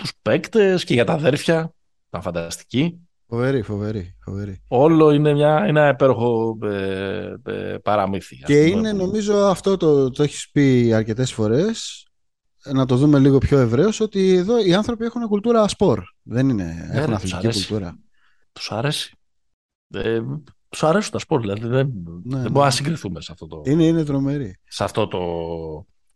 τους 0.01 0.13
παίκτες 0.23 0.85
και 0.85 0.95
για 0.95 1.05
τα 1.05 1.13
αδέρφια. 1.13 1.75
Ήταν 2.09 2.23
φανταστική. 2.23 2.99
Φοβερή, 3.29 3.63
φοβερή, 3.63 4.17
φοβερή. 4.25 4.63
Όλο 4.69 5.11
είναι 5.11 5.33
μια, 5.33 5.63
ένα 5.67 5.89
υπέροχο 5.89 6.59
ε, 6.63 7.35
ε, 7.45 7.77
παραμύθι. 7.83 8.35
ας 8.43 8.49
Και 8.49 8.55
πούμε, 8.55 8.65
είναι 8.65 8.91
που- 8.91 8.97
νομίζω 8.97 9.35
αυτό 9.47 9.77
το, 9.77 10.11
το 10.11 10.23
έχεις 10.23 10.51
πει 10.53 10.93
αρκετές 10.95 11.33
φορές 11.33 12.05
να 12.73 12.87
το 12.87 12.97
δούμε 12.97 13.19
λίγο 13.19 13.39
πιο 13.39 13.59
ευρέως 13.59 14.01
ότι 14.01 14.35
εδώ 14.35 14.65
οι 14.65 14.75
άνθρωποι 14.75 15.05
έχουν 15.05 15.29
κουλτούρα 15.29 15.69
σπορ. 15.69 16.03
Δεν 16.23 16.49
είναι, 16.49 16.65
Ναι, 16.65 16.99
έχουν 16.99 17.09
ρε, 17.11 17.15
αθλητική 17.15 17.27
τους 17.27 17.33
αρέσει. 17.35 17.67
κουλτούρα. 17.67 17.99
Τους 18.53 18.73
αρέσει. 18.73 19.15
Ε, 19.95 20.21
τους 20.69 20.83
αρέσουν 20.83 21.13
τα 21.13 21.19
σπορ, 21.19 21.41
δηλαδή 21.41 21.61
δεν, 21.67 21.71
Ναι, 21.71 21.83
δεν 22.25 22.39
ναι. 22.43 22.49
μπορούμε 22.49 22.65
να 22.65 22.71
συγκριθούμε 22.71 23.21
σε 23.21 23.33
αυτό 23.33 23.47
το, 23.47 23.63
Είναι, 23.65 23.85
είναι 23.85 24.05
τρομερή. 24.05 24.59
σε 24.65 24.85
αυτό 24.85 25.09
το, 25.09 25.21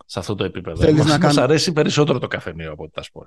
σε 0.07 0.19
αυτό 0.19 0.35
το 0.35 0.45
επίπεδο. 0.45 0.77
Θέλεις 0.81 0.99
μας, 0.99 1.07
να 1.07 1.13
μας 1.19 1.21
κάνω- 1.35 1.41
αρέσει 1.41 1.73
περισσότερο 1.73 2.19
το 2.19 2.27
καφενείο 2.29 2.73
από 2.73 2.83
ότι 2.83 2.93
τα 2.93 3.03
σπορ. 3.03 3.27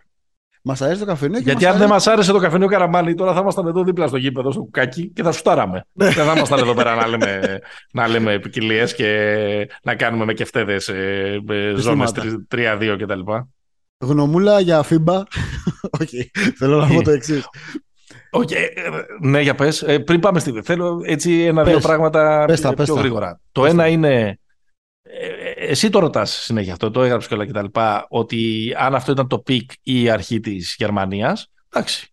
Μας 0.64 0.82
αρέσει 0.82 1.00
το 1.00 1.06
καφενείο 1.06 1.38
και 1.38 1.44
Γιατί 1.44 1.64
μας 1.64 1.74
αν 1.74 1.80
δεν 1.80 1.88
αρέσει- 1.92 2.06
μας 2.08 2.16
άρεσε 2.16 2.32
το 2.32 2.40
καφενείο 2.40 2.68
Καραμάνι, 2.68 3.14
τώρα 3.16 3.34
θα 3.34 3.40
ήμασταν 3.40 3.68
εδώ 3.68 3.84
δίπλα 3.84 4.08
στο 4.08 4.18
γήπεδο, 4.18 4.52
στο 4.52 4.62
κουκάκι 4.62 5.10
και 5.10 5.24
θα 5.24 5.32
σουτάραμε. 5.32 5.86
Ναι. 5.94 6.06
δεν 6.10 6.26
θα 6.26 6.34
ήμασταν 6.36 6.60
εδώ 6.60 6.74
πέρα 6.74 6.96
να 6.96 7.08
λέμε, 7.08 7.60
να 7.94 8.08
λέμε 8.08 8.40
ποικιλίες 8.40 8.96
και 8.96 9.68
να 9.84 9.96
κάνουμε 9.96 10.26
με 10.26 10.34
κεφτέδες 10.34 10.88
ε, 10.88 11.40
ε, 11.50 11.74
ζώνες 11.76 12.10
Συστήματα. 12.10 12.78
3-2 12.82 12.96
κτλ. 13.00 13.20
Γνωμούλα 14.00 14.60
για 14.60 14.84
FIBA. 14.84 15.24
Όχι, 16.02 16.32
θέλω 16.58 16.78
να 16.80 16.88
πω 16.88 17.02
το 17.02 17.12
εξής. 17.12 17.46
Οκ, 18.30 18.52
ε, 18.52 18.68
ναι, 19.22 19.42
για 19.42 19.56
πες. 19.56 19.82
Ε, 19.82 20.00
πριν 20.00 20.20
πάμε 20.20 20.40
στη... 20.40 20.62
Θέλω 20.64 21.02
έτσι 21.06 21.42
ένα-δύο 21.42 21.74
Πες. 21.74 21.84
πράγματα 21.84 22.44
Πες 22.48 22.62
τα, 22.62 22.68
πιο 22.68 22.78
πες 22.78 22.88
τα. 22.88 23.00
γρήγορα. 23.00 23.40
Το 23.52 23.62
Πες 23.62 23.72
ένα 23.72 23.82
τα. 23.84 23.90
είναι... 23.90 24.40
ε, 25.12 25.52
εσύ 25.52 25.90
το 25.90 26.00
ρωτάς 26.00 26.32
συνέχεια 26.32 26.72
αυτό, 26.72 26.92
το 26.92 27.04
έγραψες 27.04 27.30
και 27.30 27.36
όλα 27.36 27.46
και 27.46 27.52
τα 27.52 27.62
λοιπά, 27.62 28.06
ότι 28.10 28.74
αν 28.78 28.96
αυτό 28.96 29.12
ήταν 29.12 29.28
το 29.28 29.40
peak 29.40 29.72
ή 29.82 30.02
η 30.02 30.10
αρχή 30.10 30.40
της 30.40 30.76
Γερμανίας, 30.78 31.52
εντάξει. 31.74 32.12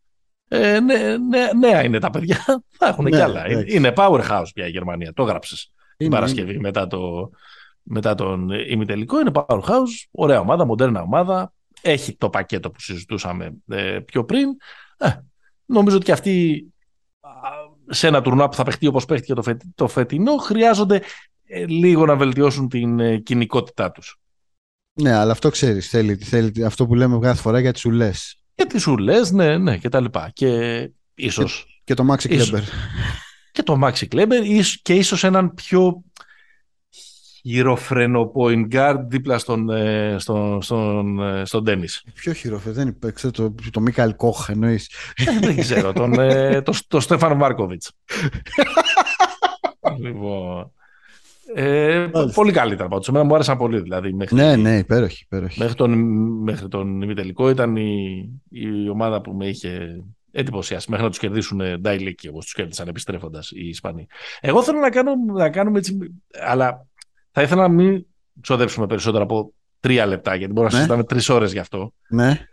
Ε, 0.48 0.80
ναι, 0.80 1.16
ναι, 1.16 1.48
νέα 1.58 1.84
είναι 1.84 1.98
τα 1.98 2.10
παιδιά, 2.10 2.44
θα 2.78 2.86
έχουν 2.88 3.04
Ναι, 3.04 3.10
κι 3.10 3.16
άλλα. 3.16 3.44
Είναι, 3.48 3.58
εντάξει. 3.58 3.76
είναι 3.76 3.92
powerhouse 3.96 4.48
πια 4.54 4.66
η 4.66 4.70
Γερμανία, 4.70 5.12
το 5.12 5.22
έγραψες 5.22 5.72
την 5.96 6.06
Είναι, 6.06 6.14
Παρασκευή 6.14 6.58
μετά, 6.58 6.86
το, 6.86 7.30
μετά 7.82 8.14
τον 8.14 8.50
ημιτελικό. 8.50 9.20
Είναι 9.20 9.30
powerhouse, 9.34 10.06
ωραία 10.10 10.40
ομάδα, 10.40 10.64
μοντέρνα 10.64 11.02
ομάδα. 11.02 11.52
Έχει 11.80 12.16
το 12.16 12.30
πακέτο 12.30 12.70
που 12.70 12.80
συζητούσαμε 12.80 13.52
ε, 13.68 13.98
πιο 14.04 14.24
πριν. 14.24 14.48
Ε, 14.96 15.08
νομίζω 15.66 15.96
ότι 15.96 16.04
και 16.04 16.12
αυτοί 16.12 16.64
α, 17.20 17.28
σε 17.88 18.06
ένα 18.06 18.22
τουρνουά 18.22 18.48
που 18.48 18.56
θα 18.56 18.62
παιχτεί 18.64 18.86
όπως 18.86 19.04
παίχτηκε 19.04 19.34
το, 19.34 19.42
φετι- 19.42 19.66
το 19.74 19.88
φετινό 19.88 20.36
χρειάζονται 20.36 20.96
ε, 20.96 21.00
λίγο 21.68 22.06
να 22.06 22.16
βελτιώσουν 22.16 22.68
την 22.68 23.00
ε, 23.00 23.16
κοινικότητά 23.18 23.90
τους. 23.90 24.18
Ναι, 25.00 25.12
αλλά 25.12 25.32
αυτό 25.32 25.50
ξέρεις. 25.50 25.88
Θέλει, 25.88 26.14
θέλει 26.16 26.64
αυτό 26.64 26.86
που 26.86 26.94
λέμε 26.94 27.18
κάθε 27.18 27.40
φορά 27.40 27.60
για 27.60 27.72
τις 27.72 27.84
ουλές. 27.84 28.38
Και 28.54 28.64
τις 28.64 28.86
ουλές, 28.86 29.30
ναι, 29.30 29.58
ναι, 29.58 29.78
και 29.78 29.88
τα 29.88 30.00
λοιπά. 30.00 30.30
Και 30.32 30.90
ίσως 31.14 31.80
Και 31.84 31.94
το 31.94 32.06
Maxi 32.12 32.28
Ίσως. 32.30 32.50
Kleber. 32.50 32.62
και 33.52 33.62
το 33.62 33.80
Maxi 33.82 34.04
Kleber 34.14 34.40
ίσ- 34.44 34.82
και 34.82 34.94
ίσως 34.94 35.24
έναν 35.24 35.54
πιο 35.54 36.02
γυροφρενο 37.42 38.32
point 38.36 38.68
guard 38.72 38.98
δίπλα 39.06 39.38
στον, 39.38 39.70
ε, 39.70 40.16
στον, 40.18 40.62
στον, 40.62 41.22
ε, 41.22 41.44
στον 41.44 41.64
τέννις. 41.64 42.04
Ποιο 42.14 42.32
χειρόφε, 42.32 42.70
δεν 42.70 42.88
υπάρχει. 42.88 43.30
Το, 43.30 43.54
το 43.70 43.80
Μίκαλ 43.80 44.16
Κόχ 44.16 44.48
εννοείς. 44.48 44.90
Ε, 45.16 45.38
δεν 45.38 45.56
ξέρω, 45.56 45.92
τον, 45.92 46.12
ε, 46.20 46.62
το, 46.62 46.78
το 46.88 47.00
Στέφαν 47.00 47.36
Μάρκοβιτς. 47.36 47.90
λοιπόν, 50.02 50.72
ε, 51.54 51.98
Μάλιστα. 52.12 52.32
πολύ 52.34 52.52
καλύτερα 52.52 52.88
πάντως. 52.88 53.08
Εμένα 53.08 53.24
μου 53.24 53.34
άρεσαν 53.34 53.56
πολύ. 53.58 53.80
Δηλαδή, 53.80 54.12
μέχρι, 54.12 54.36
Ναι, 54.36 54.56
ναι, 54.56 54.76
υπέροχη, 54.78 55.22
υπέροχη. 55.24 55.58
μέχρι, 55.58 55.74
τον, 55.74 55.92
μέχρι 56.42 56.68
τον 56.68 57.02
ημιτελικό 57.02 57.50
ήταν 57.50 57.76
η, 57.76 58.28
η 58.50 58.88
ομάδα 58.88 59.20
που 59.20 59.32
με 59.32 59.46
είχε 59.46 60.02
εντυπωσιάσει. 60.30 60.86
Μέχρι 60.90 61.04
να 61.04 61.10
τους 61.10 61.20
κερδίσουν 61.20 61.60
Ντάιλικη 61.80 62.28
όπως 62.28 62.44
τους 62.44 62.54
κέρδισαν 62.54 62.88
επιστρέφοντας 62.88 63.50
οι 63.50 63.68
Ισπανοί. 63.68 64.06
Εγώ 64.40 64.62
θέλω 64.62 64.78
να, 64.78 64.90
κάνω, 64.90 65.12
να 65.34 65.50
κάνουμε 65.50 65.78
έτσι, 65.78 65.98
αλλά 66.46 66.86
θα 67.30 67.42
ήθελα 67.42 67.62
να 67.62 67.68
μην 67.68 68.06
ξοδέψουμε 68.40 68.86
περισσότερο 68.86 69.22
από 69.22 69.52
τρία 69.80 70.06
λεπτά, 70.06 70.34
γιατί 70.34 70.52
μπορούμε 70.52 70.72
να 70.72 70.78
Ναι. 70.78 70.82
συζητάμε 70.84 71.04
τρεις 71.08 71.28
ώρες 71.28 71.52
γι' 71.52 71.58
αυτό. 71.58 71.92
Ναι, 72.08 72.46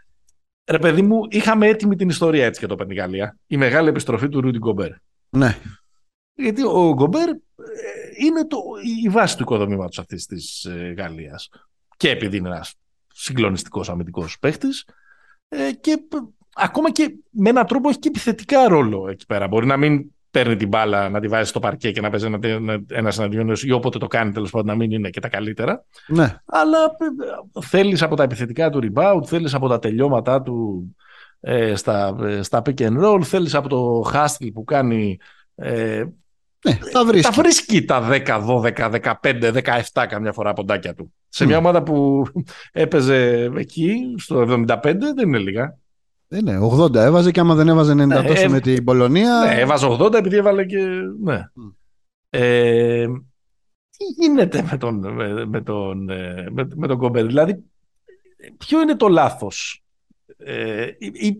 Ρε 0.72 0.80
παιδί 0.80 1.02
μου, 1.02 1.20
είχαμε 1.30 1.68
έτοιμη 1.68 1.96
την 1.96 2.10
ιστορία 2.10 2.46
έτσι 2.46 2.60
και 2.60 2.68
το 2.68 2.76
παίρνει 2.76 2.94
η 2.94 2.98
Γαλλία. 2.98 3.38
Η 3.48 3.58
μεγάλη 3.58 3.90
επιστροφή 3.90 4.30
του 4.30 4.42
Ρούντι 4.42 4.58
Γκομπέρ. 4.58 4.90
ναι. 5.30 5.58
Γιατί 6.36 6.64
ο 6.64 6.94
Γκομπέρ 6.94 7.30
ε, 7.30 7.36
είναι 8.26 8.48
το, 8.48 8.58
η 9.04 9.10
βάση 9.10 9.36
του 9.36 9.44
οικοδομήματος 9.44 10.00
αυτής 10.00 10.26
της 10.26 10.64
ε, 10.66 10.94
Γαλλίας. 10.98 11.50
Και 11.98 12.10
επειδή 12.10 12.38
είναι 12.38 12.48
ένας 12.48 12.74
συγκλονιστικός 13.14 13.90
αμυντικός 13.90 14.40
παίχτης 14.40 14.88
ε, 15.48 15.72
και 15.72 15.98
π, 16.10 16.14
ακόμα 16.56 16.92
και 16.92 17.16
με 17.30 17.50
έναν 17.50 17.66
τρόπο 17.66 17.90
έχει 17.90 18.00
και 18.00 18.08
επιθετικά 18.08 18.68
ρόλο 18.68 19.10
εκεί 19.10 19.26
πέρα. 19.26 19.48
Μπορεί 19.48 19.66
να 19.66 19.78
μην 19.78 20.12
παίρνει 20.32 20.56
την 20.56 20.68
μπάλα 20.68 21.10
να 21.10 21.20
τη 21.20 21.28
βάζει 21.28 21.50
στο 21.50 21.60
παρκέ 21.60 21.92
και 21.92 22.02
να 22.02 22.10
παίζει 22.10 22.26
ένα, 22.26 22.40
ένα, 22.42 22.84
ένας 22.90 23.20
εναντίον 23.20 23.54
ή 23.64 23.72
όποτε 23.72 23.98
το 23.98 24.08
κάνει 24.08 24.32
τέλος 24.32 24.52
πάντων 24.52 24.68
να 24.68 24.76
μην 24.76 24.92
είναι 24.92 25.10
και 25.10 25.20
τα 25.20 25.30
καλύτερα. 25.30 25.86
ναι. 26.08 26.36
Αλλά 26.46 26.84
ε, 26.84 27.62
θέλεις 27.62 28.02
από 28.02 28.16
τα 28.16 28.24
επιθετικά 28.24 28.70
του 28.70 28.80
rebound, 28.84 29.22
θέλεις 29.26 29.54
από 29.54 29.68
τα 29.68 29.80
τελειώματά 29.80 30.42
του 30.42 30.96
ε, 31.40 31.76
στα, 31.76 32.18
ε, 32.22 32.42
στα 32.42 32.62
pick 32.66 32.78
and 32.78 33.04
roll, 33.04 33.22
θέλεις 33.24 33.56
από 33.56 33.70
το 33.70 34.12
hustle 34.14 34.50
που 34.54 34.64
κάνει 34.64 35.18
ε, 35.56 36.04
Ναι, 36.66 36.78
τα 36.92 37.06
βρίσκει. 37.06 37.36
τα 37.36 37.42
βρίσκει 37.42 37.86
τα 37.86 38.08
10, 38.10 38.46
12, 38.46 38.92
15, 39.22 39.54
17 39.94 40.06
καμιά 40.10 40.32
φορά 40.34 40.54
ποντάκια 40.54 40.94
του. 40.96 41.14
Σε 41.30 41.46
μια 41.46 41.60
Μμ. 41.60 41.66
ομάδα 41.66 41.84
που 41.84 42.26
έπαιζε 42.72 43.50
εκεί 43.58 44.16
στο 44.18 44.66
75 44.68 44.78
δεν 45.16 45.28
είναι 45.28 45.38
λίγα. 45.38 45.78
Ε, 46.28 46.42
ναι, 46.42 46.58
80 46.62 46.96
έβαζε 46.96 47.32
και 47.32 47.40
άμα 47.40 47.56
δεν 47.56 47.68
έβαζε 47.68 47.92
90 47.92 47.96
Ναι, 47.96 48.24
τόσο 48.24 48.44
ε, 48.44 48.48
με 48.48 48.60
την 48.60 48.84
Πολωνία. 48.84 49.40
Ναι, 49.46 49.60
έβαζε 49.60 49.88
80 50.00 50.14
επειδή 50.14 50.36
έβαλε 50.36 50.66
και... 50.66 50.78
Ναι. 51.24 51.40
Μμ. 51.54 51.70
Ε, 52.30 53.06
τι 53.98 54.04
γίνεται 54.24 54.68
με 54.72 54.78
τον, 54.78 55.14
με, 55.14 55.46
με 55.46 55.62
τον, 55.62 56.10
ε, 56.10 56.48
με, 56.52 56.68
με 56.76 56.88
τον 56.88 56.98
Κομπέρ; 56.98 57.26
Δηλαδή, 57.26 57.64
ποιο 58.58 58.82
είναι 58.82 58.96
το 58.96 59.08
λάθος; 59.08 59.84
Ε, 60.38 60.86
ή- 60.98 61.12
ή- 61.14 61.40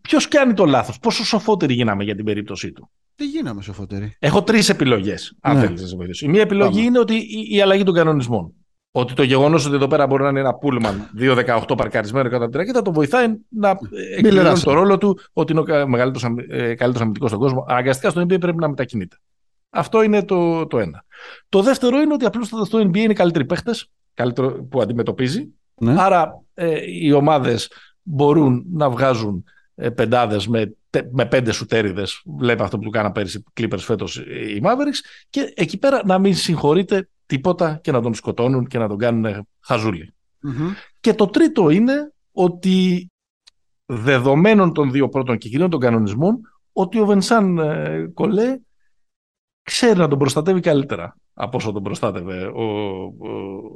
ποιος 0.00 0.28
κάνει 0.28 0.54
το 0.54 0.64
λάθος; 0.64 0.98
Πόσο 0.98 1.24
σοφότεροι 1.24 1.74
γίναμε 1.74 2.04
για 2.04 2.14
την 2.16 2.24
περίπτωσή 2.24 2.72
του; 2.72 2.90
Τι 3.20 3.26
γίναμε 3.26 3.62
σοφότεροι. 3.62 4.16
Έχω 4.18 4.42
τρεις 4.42 4.68
επιλογές, 4.68 5.36
αν 5.40 5.56
Ναι. 5.56 5.60
θέλεις 5.62 5.80
να 5.80 5.86
σε 5.86 5.96
βοηθήσω. 5.96 6.26
Η 6.26 6.28
μία 6.28 6.40
επιλογή 6.40 6.70
Πάμε. 6.70 6.82
είναι 6.82 6.98
ότι 6.98 7.14
η, 7.14 7.46
η 7.56 7.60
αλλαγή 7.60 7.82
των 7.82 7.94
κανονισμών. 7.94 8.52
Ότι 8.90 9.14
το 9.14 9.22
γεγονός 9.22 9.66
ότι 9.66 9.74
εδώ 9.74 9.86
πέρα 9.86 10.06
μπορεί 10.06 10.22
να 10.22 10.28
είναι 10.28 10.40
ένα 10.40 10.54
πούλμαν 10.54 11.10
2-18 11.18 11.74
παρκαρισμένο 11.76 12.28
κατά 12.28 12.42
την 12.44 12.52
τρακέτα 12.52 12.82
το 12.82 12.92
βοηθάει 12.92 13.26
να 13.48 13.68
ε, 13.68 13.74
εκπληρώνει 14.16 14.54
Russell. 14.56 14.62
το 14.64 14.72
ρόλο 14.72 14.98
του 14.98 15.18
ότι 15.32 15.52
είναι 15.52 15.60
ο 15.60 15.64
κα- 15.64 15.86
μεγαλύτερος, 15.88 16.24
αμυ- 16.24 16.50
ε, 16.52 16.74
καλύτερος 16.74 17.00
αμυντικός 17.00 17.28
στον 17.28 17.40
κόσμο. 17.40 17.64
Αναγκαστικά 17.68 18.10
στο 18.10 18.20
NBA 18.20 18.40
πρέπει 18.40 18.56
να 18.58 18.68
μετακινείται. 18.68 19.16
Αυτό 19.70 20.02
είναι 20.02 20.24
το, 20.24 20.66
το 20.66 20.78
ένα. 20.78 21.04
Το 21.48 21.62
δεύτερο 21.62 22.00
είναι 22.00 22.12
ότι 22.12 22.24
απλούστατα 22.24 22.64
στο 22.64 22.78
NBA 22.78 22.96
είναι 22.96 23.12
καλύτεροι 23.12 23.44
παίχτες 23.44 23.90
που 24.70 24.80
αντιμετωπίζει. 24.80 25.48
Ναι. 25.80 25.94
Άρα 25.98 26.42
ε, 26.54 26.78
οι 26.86 27.12
ομάδες 27.12 27.70
μπορούν 28.02 28.64
να 28.72 28.90
βγάζουν 28.90 29.44
ε, 29.74 29.90
πεντάδες 29.90 30.46
με, 30.48 30.58
τε- 30.66 30.76
με 31.12 31.26
πέντε 31.26 31.52
σουτέριδες. 31.52 32.22
Βλέπουμε 32.38 32.64
αυτό 32.64 32.78
που 32.78 32.84
του 32.84 32.90
κάναν 32.90 33.12
πέρυσι 33.12 33.38
οι 33.38 33.44
Clippers 33.60 33.78
φέτος 33.78 34.16
ε, 34.18 34.50
οι 34.54 34.60
Mavericks. 34.64 35.26
Και 35.30 35.52
εκεί 35.56 35.78
πέρα 35.78 36.02
να 36.04 36.18
μην 36.18 36.34
συγχωρείται 36.34 37.08
τίποτα 37.26 37.80
και 37.82 37.92
να 37.92 38.00
τον 38.00 38.14
σκοτώνουν 38.14 38.66
και 38.66 38.78
να 38.78 38.88
τον 38.88 38.98
κάνουν 38.98 39.24
ε, 39.24 39.46
χαζούλι. 39.60 40.14
Μμμ. 40.40 40.70
Και 41.00 41.14
το 41.14 41.26
τρίτο 41.26 41.70
είναι 41.70 42.12
ότι 42.32 43.10
δεδομένων 43.86 44.72
των 44.72 44.90
δύο 44.90 45.08
πρώτων 45.08 45.38
και 45.38 45.48
κυρίων 45.48 45.70
των 45.70 45.80
κανονισμών, 45.80 46.40
ότι 46.72 47.00
ο 47.00 47.06
Βενσάν 47.06 47.58
ε, 47.58 48.10
Κολέ 48.14 48.58
ξέρει 49.62 49.98
να 49.98 50.08
τον 50.08 50.18
προστατεύει 50.18 50.60
καλύτερα 50.60 51.16
από 51.34 51.56
όσο 51.56 51.72
τον 51.72 51.82
προστάτευε 51.82 52.46
ο, 52.46 52.62
ο, 52.62 53.28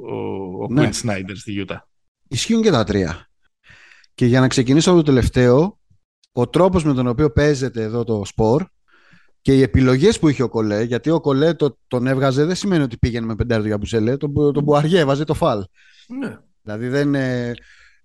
ο, 0.09 0.63
ο 0.63 0.67
Ναι. 0.69 0.89
Quinn 0.89 1.09
Snyder 1.09 1.33
στη 1.33 1.51
Γιούτα. 1.51 1.87
Ισχύουν 2.27 2.61
και 2.61 2.71
τα 2.71 2.83
τρία. 2.83 3.29
Και 4.13 4.25
για 4.25 4.39
να 4.39 4.47
ξεκινήσω 4.47 4.89
από 4.89 4.99
το 4.99 5.05
τελευταίο, 5.05 5.79
ο 6.37 6.47
τρόπος 6.47 6.83
με 6.83 6.93
τον 6.93 7.07
οποίο 7.07 7.31
παίζεται 7.31 7.81
εδώ 7.81 8.03
το 8.03 8.21
σπορ 8.25 8.65
και 9.41 9.53
οι 9.53 9.61
επιλογές 9.61 10.19
που 10.19 10.27
είχε 10.27 10.43
ο 10.43 10.49
Κολέ, 10.49 10.83
γιατί 10.83 11.09
ο 11.09 11.21
Κολέ 11.21 11.53
το, 11.53 11.77
τον 11.87 12.07
έβγαζε 12.07 12.45
δεν 12.45 12.55
σημαίνει 12.55 12.83
ότι 12.83 12.97
πήγαινε 12.97 13.25
με 13.25 13.35
πεντάρι 13.35 13.67
για 13.67 13.77
Μπουσέλε, 13.77 14.17
τον, 14.17 14.33
τον 14.33 14.63
Μπουαριέ 14.63 14.99
έβαζε 14.99 15.23
το 15.23 15.33
φαλ. 15.33 15.63
Ναι. 16.19 16.37
Δηλαδή 16.61 16.87
δεν. 16.87 17.15
ε, 17.15 17.53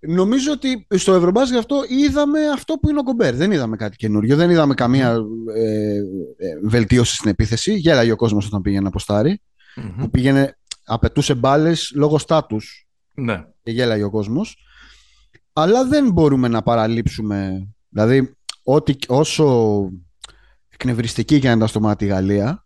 Νομίζω 0.07 0.51
ότι 0.51 0.87
στο 0.89 1.13
Ευρωμπάσκετ 1.13 1.57
αυτό 1.57 1.81
είδαμε 1.87 2.47
αυτό 2.47 2.73
που 2.73 2.89
είναι 2.89 2.99
ο 2.99 3.03
Κομπέρ. 3.03 3.35
Δεν 3.35 3.51
είδαμε 3.51 3.75
κάτι 3.75 3.95
καινούριο. 3.95 4.35
Δεν 4.35 4.49
είδαμε 4.49 4.73
καμία 4.73 5.17
ε, 5.55 5.95
ε, 5.95 6.01
βελτίωση 6.63 7.15
στην 7.15 7.29
επίθεση. 7.29 7.73
Γέλαγε 7.73 8.11
ο 8.11 8.15
κόσμος 8.15 8.45
όταν 8.45 8.61
πήγαινε 8.61 8.83
να 8.83 8.89
ποστάρει. 8.89 9.41
Μμμ. 9.75 9.95
Που 9.97 10.09
πήγαινε, 10.09 10.57
απαιτούσε 10.85 11.35
μπάλες 11.35 11.91
λόγω 11.95 12.17
στάτους 12.17 12.87
ναι. 13.13 13.45
και 13.63 13.71
γέλαγε 13.71 14.03
ο 14.03 14.09
κόσμος. 14.09 14.57
Αλλά 15.53 15.85
δεν 15.85 16.11
μπορούμε 16.11 16.47
να 16.47 16.61
παραλείψουμε. 16.61 17.67
Δηλαδή, 17.91 18.35
ό,τι, 18.63 18.93
όσο 19.07 19.89
εκνευριστική 20.69 21.39
και 21.39 21.49
αν 21.49 21.55
ήταν 21.55 21.67
στο 21.67 21.79
μάτι 21.79 22.05
η 22.05 22.07
Γαλλία, 22.07 22.65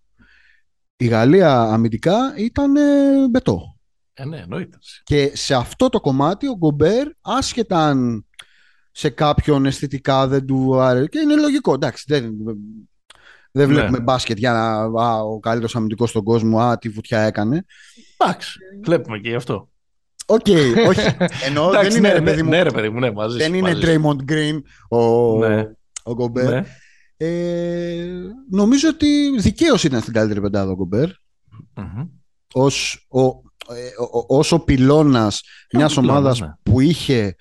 η 0.97 1.05
Γαλλία 1.05 1.61
αμυντικά 1.61 2.33
ήταν 2.37 2.75
ε, 2.75 3.27
μπετό. 3.29 3.77
Ε, 4.13 4.25
ναι, 4.25 4.37
εννοείται. 4.37 4.77
Και 5.03 5.31
σε 5.33 5.55
αυτό 5.55 5.89
το 5.89 5.99
κομμάτι 5.99 6.47
ο 6.47 6.55
Γκομπέρ, 6.57 7.07
άσχετα 7.21 7.87
αν 7.87 8.25
σε 8.91 9.09
κάποιον 9.09 9.65
αισθητικά 9.65 10.27
δεν 10.27 10.45
του 10.45 10.79
άρεσε. 10.79 11.07
Και 11.07 11.19
είναι 11.19 11.35
λογικό. 11.35 11.73
Εντάξει, 11.73 12.03
δεν, 12.07 12.33
δεν 13.51 13.67
βλέπουμε 13.67 13.97
Ναι. 13.97 14.03
μπάσκετ 14.03 14.37
για 14.37 14.51
να. 14.51 15.01
Α, 15.03 15.21
ο 15.21 15.39
καλύτερος 15.39 15.75
αμυντικός 15.75 16.09
στον 16.09 16.23
κόσμο. 16.23 16.59
Α, 16.59 16.77
τι 16.77 16.89
βουτιά 16.89 17.19
έκανε. 17.19 17.65
Εντάξει, 18.17 18.57
βλέπουμε 18.83 19.19
και 19.19 19.29
γι' 19.29 19.35
αυτό. 19.35 19.69
Οκ, 20.25 20.45
όχι. 20.87 21.07
Ενώ 21.47 21.69
δεν 21.69 21.79
Εντάξει, 21.79 21.97
είναι 21.97 22.07
ναι, 22.07 22.13
ρε 22.13 22.19
ναι, 22.19 22.25
παιδί 22.25 22.43
μου. 22.43 22.49
ναι, 22.49 22.61
ρε 22.63 22.71
παιδί 22.71 22.89
μου, 22.89 22.99
ναι, 22.99 23.11
μαζί 23.11 23.37
δεν 23.37 23.47
σου, 23.49 23.55
είναι 23.55 23.67
μαζί 23.73 23.81
σου. 23.81 23.87
Draymond 24.01 24.31
Green 24.31 24.61
ο, 24.89 25.37
Ναι. 25.47 25.63
ο 26.03 26.13
Γκομπέρ. 26.13 26.49
Ναι. 26.49 26.63
Ε, 27.17 28.05
νομίζω 28.51 28.89
ότι 28.89 29.39
δικαίως 29.39 29.83
ήταν 29.83 30.01
στην 30.01 30.13
καλύτερη 30.13 30.41
πεντάδα 30.41 30.71
ο 30.71 30.75
Γκομπέρ. 30.75 31.07
Μμμ. 31.75 32.07
Ως 32.53 33.05
ο, 33.09 33.19
ε, 33.21 33.27
ο, 34.11 34.37
ως 34.37 34.51
ο 34.51 34.59
πυλώνας 34.59 35.41
μιας 35.73 35.93
πυλώνας, 35.93 36.15
ομάδας 36.17 36.39
ναι. 36.39 36.47
που 36.63 36.79
είχε 36.79 37.35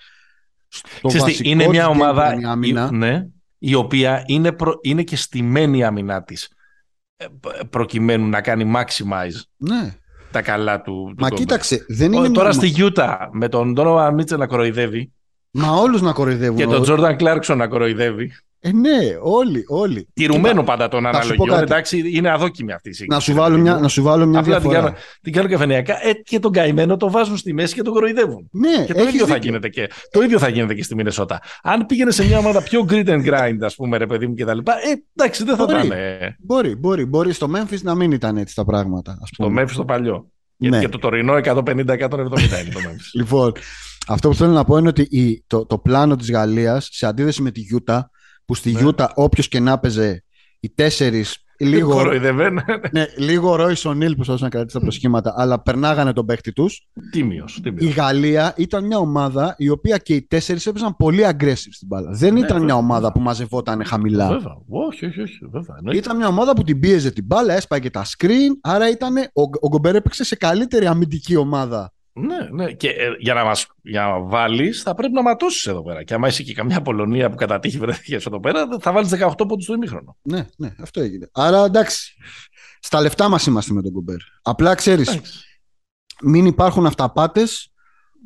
στο 0.69 1.09
Ξέρεις 1.09 1.25
τι, 1.25 1.31
βασικό 1.31 1.49
είναι 1.49 1.69
μια 1.69 1.81
της 1.87 1.91
game 1.91 2.01
ομάδα 2.01 2.35
plan 2.35 2.41
η 2.41 2.45
άμυνα. 2.45 2.89
η, 2.93 2.97
ναι, 2.97 3.27
η 3.59 3.75
οποία 3.75 4.23
είναι, 4.27 4.53
προ- 4.53 4.79
είναι 4.83 5.03
και 5.03 5.17
στημένη 5.17 5.79
η 5.79 5.85
άμυνά 5.85 6.23
της 6.23 6.49
ε, 7.17 7.27
π- 7.41 7.65
προκειμένου 7.71 8.27
να 8.29 8.41
κάνει 8.41 8.73
maximize 8.77 9.41
Ναι. 9.57 9.95
Τα 10.35 10.43
καλά 10.43 10.81
του, 10.83 10.93
του 11.09 11.15
Μα 11.23 11.29
Gobert. 11.29 11.35
κοίταξε, 11.35 11.85
δεν 11.89 12.15
Ο- 12.15 12.17
είναι 12.19 12.29
Τώρα 12.31 12.49
μια... 12.49 12.57
στη 12.57 12.67
Γιούτα 12.67 13.29
με 13.33 13.49
τον 13.49 13.75
Donovan 13.77 14.11
Μίτσελ 14.15 14.39
να 14.39 14.47
κοροϊδεύει 14.47 15.13
Μα 15.51 15.71
όλους 15.71 16.03
να 16.03 16.13
κοροϊδεύουν. 16.13 16.57
και 16.57 16.65
τον 16.65 16.73
όλοι. 16.73 16.83
Τζόρνταν 16.83 17.17
Κλάρκσον 17.17 17.59
να 17.59 17.67
κοροϊδεύει. 17.67 18.33
Ε, 18.67 18.73
ναι, 18.73 18.99
όλοι, 19.23 19.65
όλοι. 19.67 20.09
Τηρουμένο 20.15 20.49
Κοίτα, 20.49 20.63
πάντα 20.65 20.89
των 20.89 21.03
θα 21.03 21.09
σου 21.23 21.35
πω 21.35 21.43
αναλογιών. 21.43 21.49
κάτι. 21.49 21.63
Εντάξει, 21.63 22.17
είναι 22.17 22.31
αδόκιμη 22.31 22.73
αυτή 22.73 22.89
η 22.89 22.93
σύγκριση. 22.93 23.17
Να 23.19 23.25
σου 23.25 23.33
ρε 23.33 23.39
βάλω 23.39 23.51
παιδί 23.55 23.63
μια, 23.63 23.75
μου. 23.75 23.81
να 23.81 23.89
σου 23.89 24.03
βάλω 24.03 24.27
μια 24.27 24.39
Απλά 24.39 24.53
την 24.61 24.63
διαφορά. 24.71 24.85
κάνω, 24.91 25.01
την 25.23 25.33
κάνω 25.33 25.49
καφενειακά. 25.49 26.07
Ε, 26.07 26.13
και 26.13 26.39
τον 26.39 26.53
καημένο 26.53 26.97
το 26.97 27.11
βάζουν 27.11 27.37
στη 27.37 27.53
μέση 27.53 27.75
και 27.75 27.83
τον 27.83 27.93
κοροϊδεύουν. 27.93 28.49
Ναι, 28.53 28.85
Και 28.87 28.93
το 28.95 29.01
έχεις 29.01 29.13
ίδιο, 29.15 29.27
θα 29.27 29.35
δίκιο. 29.35 29.49
γίνεται 29.51 29.69
και, 29.69 29.91
το 30.11 30.23
ίδιο 30.23 30.39
θα 30.39 30.49
γίνεται 30.49 30.75
και 30.75 30.83
στη 30.83 30.95
Μινεσότα. 30.95 31.41
Αν 31.63 31.87
πήγαινε 31.87 32.11
σε 32.11 32.25
μια 32.27 32.39
ομάδα 32.39 32.63
πιο 32.63 32.87
grit 32.89 33.07
and 33.09 33.25
grind, 33.27 33.57
ας 33.61 33.75
πούμε, 33.75 33.97
ρε 33.97 34.07
παιδί 34.07 34.27
μου 34.27 34.35
κτλ. 34.35 34.59
Ε, 34.59 34.63
εντάξει, 35.17 35.45
δεν 35.45 35.57
θα 35.57 35.65
Μπορεί. 35.65 35.87
ήταν 35.87 35.99
ε, 35.99 36.37
Μπορεί, 36.39 36.77
μπορεί, 36.77 37.05
μπορεί 37.05 37.33
στο 37.33 37.51
Memphis 37.55 37.81
να 37.83 37.95
μην 37.95 38.13
ήταν 38.13 38.37
έτσι 38.37 38.55
τα 38.55 38.65
πράγματα. 38.65 39.19
Ας 39.23 39.31
το 39.37 39.45
πούμε. 39.45 39.63
Memphis 39.63 39.73
το 39.77 39.85
παλιό. 39.85 40.29
Γιατί 40.57 40.77
Ναι. 40.77 40.83
και 40.83 40.89
το 40.89 40.99
τωρινό 40.99 41.33
150-170 41.35 41.79
είναι 41.87 42.07
το 42.09 42.81
Memphis. 42.85 43.11
Λοιπόν, 43.15 43.53
αυτό 44.09 44.29
που 44.29 44.35
θέλω 44.35 44.53
να 44.53 44.65
πω 44.65 44.77
είναι 44.77 44.89
ότι 44.89 45.03
η, 45.11 45.45
το, 45.47 45.67
το 45.67 45.79
πλάνο 45.79 46.17
της 46.17 46.31
Γαλλίας 46.31 46.89
σε 46.93 47.07
αντίθεση 47.07 47.43
με 47.43 47.51
τη 47.51 47.61
Γιούτα, 47.61 48.11
που 48.45 48.55
στη 48.55 48.73
Ναι. 48.73 48.79
Γιούτα 48.81 49.13
όποιος 49.15 49.49
και 49.49 49.61
να 49.61 49.79
παίζε 49.79 50.25
οι 50.61 50.71
τέσσερις 50.75 51.39
λίγο, 51.59 51.91
Κοροϊδεύεν. 51.91 52.61
ναι, 52.93 53.05
λίγο 53.17 53.55
Ρόις 53.55 53.85
Ονίλ 53.85 54.15
που 54.17 54.37
να 54.39 54.49
κρατήσει 54.49 54.75
τα 54.75 54.81
προσχήματα, 54.81 55.35
αλλά 55.37 55.63
περνάγανε 55.63 56.13
τον 56.13 56.27
παίχτη 56.27 56.53
τους. 56.53 56.89
Τίμιος. 57.11 57.61
Η 57.79 57.87
Γαλλία 57.87 58.55
ήταν 58.57 58.87
μια 58.87 58.99
ομάδα 58.99 59.55
η 59.59 59.69
οποία 59.69 59.97
και 59.99 60.15
οι 60.15 60.23
τέσσερις 60.27 60.67
έπαιζαν 60.67 60.97
πολύ 60.97 61.23
aggressive 61.31 61.71
στην 61.71 61.87
μπάλα. 61.87 62.11
Δεν 62.11 62.33
Ναι, 62.33 62.39
ήταν 62.39 62.57
μια 62.57 62.59
βέβαια. 62.61 62.77
ομάδα 62.77 63.13
που 63.13 63.21
μαζευόταν 63.21 63.85
χαμηλά. 63.85 64.29
Βέβαια. 64.29 64.57
Όχι, 64.69 65.07
όχι, 65.07 65.21
όχι. 65.21 65.39
Βέβαια. 65.51 65.75
εννοείται. 65.79 65.99
Ήταν 65.99 66.17
μια 66.17 66.27
ομάδα 66.27 66.53
που 66.53 66.63
την 66.63 66.79
πίεζε 66.81 67.11
την 67.11 67.25
μπάλα, 67.25 67.55
έσπαγε 67.55 67.91
τα 67.91 68.05
screen, 68.05 68.51
άρα 68.63 68.91
ήταν, 68.91 69.17
ο, 69.17 69.43
ο 69.61 69.69
Γκομπέρ 69.69 69.95
έπαιξε 69.95 70.25
σε 70.25 70.37
καλύτερη 70.37 70.87
αμυντική 70.87 71.37
ομάδα. 71.37 71.94
Ναι, 72.17 72.49
ναι. 72.51 72.73
Και 72.73 72.89
ε, 72.89 73.09
για 73.19 73.35
να, 73.35 73.45
μας, 73.45 73.67
για 73.83 74.03
να 74.07 74.19
βάλεις 74.21 74.83
θα 74.83 74.95
πρέπει 74.95 75.13
να 75.13 75.23
ματώσεις 75.23 75.67
εδώ 75.67 75.83
πέρα. 75.83 76.03
Και 76.03 76.15
άμα 76.15 76.29
είσαι 76.29 76.43
και 76.43 76.55
καμιά 76.55 76.83
Πολωνία 76.83 77.31
που 77.31 77.37
κατά 77.37 77.59
τύχη 77.59 77.79
βρέθηκε 77.79 78.15
εδώ 78.15 78.41
πέρα, 78.41 78.67
θα 78.81 78.93
βάλεις 78.93 79.11
18 79.15 79.35
πόντους 79.49 79.65
στο 79.65 79.75
ημίχρονο. 79.75 80.17
Ναι, 80.23 80.47
ναι, 80.57 80.75
αυτό 80.81 81.01
έγινε. 81.01 81.29
Άρα 81.33 81.65
εντάξει. 81.65 82.15
Στα 82.81 83.01
λεφτά 83.01 83.29
μας 83.29 83.47
είμαστε 83.47 83.73
με 83.73 83.83
τον 83.83 83.91
Γκομπέρ. 83.93 84.17
Απλά 84.43 84.75
ξέρεις, 84.75 85.09
Εντάξει. 85.09 85.45
μην 86.23 86.47
υπάρχουν 86.47 86.87
αυταπάτες 86.87 87.73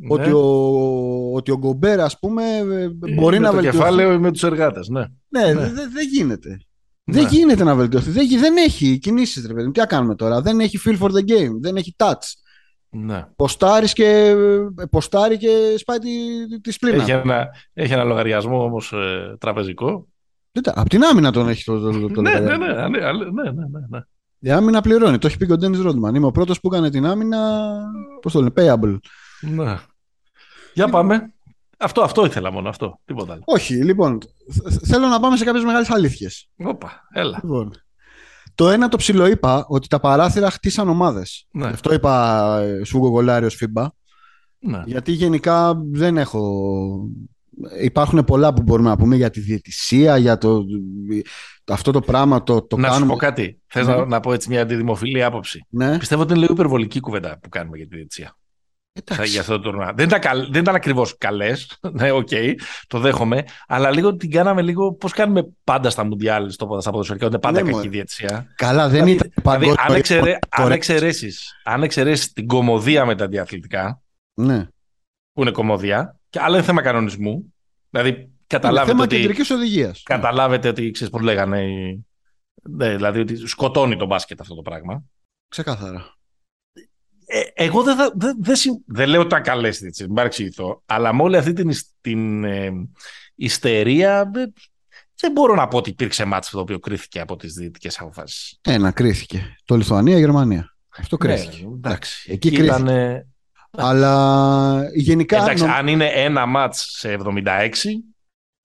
Ναι. 0.01 0.15
ότι, 0.15 0.31
ο, 0.31 1.33
ότι 1.35 1.51
ο 1.51 1.57
Γκομπέρ, 1.59 2.01
ας 2.01 2.19
πούμε, 2.19 2.43
ε, 2.57 2.89
μπορεί 3.15 3.39
με 3.39 3.43
να 3.45 3.49
το 3.49 3.55
βελτιωθεί. 3.55 3.77
κεφάλαιο 3.79 4.13
ή 4.13 4.19
με 4.19 4.33
τους 4.33 4.43
εργάτες, 4.43 4.89
ναι. 4.89 5.05
Ναι, 5.29 5.53
Ναι. 5.53 5.71
δεν 5.71 5.91
δεν 5.93 6.07
γίνεται. 6.13 6.49
Ναι. 7.05 7.15
Δεν 7.21 7.27
γίνεται 7.27 7.65
να 7.65 7.75
βελτιωθεί. 7.75 8.11
Δεν, 8.11 8.25
γι- 8.27 8.39
δεν 8.39 8.57
έχει 8.57 8.99
κινήσεις, 8.99 9.47
ρε 9.47 9.53
παιδί 9.55 9.67
μου. 9.67 9.73
Τι 9.73 9.79
να 9.81 9.87
κάνουμε 9.87 10.15
τώρα; 10.15 10.41
Δεν 10.43 10.61
έχει 10.61 10.79
feel 10.85 10.99
for 10.99 11.09
the 11.11 11.21
game. 11.31 11.51
Δεν 11.61 11.77
έχει 11.77 11.95
touch. 11.99 12.13
Ναι. 12.91 13.27
Ποστάρεις 13.37 13.93
και, 13.93 14.05
ε, 14.79 14.85
ποστάρει 14.91 15.37
και 15.37 15.75
σπάει 15.79 15.99
τη, 15.99 16.09
τη 16.61 16.71
σπλήνα. 16.73 17.03
Έχει, 17.03 17.11
ένα, 17.11 17.49
έχει 17.73 17.93
ένα 17.93 18.05
λογαριασμό 18.05 18.63
όμως 18.65 18.93
ε, 18.93 19.37
τραπεζικό. 19.41 20.07
Κοίτα, 20.53 20.73
Απ' 20.77 20.89
την 20.89 21.05
άμυνα 21.05 21.33
τον 21.33 21.49
έχει 21.49 21.65
το, 21.65 21.81
το, 21.81 22.01
το, 22.01 22.09
το 22.09 22.21
ναι, 22.21 22.31
ναι, 22.33 22.41
λογαριασμό. 22.41 22.87
ναι, 22.89 22.99
ναι, 22.99 23.13
ναι, 23.13 23.43
ναι, 23.43 23.51
ναι, 23.51 23.87
ναι. 23.89 24.01
Η 24.41 24.51
άμυνα 24.51 24.81
πληρώνει. 24.81 25.19
Το 25.19 25.27
έχει 25.27 25.37
πει 25.37 25.47
και 25.47 25.53
ο 25.53 25.57
Ντένις 25.57 25.81
Ρόντμαν. 25.81 26.15
Είμαι 26.15 26.27
ο 26.27 26.31
πρώτος 26.31 26.61
που 26.61 26.69
έκανε 26.73 26.91
την 26.91 27.07
άμυνα. 27.07 27.71
Πώς 28.23 28.33
το 28.33 28.39
λένε, 28.43 28.53
payable. 28.57 28.97
ναι. 29.41 29.79
Για 30.75 30.89
πάμε. 30.89 31.33
Αυτό, 31.79 32.03
αυτό 32.03 32.25
ήθελα 32.25 32.53
μόνο, 32.53 32.69
αυτό. 32.69 33.01
Τίποτα 33.05 33.33
άλλο. 33.33 33.43
Όχι, 33.45 33.75
λοιπόν. 33.75 34.19
θ- 34.53 34.87
Θέλω 34.87 35.07
να 35.07 35.21
πάμε 35.21 35.37
σε 35.37 35.45
κάποιες 35.45 35.65
μεγάλες 35.65 35.91
αλήθειες. 35.91 36.49
Όπα, 36.57 37.09
έλα. 37.13 37.41
Λοιπόν, 37.43 37.73
το 38.59 38.69
ένα 38.71 38.89
το 38.89 38.97
ψιλοείπα 38.97 39.65
ότι 39.69 39.89
τα 39.89 40.01
παράθυρα 40.01 40.51
χτίσαν 40.51 40.89
ομάδες. 40.89 41.47
Ναι, 41.51 41.67
Αυτό 41.67 41.93
είπα 41.95 42.59
ε, 42.61 42.85
Σούγκο 42.85 43.09
Γολάριο 43.09 43.51
Φίμπα. 43.51 43.87
ναι. 44.59 44.83
Γιατί 44.87 45.13
γενικά 45.13 45.81
δεν 45.93 46.17
έχω. 46.17 47.09
Υπάρχουν 47.83 48.25
πολλά 48.25 48.53
που 48.55 48.63
μπορούμε 48.63 48.89
να 48.89 48.97
πούμε 48.97 49.17
για 49.17 49.31
τη 49.31 49.41
διαιτησία, 49.41 50.17
για 50.17 50.39
το, 50.39 50.65
το- 51.65 51.73
αυτό 51.73 51.91
το 51.93 52.01
πράγμα 52.01 52.43
το, 52.43 52.63
το 52.63 52.77
να 52.77 52.87
σου 52.87 52.93
κάνουμε. 52.93 53.13
πω 53.13 53.19
κάτι. 53.19 53.61
Θες 53.67 53.87
Ναι. 53.87 53.95
να, 53.97 54.07
να 54.07 54.21
πω 54.21 54.33
έτσι 54.33 54.49
μια 54.49 54.61
αντιδημοφιλή 54.63 55.23
άποψη. 55.25 55.67
Ναι, 55.69 55.99
Πιστεύω 55.99 56.23
ότι 56.23 56.31
είναι 56.33 56.41
λίγο 56.41 56.53
υπερβολική 56.53 57.01
κουβέντα 57.01 57.39
που 57.43 57.49
κάνουμε 57.49 57.77
για 57.77 57.87
τη 57.89 57.95
διαιτησία. 57.97 58.37
Εντάξει. 59.05 59.31
Για 59.31 59.41
αυτό 59.41 59.53
το 59.57 59.61
τουρνουά. 59.61 59.93
Δεν 59.95 60.07
ήταν, 60.07 60.21
καλ, 60.21 60.49
δεν 60.53 60.61
ήταν 60.61 60.75
ακριβώς 60.75 61.17
καλές. 61.19 61.79
ναι, 61.99 62.11
οκ, 62.11 62.29
το 62.87 62.99
δέχομαι. 62.99 63.45
Αλλά 63.67 63.91
λίγο 63.91 64.17
την 64.17 64.31
κάναμε 64.31 64.63
λίγο. 64.63 64.93
Πώς 64.95 65.13
κάνουμε 65.13 65.43
πάντα 65.65 65.91
στα 65.91 66.05
Μουντιάλ, 66.05 66.51
στο, 66.51 66.79
στα 66.81 66.91
ποδοσφαιρικά, 66.91 67.27
ότι 67.27 67.35
είναι 67.35 67.43
πάντα 67.43 67.59
Ναι, 67.59 67.65
κακή 67.65 67.77
μωρέ. 67.77 67.89
διαιτησία. 67.89 68.47
Καλά, 68.57 68.89
δεν 68.89 69.05
Δηλαδή, 69.05 69.11
ήταν 69.13 69.31
Δηλαδή, 69.35 69.69
αν, 69.69 69.75
παγκόσμιο 69.75 69.97
εξαιρε, 69.99 70.39
αν, 70.49 70.67
correct. 70.67 70.71
εξαιρέσεις, 70.75 71.61
αν 71.65 71.83
εξαιρέσεις 71.83 72.33
την 72.33 72.47
κωμωδία 72.47 73.05
με 73.05 73.15
τα 73.15 73.27
αντιαθλητικά, 73.29 74.03
Ναι. 74.35 74.67
που 75.33 75.43
είναι 75.43 75.51
κωμωδία, 75.51 76.17
και 76.31 76.41
άλλο 76.41 76.55
είναι 76.55 76.65
θέμα 76.65 76.83
κανονισμού. 76.83 77.55
Δηλαδή, 77.91 78.09
Είναι 78.09 78.29
καταλάβετε 78.47 78.91
θέμα 78.91 79.03
ότι, 79.03 79.17
κεντρικής 79.17 79.51
οδηγίας. 79.51 80.03
καταλάβετε 80.03 80.69
ότι 80.69 80.91
ξέρεις 80.91 81.13
πώς 81.13 81.23
λέγανε. 81.23 81.61
οι- 81.63 82.07
Ναι, 82.71 82.95
δηλαδή, 82.95 83.21
ότι 83.21 83.47
σκοτώνει 83.47 83.97
το 83.97 84.07
μπάσκετ 84.07 84.41
αυτό 84.41 84.55
το 84.55 84.63
πράγμα. 84.63 85.03
Ξεκάθαρα. 85.49 86.17
Ε, 87.31 87.41
εγώ 87.55 87.83
δεν, 87.83 87.97
θα- 87.97 88.13
δεν, 88.15 88.37
δεν, 88.41 88.57
συ- 88.57 88.83
δεν 88.87 89.09
λέω 89.09 89.19
ότι 89.21 89.29
ήταν 89.29 89.43
καλές 89.43 89.83
έτσι, 89.83 90.05
μην 90.05 90.15
παρεξηγηθώ, 90.15 90.83
αλλά 90.87 91.15
με 91.15 91.23
όλη 91.23 91.37
αυτή 91.37 91.53
την, 91.53 91.69
υσ- 91.69 91.91
την 92.01 92.45
ε, 92.45 92.71
ιστερία 93.35 94.31
δεν, 94.33 94.53
δεν 95.21 95.33
μπορώ 95.33 95.55
να 95.55 95.69
πω 95.69 95.77
ότι 95.77 95.91
υπήρξε 95.91 96.25
μάτς 96.25 96.51
το 96.51 96.61
οποίο 96.61 96.79
κρίθηκε 96.79 97.21
από 97.21 97.37
τις 97.37 97.53
δυτικές 97.53 97.99
αποφάσεις. 98.01 98.59
Ένα 98.63 98.91
κρίθηκε. 98.91 99.57
Το 99.65 99.77
Λιθουανία-Γερμανία. 99.77 100.77
Αυτό 100.99 101.17
κρίθηκε. 101.17 101.63
Ναι, 101.67 101.73
εντάξει. 101.75 102.31
Εκεί 102.33 102.49
Εκεί 102.49 102.63
ήταν, 102.63 102.89
ε, 102.89 103.27
Αλλά 103.71 104.83
γενικά. 104.95 105.37
εντάξει, 105.43 105.63
νομ- 105.65 105.75
αν 105.75 105.87
είναι 105.87 106.07
ένα 106.15 106.47
μάτς 106.47 106.87
σε 106.99 107.13
76, 107.13 107.69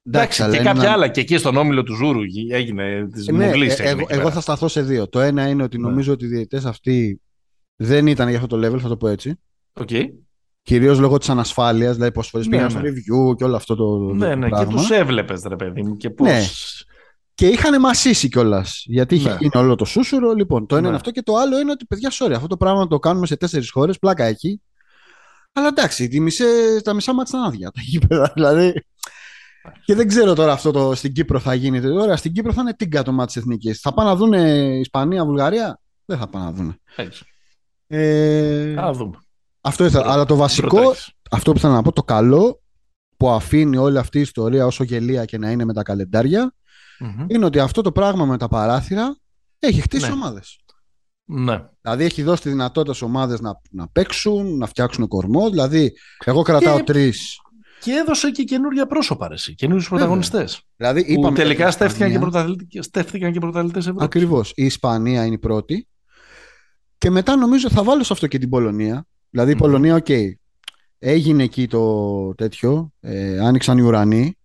εντάξει, 0.06 0.42
αλλά 0.44 0.52
και 0.52 0.58
είναι 0.60 0.66
κάποια 0.70 0.84
ένα- 0.84 0.92
άλλα. 0.92 1.08
Και 1.08 1.22
εκεί 1.22 1.38
στον 1.38 1.58
όμιλο 1.58 1.84
του 1.84 1.96
Ζούρου 1.96 2.24
γι- 2.24 2.48
έγινε 2.54 3.08
της 3.14 3.28
Ναι, 3.28 3.46
μουρλής 3.46 3.72
ε, 3.80 3.84
έγινε 3.84 3.90
εγώ, 3.90 4.00
εκεί 4.02 4.14
εγώ 4.14 4.22
πέρα. 4.22 4.34
θα 4.34 4.42
σταθώ 4.42 4.68
σε 4.68 4.82
δύο. 4.82 5.10
Το 5.10 5.20
ένα 5.20 5.48
είναι 5.48 5.64
ότι 5.64 5.78
Ναι. 5.78 5.88
νομίζω 5.88 6.14
ότι 6.14 6.26
οι 6.26 6.28
διαιτητές 6.28 6.66
αυτοί 6.66 7.22
δεν 7.76 8.08
ήταν 8.08 8.28
για 8.30 8.38
αυτό 8.40 8.58
το 8.60 8.68
level, 8.68 8.80
θα 8.80 8.88
το 8.88 8.98
πω 8.98 9.08
έτσι. 9.08 9.40
Οκ. 9.74 9.90
Κυρίως 10.62 11.00
λόγω 11.00 11.18
της 11.18 11.30
ανασφάλειας, 11.30 11.94
δηλαδή 11.96 12.12
πόσες 12.12 12.32
φορές 12.32 12.48
Ναι, 12.48 12.56
πήγαν 12.56 12.70
στο 12.70 12.80
ναι. 12.80 12.90
review 12.90 13.36
και 13.38 13.44
όλο 13.44 13.56
αυτό 13.56 13.76
το, 13.76 14.08
το 14.08 14.14
Ναι, 14.14 14.36
ναι, 14.36 14.46
και 14.46 14.50
πράγμα. 14.50 14.72
τους 14.72 14.90
έβλεπες 14.90 15.44
ρε 15.48 15.56
παιδί 15.56 15.84
μου 15.84 15.98
και 15.98 16.10
πώς... 16.10 16.28
Ναι. 16.28 16.42
Και 17.36 17.48
είχαν 17.48 17.80
μασήσει 17.80 18.30
κιόλας. 18.30 18.84
Γιατί 18.86 19.16
είχε 19.16 19.30
Ναι. 19.30 19.38
γίνει 19.40 19.52
όλο 19.64 19.76
το 19.76 19.86
σούσουρο. 19.86 20.34
Λοιπόν, 20.34 20.66
το 20.66 20.74
ένα 20.76 20.82
Ναι. 20.82 20.88
είναι 20.88 20.96
αυτό. 20.98 21.12
Και 21.12 21.22
το 21.22 21.36
άλλο 21.36 21.60
είναι 21.60 21.72
ότι, 21.72 21.86
παιδιά, 21.86 22.12
sorry, 22.20 22.32
αυτό 22.36 22.48
το 22.48 22.58
πράγμα 22.58 22.88
το 22.88 23.00
κάνουμε 23.00 23.26
σε 23.26 23.38
τέσσερις 23.38 23.72
χώρες, 23.72 24.00
πλάκα 24.00 24.24
έχει. 24.24 24.62
Αλλά 25.54 25.68
εντάξει, 25.68 26.08
τη 26.08 26.20
μισέ, 26.20 26.46
τα 26.84 26.94
μισά 26.94 27.14
μάτια 27.14 27.38
ήταν 27.40 27.50
άδεια. 27.50 27.72
Τα 27.72 27.82
γήπεδα, 27.84 28.32
δηλαδή. 28.36 28.74
Και 29.86 29.96
δεν 29.96 30.08
ξέρω 30.08 30.34
τώρα 30.34 30.52
αυτό 30.52 30.72
το 30.72 30.96
στην 30.96 31.14
Κύπρο 31.14 31.40
θα 31.40 31.54
γίνει. 31.54 31.82
Τώρα 31.82 32.16
στην 32.16 32.32
Κύπρο 32.34 32.54
θα 32.54 32.62
είναι 32.62 32.74
τίγκα 32.74 33.04
το 33.04 33.12
μάτι 33.12 33.34
της 33.34 33.42
εθνικής. 33.42 33.80
Θα 33.80 33.94
πάνε 33.94 34.10
να 34.10 34.16
δουν 34.16 34.34
Ισπανία, 34.80 35.26
Βουλγαρία; 35.26 35.80
Δεν 36.06 36.18
θα 36.18 36.28
πάνε 36.30 36.46
να 36.46 36.52
δουν. 36.52 36.76
Έτσι. 36.96 37.26
Ε, 37.96 38.76
Α 38.82 38.92
δούμε. 38.94 39.18
αυτό 39.62 39.86
ήθελα. 39.86 40.12
Αλλά 40.12 40.26
το 40.26 40.36
βασικό, 40.36 40.68
Προτρέχεις. 40.68 41.12
αυτό 41.32 41.52
που 41.52 41.60
θέλω 41.60 41.74
να 41.74 41.82
πω, 41.82 41.92
το 41.92 42.04
καλό 42.04 42.62
που 43.18 43.30
αφήνει 43.30 43.78
όλη 43.78 43.98
αυτή 43.98 44.18
η 44.18 44.22
ιστορία 44.22 44.66
όσο 44.66 44.84
γελία 44.84 45.26
και 45.26 45.38
να 45.38 45.52
είναι 45.52 45.66
με 45.66 45.74
τα 45.74 45.84
καλεντάρια, 45.84 46.54
Μμμ. 47.00 47.26
είναι 47.28 47.46
ότι 47.46 47.60
αυτό 47.60 47.82
το 47.82 47.92
πράγμα 47.92 48.26
με 48.26 48.38
τα 48.38 48.48
παράθυρα 48.48 49.18
έχει 49.60 49.82
χτίσει 49.82 50.06
Ναι. 50.08 50.14
ομάδες. 50.14 50.58
Ναι. 51.26 51.60
Δηλαδή 51.82 52.04
έχει 52.04 52.24
δώσει 52.24 52.42
τη 52.42 52.50
δυνατότητα 52.50 52.94
σε 52.94 53.06
ομάδες 53.06 53.40
να, 53.42 53.62
να 53.72 53.88
παίξουν, 53.88 54.58
να 54.58 54.66
φτιάξουν 54.66 55.08
κορμό. 55.08 55.50
Δηλαδή, 55.50 55.94
εγώ 56.26 56.42
κρατάω 56.42 56.78
Και- 56.78 56.84
τρεις. 56.84 57.38
Και 57.80 57.92
έδωσε 57.92 58.32
και 58.32 58.44
καινούργια 58.44 58.86
πρόσωπα, 58.88 59.28
ρε, 59.28 59.34
εσύ, 59.34 59.56
καινούριους 59.56 59.84
Βέβαια. 59.84 59.98
πρωταγωνιστές. 59.98 60.62
Δηλαδή, 60.76 61.06
Που 61.06 61.12
είπαμε 61.12 61.28
για 61.36 61.44
τελικά 61.44 61.64
την 61.64 61.74
στέφθηκαν 61.74 62.08
και, 62.10 62.14
Ισπανία. 62.14 62.32
πρωταθλητές, 62.42 62.86
στέφθηκαν 62.86 63.32
και 63.32 63.40
πρωταθλητές 63.40 63.84
Ευρώπης. 63.86 64.06
Ακριβώς. 64.06 64.52
Η 64.56 64.66
Ισπανία 64.66 65.26
είναι 65.26 65.36
η 65.36 65.40
πρώτη. 65.40 65.88
Και 67.04 67.10
μετά 67.10 67.36
νομίζω 67.36 67.70
θα 67.70 67.84
βάλω 67.84 68.04
σε 68.04 68.14
αυτό 68.14 68.28
και 68.28 68.38
την 68.38 68.50
Πολωνία. 68.50 69.08
Δηλαδή 69.30 69.52
η 69.52 69.54
Μμμ. 69.54 69.62
Πολωνία, 69.62 69.96
οκ. 69.96 70.08
Έγινε 70.98 71.44
εκεί 71.44 71.68
το 71.68 72.36
τέτοιο. 72.36 72.94
Ε, 73.00 73.40
άνοιξαν 73.40 73.78
οι 73.78 73.82
ουρανοί. 73.82 74.38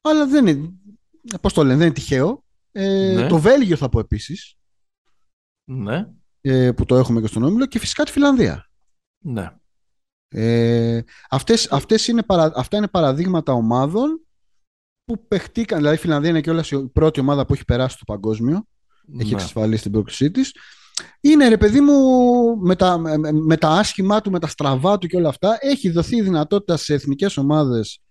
Αλλά 0.00 0.26
δεν 0.26 0.46
είναι. 0.46 0.72
Πώς 1.40 1.52
το 1.52 1.62
λένε, 1.62 1.76
δεν 1.76 1.86
είναι 1.86 1.94
τυχαίο. 1.94 2.44
Ε, 2.72 3.14
Ναι. 3.16 3.26
Το 3.26 3.38
Βέλγιο 3.38 3.76
θα 3.76 3.88
πω 3.88 3.98
επίσης. 3.98 4.54
Ναι, 5.64 6.08
Ε, 6.40 6.72
που 6.72 6.84
το 6.84 6.96
έχουμε 6.96 7.20
και 7.20 7.26
στον 7.26 7.42
Όμιλο. 7.42 7.66
Και 7.66 7.78
φυσικά 7.78 8.04
τη 8.04 8.10
Φιλανδία. 8.10 8.70
ναι. 9.24 9.50
Ε, 10.28 11.02
αυτές, 11.30 11.72
αυτές 11.72 12.08
είναι 12.08 12.22
παρα, 12.22 12.52
αυτά 12.54 12.76
είναι 12.76 12.88
παραδείγματα 12.88 13.52
ομάδων 13.52 14.26
που 15.04 15.26
παιχτήκαν. 15.26 15.78
Δηλαδή 15.78 15.96
η 15.96 15.98
Φιλανδία 15.98 16.30
είναι 16.30 16.40
και 16.40 16.76
η 16.76 16.88
πρώτη 16.88 17.20
ομάδα 17.20 17.46
που 17.46 17.52
έχει 17.52 17.64
περάσει 17.64 17.94
στο 17.94 18.04
παγκόσμιο. 18.04 18.66
Έχει 19.18 19.28
ναι. 19.28 19.34
εξασφαλίσει 19.34 19.82
την 19.82 19.92
πρόκλησή 19.92 20.30
της. 20.30 20.52
Είναι 21.20 21.48
ρε 21.48 21.56
παιδί 21.56 21.80
μου 21.80 21.94
με 22.56 22.76
τα, 22.76 22.98
με, 22.98 23.32
με 23.32 23.56
τα 23.56 23.68
άσχημά 23.68 24.20
του, 24.20 24.30
με 24.30 24.38
τα 24.38 24.46
στραβά 24.46 24.98
του 24.98 25.06
και 25.06 25.16
όλα 25.16 25.28
αυτά. 25.28 25.56
Έχει 25.60 25.90
δοθεί 25.90 26.16
η 26.16 26.22
δυνατότητα 26.22 26.76
σε 26.76 26.94
εθνικές 26.94 27.36
ομάδες 27.36 28.02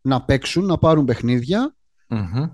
να 0.00 0.24
παίξουν, 0.24 0.64
να 0.64 0.78
πάρουν 0.78 1.04
παιχνίδια. 1.04 1.76
Μμμ. 2.08 2.46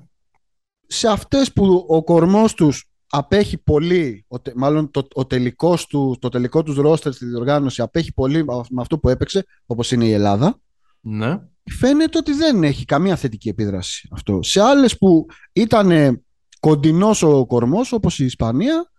Σε 0.87 1.09
αυτές 1.09 1.53
που 1.53 1.85
ο 1.89 2.05
κορμός 2.05 2.55
τους 2.55 2.89
απέχει 3.07 3.59
πολύ, 3.59 4.25
ο, 4.29 4.41
τε- 4.41 4.55
μάλλον 4.55 4.91
το, 4.91 5.07
ο 5.15 5.27
τελικός 5.27 5.87
του, 5.87 6.17
το 6.21 6.29
τελικό 6.29 6.63
τους 6.63 6.77
ρόστερ 6.77 7.13
στη 7.13 7.27
διοργάνωση 7.27 7.83
απέχει 7.83 8.13
πολύ 8.13 8.45
με 8.45 8.81
αυτό 8.81 8.99
που 8.99 9.09
έπαιξε, 9.09 9.45
όπως 9.67 9.93
είναι 9.93 10.05
η 10.05 10.13
Ελλάδα. 10.13 10.61
Ναι. 11.01 11.39
Φαίνεται 11.71 12.19
ότι 12.19 12.33
δεν 12.33 12.65
έχει 12.65 12.85
καμία 12.85 13.17
θετική 13.17 13.49
επίδραση 13.49 14.09
αυτό. 14.13 14.43
Σε 14.43 14.61
άλλες 14.61 14.99
που 14.99 15.27
ήταν 15.53 16.23
κοντινός 16.65 17.23
ο 17.23 17.47
κορμός, 17.47 17.93
όπως 17.93 18.19
η 18.19 18.25
Ισπανία, 18.25 18.91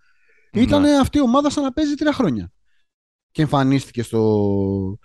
ήταν 0.52 0.82
Ναι. 0.82 0.98
αυτή 0.98 1.18
η 1.18 1.22
ομάδα 1.22 1.50
σαν 1.50 1.64
να 1.64 1.72
παίζει 1.74 1.96
τρία 1.96 2.14
χρόνια. 2.14 2.52
Και 3.32 3.42
εμφανίστηκε 3.42 4.04
στο, 4.04 4.98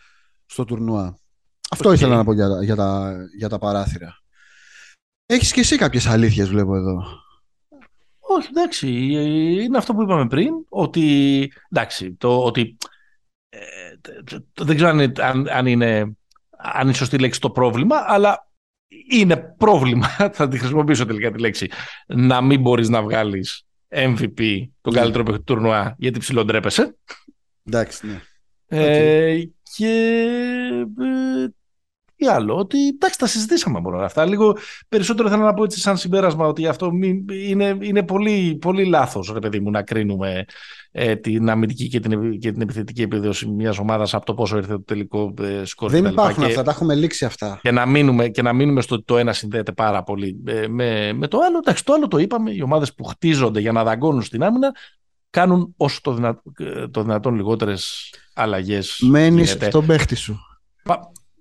στο 0.46 0.64
τουρνουά. 0.64 1.18
Αυτό 1.70 1.88
Οκ. 1.88 1.94
ήθελα 1.94 2.16
να 2.16 2.24
πω 2.24 2.32
για, 2.32 2.48
τα- 2.48 2.64
για, 2.64 2.76
τα, 2.76 3.16
για 3.36 3.48
τα 3.48 3.58
παράθυρα. 3.58 4.18
Έχεις 5.26 5.52
και 5.52 5.60
εσύ 5.60 5.76
κάποιες 5.76 6.06
αλήθειες 6.06 6.48
βλέπω 6.48 6.76
εδώ. 6.76 7.02
Όχι, 8.18 8.48
εντάξει. 8.50 8.88
Είναι 9.62 9.78
αυτό 9.78 9.94
που 9.94 10.02
είπαμε 10.02 10.26
πριν, 10.26 10.50
ότι, 10.68 11.52
εντάξει, 11.70 12.14
το 12.14 12.44
ότι 12.44 12.76
ε, 13.48 13.58
τε- 14.00 14.24
τε- 14.24 14.42
δεν 14.66 14.76
ξέρω 14.76 14.90
αν, 14.90 14.98
είναι- 14.98 15.22
αν, 15.22 15.48
αν 15.48 15.66
είναι 15.66 16.14
αν 16.62 16.82
είναι 16.82 16.92
σωστή 16.92 17.18
λέξη 17.18 17.40
το 17.40 17.50
πρόβλημα, 17.50 17.96
αλλά 18.06 18.49
είναι 19.10 19.36
πρόβλημα, 19.58 20.06
θα 20.32 20.48
τη 20.48 20.58
χρησιμοποιήσω 20.58 21.06
τελικά 21.06 21.30
τη 21.30 21.40
λέξη, 21.40 21.68
να 22.06 22.40
μην 22.40 22.60
μπορείς 22.60 22.88
να 22.88 23.02
βγάλεις 23.02 23.64
MVP, 23.88 24.68
τον 24.80 24.92
Ναι. 24.92 25.00
καλύτερο 25.00 25.24
παίκτη 25.24 25.38
του 25.38 25.44
τουρνουά, 25.54 25.94
γιατί 25.98 26.18
ψιλοντρέπεσαι. 26.18 26.96
Εντάξει, 27.64 28.06
ναι. 28.06 28.20
Ε, 28.72 29.42
και 29.76 29.86
ε, 31.00 31.46
τι 32.16 32.26
άλλο, 32.26 32.56
ότι 32.56 32.86
εντάξει 32.88 33.18
τα 33.18 33.26
συζητήσαμε 33.26 33.78
από 33.78 33.88
όλα 33.88 34.04
αυτά. 34.04 34.26
Λίγο 34.26 34.56
περισσότερο 34.88 35.28
θέλω 35.28 35.42
να 35.42 35.54
πω 35.54 35.64
έτσι 35.64 35.80
σαν 35.80 35.96
συμπέρασμα 35.96 36.46
ότι 36.46 36.66
αυτό 36.66 36.92
μη- 36.92 37.24
είναι, 37.30 37.76
είναι 37.80 38.02
πολύ, 38.02 38.58
πολύ 38.60 38.84
λάθος 38.84 39.30
ρε 39.32 39.38
παιδί 39.38 39.60
μου 39.60 39.70
να 39.70 39.82
κρίνουμε 39.82 40.44
ε, 40.92 41.16
την 41.16 41.50
αμυντική 41.50 41.88
και 41.88 42.00
την, 42.00 42.38
και 42.38 42.52
την 42.52 42.60
επιθετική 42.60 43.02
επίδοση 43.02 43.46
μιας 43.48 43.78
ομάδας 43.78 44.14
από 44.14 44.24
το 44.26 44.34
πόσο 44.34 44.56
ήρθε 44.56 44.72
το 44.72 44.82
τελικό 44.82 45.34
ε, 45.40 45.64
σκορ. 45.64 45.90
Δεν 45.90 46.02
κτλ. 46.02 46.12
υπάρχουν 46.12 46.42
Και- 46.44 46.48
αυτά, 46.48 46.62
τα 46.62 46.70
έχουμε 46.70 46.94
λήξει 46.94 47.24
αυτά. 47.24 47.58
και 47.62 47.70
να 47.70 47.86
μείνουμε, 47.86 48.28
και 48.28 48.42
να 48.42 48.52
μείνουμε 48.52 48.80
στο 48.80 48.94
ότι 48.94 49.04
το 49.04 49.16
ένα 49.16 49.32
συνδέεται 49.32 49.72
πάρα 49.72 50.02
πολύ 50.02 50.42
ε, 50.46 50.68
με, 50.68 51.12
με 51.12 51.26
το 51.28 51.38
άλλο. 51.38 51.58
Εντάξει, 51.58 51.84
το 51.84 51.92
άλλο 51.92 52.08
το 52.08 52.18
είπαμε. 52.18 52.50
Οι 52.50 52.62
ομάδες 52.62 52.94
που 52.94 53.04
χτίζονται 53.04 53.60
για 53.60 53.72
να 53.72 53.84
δαγκώνουν 53.84 54.22
στην 54.22 54.42
άμυνα 54.42 54.74
κάνουν 55.30 55.74
όσο 55.76 56.00
το, 56.02 56.14
δυνα, 56.14 56.42
ε, 56.58 56.88
το 56.88 57.02
δυνατόν 57.02 57.34
λιγότερες 57.34 58.12
αλλαγές. 58.34 58.98
Μένεις 59.00 59.50
στον 59.50 59.86
παίχτη 59.86 60.14
σου. 60.14 60.38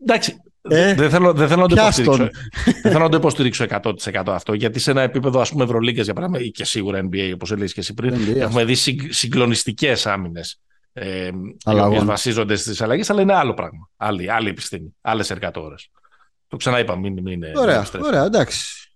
Εντάξει. 0.02 0.38
Ε, 0.62 0.94
δεν, 0.94 1.10
θέλω, 1.10 1.34
δεν, 1.34 1.48
θέλω 1.48 1.62
να 1.62 1.68
το 1.68 1.76
πιάσ' 1.76 1.96
τον. 1.96 2.04
υποστηρίξω, 2.04 2.42
δεν 2.82 2.92
θέλω 2.92 3.04
να 3.04 3.10
το 3.10 3.18
υποστηρίξω 3.18 3.66
100% 3.70 4.24
αυτό. 4.28 4.54
Γιατί 4.54 4.80
σε 4.80 4.92
ένα 4.92 5.02
επίπεδο, 5.02 5.40
ας 5.40 5.52
πούμε, 5.52 5.64
Ευρωλίγκας 5.64 6.06
για 6.06 6.14
παράδειγμα, 6.14 6.46
ή 6.46 6.52
και 6.52 6.66
σίγουρα 6.66 7.08
NBA, 7.12 7.32
όπως 7.34 7.52
έλεγες 7.52 7.74
και 7.74 7.80
εσύ 7.80 7.94
πριν, 7.94 8.14
NBA, 8.16 8.36
έχουμε 8.36 8.64
δει 8.66 8.76
συγκλονιστικές 9.10 10.06
άμυνες. 10.06 10.62
Ε, 10.94 11.26
οι 11.28 11.32
Αλλαγών. 11.64 11.90
οποίες 11.90 12.04
βασίζονται 12.04 12.56
στις 12.56 12.82
αλλαγές, 12.82 13.10
αλλά 13.10 13.22
είναι 13.22 13.34
άλλο 13.34 13.54
πράγμα. 13.54 13.90
Άλλη, 13.98 14.32
άλλη 14.32 14.50
επιστήμη. 14.50 14.96
Άλλες 15.02 15.30
εργατόρες. 15.30 15.90
Το 16.48 16.58
ξαναείπα, 16.58 16.98
μην, 16.98 17.14
μην 17.14 17.28
είναι. 17.28 17.52
Ωραία, 17.56 17.76
μην 17.78 17.86
στρέφει. 17.86 18.06
ωραία, 18.06 18.24
εντάξει. 18.24 18.90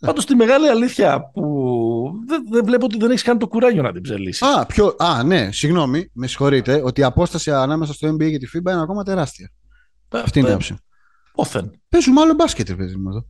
Πάντως 0.00 0.26
τη 0.26 0.34
μεγάλη 0.34 0.68
αλήθεια 0.68 1.30
που 1.34 2.10
δεν, 2.26 2.44
δεν 2.50 2.64
βλέπω 2.64 2.84
ότι 2.84 2.98
δεν 2.98 3.10
έχεις 3.10 3.22
κάνει 3.22 3.38
το 3.38 3.48
κουράγιο 3.48 3.82
να 3.82 3.92
την 3.92 4.02
ψελίσεις. 4.02 4.42
Α, 4.42 4.66
πιο, 4.66 4.94
α, 4.98 5.22
ναι, 5.22 5.52
συγγνώμη, 5.52 6.10
με 6.12 6.26
συγχωρείτε, 6.26 6.82
ότι 6.84 7.00
η 7.00 7.04
απόσταση 7.04 7.50
ανάμεσα 7.50 7.92
στο 7.92 8.08
NBA 8.08 8.30
και 8.30 8.38
τη 8.38 8.46
FIBA 8.54 8.70
είναι 8.70 8.82
ακόμα 8.82 9.02
τεράστια. 9.02 9.50
Αυτή 10.08 10.38
είναι 10.38 10.48
η 10.48 10.50
άποψη. 10.50 10.76
Όθεν. 11.34 11.80
Παίζουμε 11.88 12.20
άλλο 12.20 12.34
μπάσκετ, 12.34 12.68
ρε 12.68 12.74
παιδί 12.74 12.96
μου 12.96 13.08
εδώ. 13.08 13.26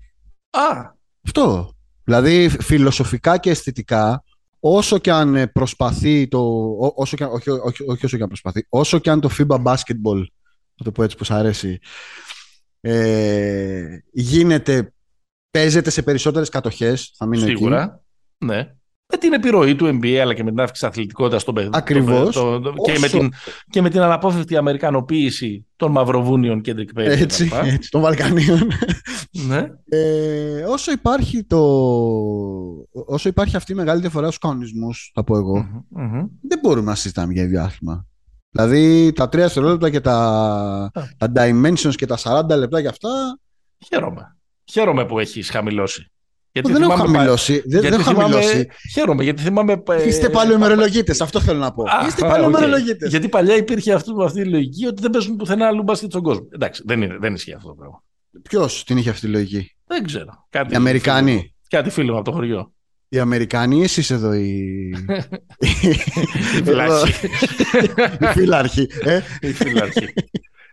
Α, 0.50 0.94
Αυτό. 1.26 1.72
Δηλαδή, 2.04 2.48
φιλοσοφικά 2.48 3.38
και 3.38 3.50
αισθητικά, 3.50 4.24
όσο 4.60 4.98
και 4.98 5.10
αν 5.12 5.34
ε, 5.34 5.46
προσπαθεί 5.46 6.28
το. 6.28 6.38
ό- 6.78 6.92
Όσο 6.96 7.16
και, 7.16 7.24
αν- 7.24 7.30
όχι, 7.32 7.50
όχι, 7.50 7.84
όχι 7.86 8.04
όσο 8.04 8.16
και 8.16 8.22
αν 8.22 8.28
προσπαθεί, 8.28 8.66
όσο 8.68 8.98
και 8.98 9.10
αν 9.10 9.20
το 9.20 9.30
FIBA 9.38 9.62
basketball, 9.62 10.24
να 10.76 10.84
το 10.84 10.92
πω 10.92 11.02
έτσι 11.02 11.16
που 11.16 11.24
σ' 11.24 11.30
αρέσει, 11.30 11.78
ε, 12.80 13.98
γίνεται, 14.12 14.92
παίζεται 15.50 15.90
σε 15.90 16.02
περισσότερες 16.02 16.48
κατοχές, 16.48 17.12
θα 17.16 17.26
μείνω 17.26 17.44
εκεί. 17.44 17.56
σίγουρα. 17.56 18.02
Ναι. 18.38 18.74
Με 19.12 19.18
την 19.18 19.32
επιρροή 19.32 19.74
του 19.74 19.86
NBA 19.86 20.14
αλλά 20.14 20.34
και 20.34 20.44
με 20.44 20.50
την 20.50 20.60
αύξηση 20.60 20.86
αθλητικότητας 20.86 21.42
στον 21.42 21.54
παιδί. 21.54 21.68
Ακριβώς. 21.72 22.34
το- 22.34 22.60
το- 22.60 22.72
και, 22.84 22.98
με 22.98 23.06
Όσο- 23.06 23.18
την, 23.18 23.32
και 23.70 23.82
με 23.82 23.90
την 23.90 24.00
αναπόφευκτη 24.00 24.56
αμερικανοποίηση 24.56 25.66
των 25.76 25.90
Μαυροβούνιων 25.90 26.60
και 26.60 26.74
Drake 26.76 26.98
Perry. 27.00 27.04
Έτσι, 27.04 27.48
κτλ. 27.48 27.66
έτσι, 27.68 27.90
των 27.90 28.00
Βαλκανίων. 28.00 28.70
Ναι. 29.48 29.66
Ε, 29.88 30.62
όσο, 30.62 30.92
υπάρχει 30.92 31.44
το, 31.44 31.58
όσο 33.06 33.28
υπάρχει 33.28 33.56
αυτή 33.56 33.72
η 33.72 33.74
μεγάλη 33.74 34.00
διαφορά 34.00 34.26
στους 34.26 34.38
κανονισμούς, 34.38 35.10
θα 35.14 35.24
πω 35.24 35.36
εγώ, 35.36 35.84
Μμμ, 35.88 36.04
μμμ. 36.06 36.26
δεν 36.48 36.58
μπορούμε 36.62 36.86
να 36.90 36.94
συζητάμε 36.94 37.32
για 37.32 37.46
διάστημα. 37.46 38.06
Δηλαδή 38.50 39.12
τα 39.12 39.28
τρία 39.28 39.42
δευτερόλεπτα 39.44 39.90
και 39.90 40.00
τα, 40.00 40.14
Α. 40.94 41.08
τα 41.16 41.32
dimensions 41.36 41.94
και 41.96 42.06
τα 42.06 42.16
40 42.16 42.56
λεπτά 42.56 42.80
και 42.82 42.88
αυτά. 42.88 43.38
Χαίρομαι. 43.86 44.36
Χαίρομαι 44.72 45.04
που 45.06 45.18
έχεις 45.18 45.50
χαμηλώσει. 45.50 46.10
Γιατί 46.60 46.72
δεν 46.72 46.82
έχω 46.82 46.90
θυμάμαι 46.92 47.12
πα- 47.12 47.18
χαμηλώσει. 47.18 47.52
Δεν, 47.52 47.62
γιατί 47.66 47.88
δεν 47.88 48.00
έχω 48.00 48.10
θυμάμαι- 48.10 48.34
χαμηλώσει. 48.34 48.68
Χαίρομαι 48.92 49.22
γιατί 49.22 49.42
θυμάμαι. 49.42 49.82
ε, 49.90 50.06
Είστε 50.08 50.28
παλαιοημερολογίτες, 50.28 51.14
αυτό 51.20 51.40
θέλω 51.40 51.58
να 51.58 51.72
πω. 51.72 51.82
Α, 51.82 52.06
Είστε 52.06 52.26
α, 52.26 52.28
παλαιοημερολογίτες. 52.28 53.04
οκ. 53.04 53.10
Γιατί 53.10 53.28
παλιά 53.28 53.56
υπήρχε 53.56 53.92
αυτό, 53.92 54.22
αυτή 54.24 54.40
η 54.40 54.44
λογική 54.44 54.86
ότι 54.86 55.02
δεν 55.02 55.10
παίζουν 55.10 55.36
πουθενά 55.36 55.66
αλλού 55.66 55.82
μπάσκετ 55.82 56.10
στον 56.10 56.22
κόσμο. 56.22 56.46
Εντάξει, 56.54 56.82
δεν, 56.86 57.02
είναι, 57.02 57.16
δεν 57.20 57.34
ισχύει 57.34 57.52
αυτό 57.52 57.68
το 57.68 57.74
πράγμα. 57.74 58.02
Ποιος 58.42 58.84
την 58.84 58.96
είχε 58.96 59.10
αυτή 59.10 59.26
τη 59.26 59.32
λογική, 59.32 59.74
Δεν 59.86 60.04
ξέρω. 60.04 60.46
Κάτι 60.50 60.72
Οι 60.72 60.76
Αμερικανοί. 60.76 61.30
φίλο- 61.32 61.50
κάτι 61.68 61.90
φίλο 61.90 62.12
μου 62.12 62.18
από 62.18 62.30
το 62.30 62.36
χωριό. 62.36 62.72
Οι 63.08 63.18
Αμερικανοί, 63.18 63.82
εσεί 63.82 64.14
εδώ 64.14 64.32
οι. 64.32 64.90
Η 66.58 66.62
φυλάρχη. 66.64 67.26
οι 68.20 68.26
φύλαρχοι. 68.26 68.86
Ε; 69.04 69.20
Η 69.40 69.52
φυλάρχη. 69.52 70.08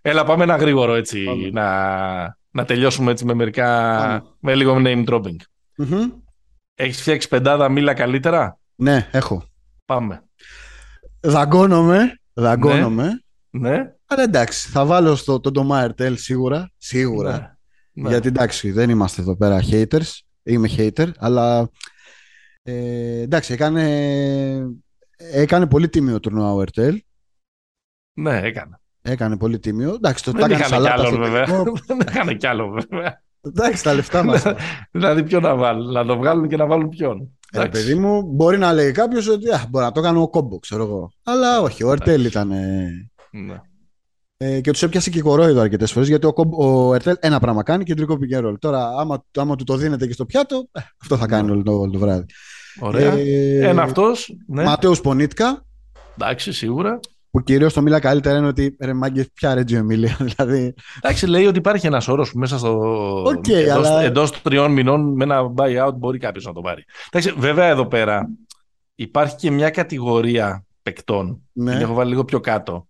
Έλα, 0.01 0.23
πάμε 0.23 0.43
ένα 0.43 0.55
γρήγορο 0.55 0.93
έτσι. 0.95 1.23
Πάμε. 1.23 1.49
Να, 1.49 2.37
να 2.51 2.65
τελειώσουμε 2.65 3.11
έτσι 3.11 3.25
με 3.25 3.33
μερικά. 3.33 3.97
Πάμε. 3.97 4.21
με 4.39 4.55
λίγο 4.55 4.81
name 4.85 5.03
dropping. 5.09 5.35
Μμμ. 5.77 6.11
Έχεις 6.75 7.01
φτιάξει 7.01 7.27
πεντάδα 7.27 7.69
μίλα 7.69 7.93
καλύτερα; 7.93 8.59
Ναι, 8.75 9.09
έχω. 9.11 9.43
Πάμε. 9.85 10.23
Δαγκώνομαι. 11.19 12.19
Δαγκώνομαι. 12.33 13.23
Ναι. 13.49 13.93
Αλλά 14.05 14.23
εντάξει, 14.23 14.69
θα 14.69 14.85
βάλω 14.85 15.15
στο, 15.15 15.39
τον 15.39 15.53
Τωμά 15.53 15.81
Ερτέλ 15.81 16.17
σίγουρα. 16.17 16.71
Σίγουρα. 16.77 17.57
Ναι. 17.91 18.09
Γιατί 18.09 18.27
εντάξει, 18.27 18.71
δεν 18.71 18.89
είμαστε 18.89 19.21
εδώ 19.21 19.37
πέρα 19.37 19.61
haters. 19.71 20.19
Είμαι 20.43 20.69
hater, 20.77 21.09
αλλά 21.17 21.69
ε, 22.63 23.19
εντάξει, 23.21 23.53
έκανε, 23.53 23.83
έκανε 25.17 25.67
πολύ 25.67 25.89
τίμιο 25.89 26.19
τουρνουά 26.19 26.53
ο 26.53 26.61
Ερτέλ. 26.61 27.03
Ναι, 28.13 28.39
έκανε. 28.41 28.79
Έκανε 29.01 29.37
πολύ 29.37 29.59
τίμιο. 29.59 29.93
Εντάξει, 29.93 30.23
το 30.23 30.31
Δεν 30.31 30.39
τα 30.39 30.45
έκανε 30.45 30.65
είχαν 30.65 30.81
κι 30.81 30.87
σαλάτα 30.87 31.01
άλλον 31.01 31.13
στο 31.13 31.21
βέβαια. 31.21 31.45
τελικό. 31.45 31.73
Δεν 31.87 31.99
είχαν 32.07 32.37
κι 32.37 32.47
άλλο 32.47 32.69
βέβαια. 32.69 33.22
Εντάξει, 33.45 33.83
τα 33.83 33.93
λεφτά 33.93 34.23
μας. 34.23 34.43
δηλαδή, 34.91 35.23
ποιο 35.23 35.39
να 35.39 35.55
βάλουν. 35.55 35.91
Να 35.91 36.05
το 36.05 36.17
βγάλουν 36.17 36.47
και 36.47 36.57
να 36.57 36.65
βάλουν 36.65 36.89
ποιον. 36.89 37.31
Ε, 37.51 37.57
Εντάξει. 37.59 37.81
παιδί 37.81 37.99
μου, 37.99 38.21
μπορεί 38.21 38.57
να 38.57 38.73
λέει 38.73 38.91
κάποιος 38.91 39.27
ότι 39.27 39.49
α, 39.49 39.65
μπορεί 39.69 39.85
να 39.85 39.91
το 39.91 40.01
κάνω 40.01 40.21
ο 40.21 40.29
κόμπο, 40.29 40.59
ξέρω 40.59 40.83
εγώ. 40.83 41.11
Αλλά 41.23 41.61
όχι, 41.61 41.83
ο 41.83 41.91
Ερτέλ 41.91 42.25
ήταν. 42.25 42.51
ε, 42.51 42.89
Ναι. 43.31 43.55
ε, 44.37 44.61
και 44.61 44.71
τους 44.71 44.83
έπιασε 44.83 45.09
και 45.09 45.21
κορόιδο 45.21 45.61
αρκετές 45.61 45.91
φορές 45.91 46.07
γιατί 46.07 46.25
ο, 46.25 46.33
Κομπ- 46.33 46.59
ο 46.59 46.93
Ερτέλ 46.93 47.15
ένα 47.19 47.39
πράγμα 47.39 47.63
κάνει 47.63 47.83
κεντρικό 47.83 48.17
pick 48.21 48.53
Τώρα, 48.59 48.87
άμα, 48.97 49.25
άμα 49.37 49.55
του 49.55 49.63
το 49.63 49.75
δίνετε 49.77 50.07
και 50.07 50.13
στο 50.13 50.25
πιάτο, 50.25 50.67
ε, 50.71 50.79
αυτό 51.01 51.17
θα 51.17 51.25
κάνει 51.25 51.45
Ναι. 51.45 51.51
όλο 51.51 51.63
το, 51.63 51.71
όλο 51.71 51.91
το 51.91 51.99
βράδυ. 51.99 52.25
Ωραία. 52.79 53.13
Ε, 53.13 53.67
Ένα 53.67 53.81
αυτός. 53.81 54.35
Ναι. 54.47 54.63
Ματέος 54.63 55.01
Πονίτκα, 55.01 55.65
Εντάξει, 56.17 56.51
σίγουρα. 56.53 56.99
Που 57.33 57.43
κυρίως 57.43 57.73
το 57.73 57.81
μίλα 57.81 57.99
καλύτερα 57.99 58.37
είναι 58.37 58.47
ότι 58.47 58.75
ρε 58.79 58.93
μάγκε, 58.93 59.27
πια 59.33 59.53
Ρέτζιο 59.53 59.77
Εμίλια. 59.77 60.17
Δηλαδή, 60.35 60.73
Εντάξει, 61.01 61.27
λέει 61.27 61.45
ότι 61.45 61.57
υπάρχει 61.57 61.87
ένας 61.87 62.07
όρος 62.07 62.31
που 62.31 62.39
μέσα 62.39 62.57
στο. 62.57 62.77
Οκ, 63.25 63.47
εντός, 63.47 63.87
αλλά- 63.87 64.01
εντός 64.01 64.41
τριών 64.41 64.71
μηνών 64.71 65.13
με 65.15 65.23
ένα 65.23 65.41
buyout 65.55 65.93
μπορεί 65.95 66.17
κάποιος 66.17 66.45
να 66.45 66.53
το 66.53 66.61
πάρει. 66.61 66.83
Εντάξει, 67.11 67.39
βέβαια 67.39 67.65
εδώ 67.67 67.85
πέρα 67.87 68.29
υπάρχει 68.95 69.35
και 69.35 69.51
μια 69.51 69.69
κατηγορία 69.69 70.65
παικτών. 70.83 71.41
ναι. 71.51 71.71
Την 71.71 71.81
έχω 71.81 71.93
βάλει 71.93 72.09
λίγο 72.09 72.25
πιο 72.25 72.39
κάτω. 72.39 72.87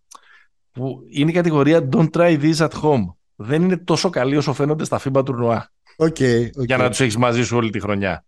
Που 0.71 0.99
είναι 1.09 1.31
η 1.31 1.33
κατηγορία 1.33 1.89
Don't 1.91 2.09
try 2.11 2.41
this 2.41 2.55
at 2.55 2.69
home. 2.81 3.05
δεν 3.35 3.61
είναι 3.61 3.77
τόσο 3.77 4.09
καλοί 4.09 4.37
όσο 4.37 4.53
φαίνονται 4.53 4.85
στα 4.85 4.99
FIBA 5.03 5.25
τουρνουά. 5.25 5.71
Okay, 5.97 6.09
okay. 6.41 6.49
Για 6.65 6.77
να 6.77 6.89
τους 6.89 6.99
έχεις 6.99 7.17
μαζί 7.17 7.43
σου 7.43 7.57
όλη 7.57 7.69
τη 7.69 7.79
χρονιά. 7.79 8.25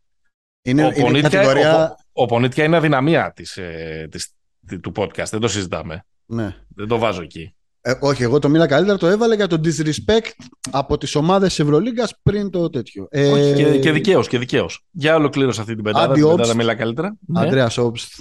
Είναι, 0.62 0.84
ο, 0.84 0.86
είναι 0.86 1.00
Πονίτια, 1.02 1.30
κατηγορία... 1.30 1.96
ο, 2.14 2.22
ο 2.22 2.26
Πονίτια 2.26 2.64
είναι 2.64 2.76
αδυναμία 2.78 3.32
της, 3.36 3.58
ε, 3.58 4.08
της, 4.12 4.35
του 4.82 4.92
podcast. 4.96 5.30
Δεν 5.30 5.40
το 5.40 5.48
συζητάμε. 5.48 6.06
Ναι. 6.26 6.56
Δεν 6.76 6.88
το 6.88 6.98
βάζω 6.98 7.22
εκεί. 7.22 7.56
Ε, 7.82 7.94
όχι, 8.00 8.24
εγώ 8.24 8.40
το 8.40 8.50
μίλα 8.50 8.68
καλύτερα 8.68 8.98
το 8.98 9.08
έβαλε 9.08 9.36
για 9.36 9.48
το 9.48 9.60
disrespect 9.64 10.30
από 10.72 10.98
τις 10.98 11.16
ομάδες 11.16 11.60
Ευρωλίγκας 11.60 12.20
πριν 12.24 12.50
το 12.50 12.70
τέτοιο. 12.70 13.08
Ε... 13.10 13.32
Όχι, 13.32 13.54
και, 13.54 13.80
και 13.80 13.92
δικαίως, 13.92 14.28
και 14.28 14.38
δικαίως. 14.38 14.86
Για 14.92 15.16
ολοκλήρωση 15.16 15.62
αυτή 15.62 15.76
την 15.76 15.84
πεντάδα, 15.84 16.14
την 16.14 16.28
πεντάδα 16.28 16.56
μίλα 16.56 16.76
καλύτερα. 16.76 17.18
Αντρέας 17.36 17.78
Όμπστ. 17.78 18.14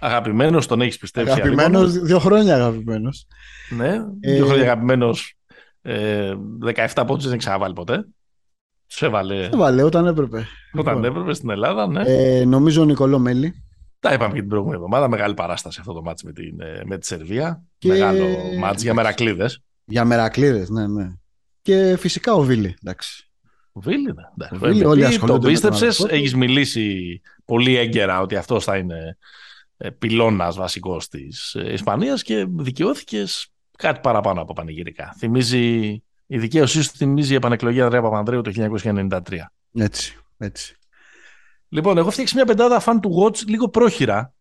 Αγαπημένος, 0.00 0.66
τον 0.66 0.80
έχεις 0.80 0.98
πιστέψει. 0.98 1.32
Αγαπημένος, 1.32 1.92
δύο 1.98 2.18
χρόνια 2.18 2.54
αγαπημένος. 2.54 3.26
Ναι, 3.76 4.04
δύο 4.20 4.46
χρόνια 4.46 4.62
αγαπημένος. 4.62 5.36
Ε, 5.82 6.34
17 6.94 7.04
πόντους 7.06 7.28
δεν 7.28 7.38
ξαναβάλει 7.38 7.74
ποτέ. 7.74 8.06
Του 8.86 9.04
έβαλε. 9.04 9.44
Έβαλε 9.44 9.82
όταν 9.82 10.06
έπρεπε. 10.06 10.46
Όταν 10.72 10.94
λοιπόν. 10.94 11.10
έπρεπε 11.10 11.34
στην 11.34 11.50
Ελλάδα, 11.50 11.86
ναι. 11.86 12.02
Ε, 12.06 12.44
νομίζω 12.44 12.82
ο 12.82 12.84
Νικολό 12.84 13.18
Μέλη. 13.18 13.63
Τα 14.04 14.12
είπαμε 14.12 14.34
και 14.34 14.40
την 14.40 14.48
προηγούμενη 14.48 14.76
εβδομάδα. 14.76 15.08
Μεγάλη 15.08 15.34
παράσταση 15.34 15.78
αυτό 15.80 15.92
το 15.92 16.02
μάτς 16.02 16.22
με, 16.22 16.32
την, 16.32 16.60
με 16.84 16.98
τη 16.98 17.06
Σερβία. 17.06 17.62
Και... 17.78 17.88
Μεγάλο 17.88 18.26
μάτς 18.58 18.82
για 18.82 18.94
μερακλείδες. 18.94 19.62
Για 19.84 20.04
μερακλείδες, 20.04 20.68
ναι, 20.68 20.86
ναι. 20.86 21.12
Και 21.62 21.96
φυσικά 21.98 22.32
ο 22.32 22.42
Βίλι, 22.42 22.76
εντάξει. 22.82 23.30
Ο 23.72 23.80
Βίλι, 23.80 24.14
ναι. 24.34 24.48
Ο 24.52 24.58
Βίλι, 24.58 24.84
όλοι 24.84 25.04
ασχολούνται. 25.04 25.40
Το 25.40 25.48
πίστεψες, 25.48 26.06
έχεις 26.08 26.34
μιλήσει 26.34 27.20
πολύ 27.44 27.76
έγκαιρα 27.76 28.20
ότι 28.20 28.36
αυτός 28.36 28.64
θα 28.64 28.76
είναι 28.76 29.16
πυλώνας 29.98 30.56
βασικός 30.56 31.08
της 31.08 31.54
Ισπανίας 31.54 32.22
και 32.22 32.46
δικαιώθηκες 32.48 33.48
κάτι 33.78 34.00
παραπάνω 34.02 34.40
από 34.40 34.52
πανηγυρικά. 34.52 35.14
Θυμίζει, 35.18 36.02
η 36.26 36.38
δικαίωσή 36.38 36.78
του 36.78 36.96
θυμίζει 36.96 37.32
η 37.32 37.36
επανεκλογή 37.36 37.80
Ανδρέα 37.80 38.02
Παπανδρέου 38.02 38.40
το 38.40 38.52
1993. 38.82 39.20
Έτσι, 39.74 40.18
έτσι. 40.38 40.76
Λοιπόν, 41.74 41.98
έχω 41.98 42.10
φτιάξει 42.10 42.34
μια 42.34 42.44
πεντάδα 42.44 42.82
fan 42.84 42.94
to 43.00 43.22
watch 43.22 43.38
λίγο 43.46 43.68
πρόχειρα 43.68 44.34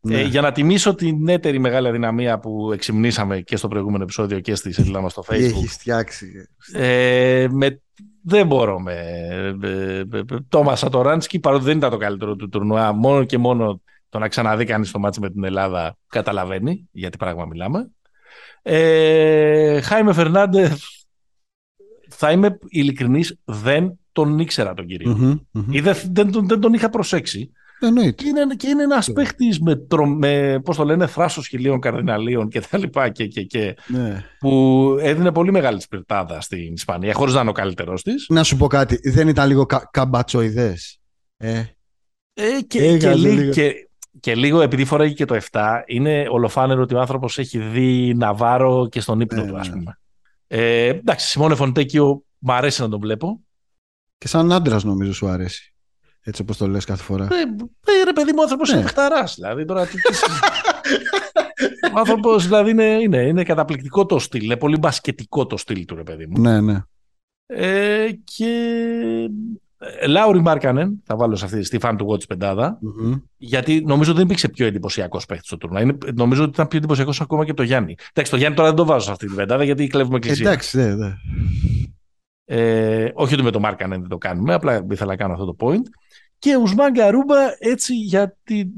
ναι. 0.00 0.20
ε, 0.20 0.22
για 0.22 0.40
να 0.40 0.52
τιμήσω 0.52 0.94
την 0.94 1.28
έτερη 1.28 1.58
μεγάλη 1.58 1.88
αδυναμία 1.88 2.38
που 2.38 2.72
εξυμνήσαμε 2.72 3.40
και 3.40 3.56
στο 3.56 3.68
προηγούμενο 3.68 4.02
επεισόδιο 4.02 4.40
και 4.40 4.54
στη 4.54 4.72
σελίδα 4.72 5.00
μας 5.00 5.12
στο 5.12 5.24
Facebook. 5.26 5.34
Έχεις 5.34 5.72
φτιάξει; 5.72 6.48
Ε, 6.72 7.46
με, 7.50 7.82
δεν 8.22 8.46
μπορώ 8.46 8.80
με 8.80 8.96
Τόμας 10.48 10.78
Σατοράνσκι, 10.78 11.40
παρότι 11.40 11.64
δεν 11.64 11.76
ήταν 11.76 11.90
το 11.90 11.96
καλύτερο 11.96 12.36
του 12.36 12.48
τουρνουά, 12.48 12.92
μόνο 12.92 13.24
και 13.24 13.38
μόνο 13.38 13.80
το 14.08 14.18
να 14.18 14.28
ξαναδεί 14.28 14.64
κανείς 14.64 14.90
το 14.90 14.98
μάτσο 14.98 15.20
με 15.20 15.30
την 15.30 15.44
Ελλάδα 15.44 15.96
καταλαβαίνει 16.08 16.88
γιατί 16.90 17.16
πράγμα 17.16 17.46
μιλάμε. 17.46 17.90
Ε, 18.62 19.80
Χάιμε 19.80 20.12
Φερνάντες, 20.12 21.06
θα 22.08 22.30
είμαι 22.30 22.58
ειλικρινής, 22.68 23.38
δεν 23.44 23.99
τον 24.12 24.38
ήξερα 24.38 24.74
τον 24.74 24.86
κύριο. 24.86 25.40
Mm-hmm, 25.52 25.64
Ή 25.70 25.80
δεν, 25.80 25.96
δεν, 26.12 26.30
δεν, 26.32 26.60
τον 26.60 26.72
είχα 26.72 26.90
προσέξει. 26.90 27.52
Εννοείται. 27.80 28.22
Και 28.22 28.28
είναι, 28.28 28.54
και 28.54 28.68
είναι 28.68 28.82
ένας 28.82 29.12
παίχτης 29.12 29.60
με, 29.60 29.76
τρο, 29.76 30.06
με 30.06 30.60
πώς 30.64 30.76
το 30.76 30.84
λένε, 30.84 31.06
θράσος 31.06 31.46
χιλίων 31.46 31.80
καρδιναλίων 31.80 32.48
και 32.48 32.60
τα 32.60 32.78
λοιπά 32.78 33.08
και, 33.08 33.26
και, 33.26 33.42
και 33.42 33.76
ναι. 33.86 34.24
που 34.38 34.96
έδινε 35.00 35.32
πολύ 35.32 35.50
μεγάλη 35.50 35.80
σπιρτάδα 35.80 36.40
στην 36.40 36.72
Ισπανία, 36.72 37.14
χωρίς 37.14 37.34
να 37.34 37.40
είναι 37.40 37.50
ο 37.50 37.52
καλύτερος 37.52 38.02
της. 38.02 38.26
Να 38.28 38.42
σου 38.42 38.56
πω 38.56 38.66
κάτι, 38.66 39.10
δεν 39.10 39.28
ήταν 39.28 39.48
λίγο 39.48 39.66
κα, 39.66 39.88
καμπατσοειδές. 39.90 41.00
Ε; 41.36 41.62
Ε, 42.34 42.60
και, 42.66 42.96
και, 42.96 43.14
λίγο, 43.14 43.50
και, 43.50 43.72
και 44.20 44.34
λίγο 44.34 44.60
επειδή 44.60 44.84
φοράγει 44.84 45.14
και 45.14 45.24
το 45.24 45.38
7, 45.50 45.60
είναι 45.86 46.26
ολοφάνερο 46.30 46.82
ότι 46.82 46.94
ο 46.94 47.00
άνθρωπος 47.00 47.38
έχει 47.38 47.58
δει 47.58 48.14
Ναβάρο 48.16 48.88
και 48.90 49.00
στον 49.00 49.20
ύπνο 49.20 49.42
Ναι, 49.42 49.50
του, 49.50 49.56
ας 49.56 49.68
ναι. 49.68 49.74
πούμε. 49.74 49.98
Ε, 50.46 50.86
εντάξει, 50.86 51.28
Σιμώνε 51.28 51.54
Φοντέκιο 51.54 52.22
μου 52.38 52.52
αρέσει 52.52 52.80
να 52.80 52.88
τον 52.88 53.00
βλέπω. 53.00 53.40
Και 54.20 54.28
σαν 54.28 54.52
άντρας 54.52 54.84
νομίζω 54.84 55.12
σου 55.14 55.28
αρέσει. 55.28 55.74
Έτσι 56.22 56.42
όπως 56.42 56.56
το 56.56 56.68
λες 56.68 56.84
κάθε 56.84 57.02
φορά. 57.02 57.24
Ε, 57.24 57.40
ε, 58.00 58.04
ρε 58.04 58.12
παιδί 58.12 58.30
μου, 58.30 58.36
ο 58.38 58.42
άνθρωπος 58.42 58.70
Ναι. 58.72 58.78
είναι 58.78 58.86
χταράς. 58.88 59.34
Δηλαδή, 59.34 59.64
τώρα, 59.64 59.86
τι, 59.86 59.94
τι 60.00 60.14
συζητάς. 60.14 60.60
ο 61.94 61.98
άνθρωπος 61.98 62.44
δηλαδή, 62.44 62.70
είναι, 62.70 62.84
είναι, 62.84 63.16
είναι 63.22 63.42
καταπληκτικό 63.42 64.06
το 64.06 64.18
στυλ. 64.18 64.44
Είναι 64.44 64.56
πολύ 64.56 64.78
μπασκετικό 64.78 65.46
το 65.46 65.56
στυλ 65.56 65.84
του, 65.84 65.94
ρε 65.96 66.02
παιδί 66.02 66.26
μου. 66.26 66.40
Ναι, 66.40 66.60
ναι. 66.60 66.82
Ε, 67.46 68.08
και 68.24 68.48
ε, 69.78 70.06
Λάουρι 70.06 70.40
Μάρκανεν, 70.40 71.02
θα 71.04 71.16
βάλω 71.16 71.36
σε 71.36 71.44
αυτή 71.44 71.62
στη 71.62 71.78
fan 71.82 71.94
του 71.98 72.06
Watch 72.10 72.26
πεντάδα, 72.28 72.78
Μμμ. 72.80 73.14
γιατί 73.36 73.82
νομίζω 73.86 74.12
δεν 74.14 74.24
υπήρξε 74.24 74.48
πιο 74.48 74.66
εντυπωσιακός 74.66 75.26
παίχτη 75.26 75.46
στο 75.46 75.56
τουρνά. 75.56 75.80
Είναι, 75.80 75.96
νομίζω 76.14 76.42
ότι 76.42 76.50
ήταν 76.50 76.68
πιο 76.68 76.78
εντυπωσιακός 76.78 77.20
ακόμα 77.20 77.44
και 77.44 77.50
από 77.50 77.60
το 77.60 77.66
Γιάννη. 77.66 77.94
Εντάξει, 78.12 78.30
το 78.30 78.36
Γιάννη 78.36 78.56
τώρα 78.56 78.68
δεν 78.68 78.76
το 78.76 78.84
βάζω 78.84 79.04
σε 79.04 79.10
αυτή 79.10 79.26
την 79.26 79.36
πεντάδα 79.36 79.64
γιατί 79.64 79.86
κλέβουμε 79.86 80.16
εκκλησία. 80.16 80.46
Εντάξει, 80.48 80.76
ναι, 80.76 80.94
ναι. 80.94 81.14
Ε, 82.52 83.10
όχι 83.14 83.34
ότι 83.34 83.42
με 83.42 83.50
το 83.50 83.60
Μάρκανεν 83.60 84.00
δεν 84.00 84.08
το 84.08 84.18
κάνουμε, 84.18 84.54
απλά 84.54 84.86
ήθελα 84.90 85.10
να 85.10 85.16
κάνω 85.16 85.32
αυτό 85.32 85.44
το 85.44 85.56
point. 85.58 85.82
Και 86.38 86.56
Ουσμάν 86.56 86.92
Γκαρούμπα 86.92 87.36
έτσι 87.58 87.94
για 87.94 88.36
την, 88.44 88.70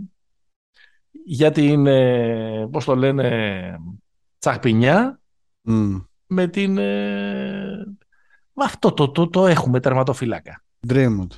για 1.25 1.51
την 1.51 1.87
ε, 1.87 2.68
πώς 2.70 2.85
το 2.85 2.97
λένε, 2.97 3.77
τσαχπινιά 4.39 5.20
Μμ. 5.62 5.97
με 6.27 6.47
την... 6.49 6.79
Ε, 6.79 7.85
με 8.53 8.64
αυτό 8.64 8.93
το, 8.93 9.11
το, 9.11 9.29
το 9.29 9.47
έχουμε 9.47 9.81
τερματοφυλάκα. 9.81 10.64
Draymond. 10.89 11.37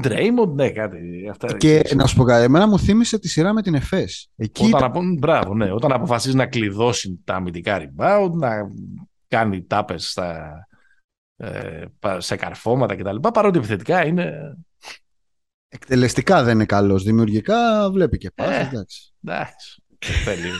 Ντρέιμοντ, 0.00 0.54
ναι, 0.54 0.70
κάτι. 0.70 1.28
Αυτά, 1.30 1.56
Και 1.56 1.82
να 1.94 2.06
σου 2.06 2.16
πω 2.16 2.24
κάτι, 2.24 2.44
εμένα 2.44 2.66
μου 2.68 2.78
θύμισε 2.78 3.18
τη 3.18 3.28
σειρά 3.28 3.52
με 3.52 3.62
την 3.62 3.74
ΕΦΕΣ. 3.74 4.30
Εκεί 4.36 4.64
όταν, 4.64 4.78
ήταν- 4.78 4.90
απο... 4.90 5.00
Μπράβο, 5.18 5.54
ναι. 5.54 5.72
Όταν 5.72 5.92
αποφασίζει 5.92 6.36
να 6.36 6.46
κλειδώσει 6.46 7.20
τα 7.24 7.34
αμυντικά 7.34 7.78
rebound, 7.80 8.30
να 8.32 8.50
κάνει 9.28 9.62
τάπες 9.62 10.10
στα, 10.10 10.38
ε, 10.38 10.46
πα- 10.52 10.69
σε 12.18 12.36
καρφώματα 12.36 12.96
κτλ. 12.96 13.16
Παρότι 13.16 13.58
επιθετικά 13.58 14.06
είναι. 14.06 14.56
εκτελεστικά 15.68 16.42
δεν 16.42 16.54
είναι 16.54 16.64
καλός. 16.64 17.02
Δημιουργικά 17.02 17.90
βλέπει 17.90 18.18
και 18.18 18.30
πας. 18.30 18.48
Ε. 18.48 18.60
εντάξει. 18.60 19.14
Εντάξει. 19.24 19.82
θέλει. 19.98 20.50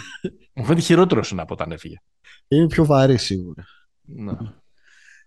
Μου 0.55 0.65
φαίνεται 0.65 0.85
χειρότερος 0.85 1.31
είναι 1.31 1.43
από 1.43 1.55
όταν 1.55 1.73
έφυγε. 1.73 1.97
Είναι 2.49 2.67
πιο 2.67 2.85
βαρύ 2.85 3.17
σίγουρα. 3.17 3.65
Ναι. 4.03 4.33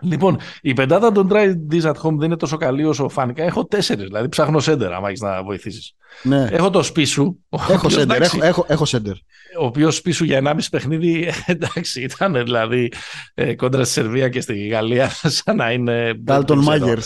Λοιπόν, 0.04 0.38
η 0.62 0.74
πεντάδα 0.74 1.12
των 1.12 1.28
Try 1.32 1.54
This 1.72 1.82
at 1.82 1.93
Home 1.95 2.16
δεν 2.18 2.26
είναι 2.26 2.38
τόσο 2.38 2.58
καλή 2.58 2.86
όσο 2.86 3.10
φάνηκα. 3.10 3.43
Έχω 3.43 3.66
τέσσερις, 3.66 4.04
δηλαδή 4.06 4.30
ψάχνω 4.30 4.60
σέντερ, 4.60 4.93
άμα 4.93 5.08
έχεις 5.08 5.22
να 5.22 5.43
βοηθήσεις. 5.43 5.95
Ναι. 6.24 6.47
Έχω 6.51 6.70
το 6.70 6.84
Σπίσου. 6.84 7.24
ο 7.49 7.58
Έχω 7.62 7.74
οποίος, 7.74 7.93
σέντερ. 7.93 8.16
εντάξει, 8.16 8.38
Έχω, 8.38 8.45
έχω, 8.47 8.66
έχω 8.68 8.86
σέντερ. 8.86 9.14
ο 9.60 9.66
οποίος 9.66 10.01
πίσω 10.01 10.26
για 10.26 10.41
1,5 10.43 10.58
παιχνίδι 10.72 11.30
εντάξει, 11.45 12.01
ήταν 12.01 12.34
δηλαδή 12.34 12.91
ε, 13.34 13.56
κόντρα 13.56 13.84
στη 13.84 13.93
Σερβία 13.93 14.30
και 14.30 14.41
στη 14.41 14.68
Γαλλία, 14.68 15.10
σαν 15.38 15.56
να 15.56 15.72
είναι. 15.72 16.14
Ντάλτον 16.14 16.64
δεν 16.64 16.80
ξέρω. 16.82 16.86
Μάγκερ. 16.86 16.99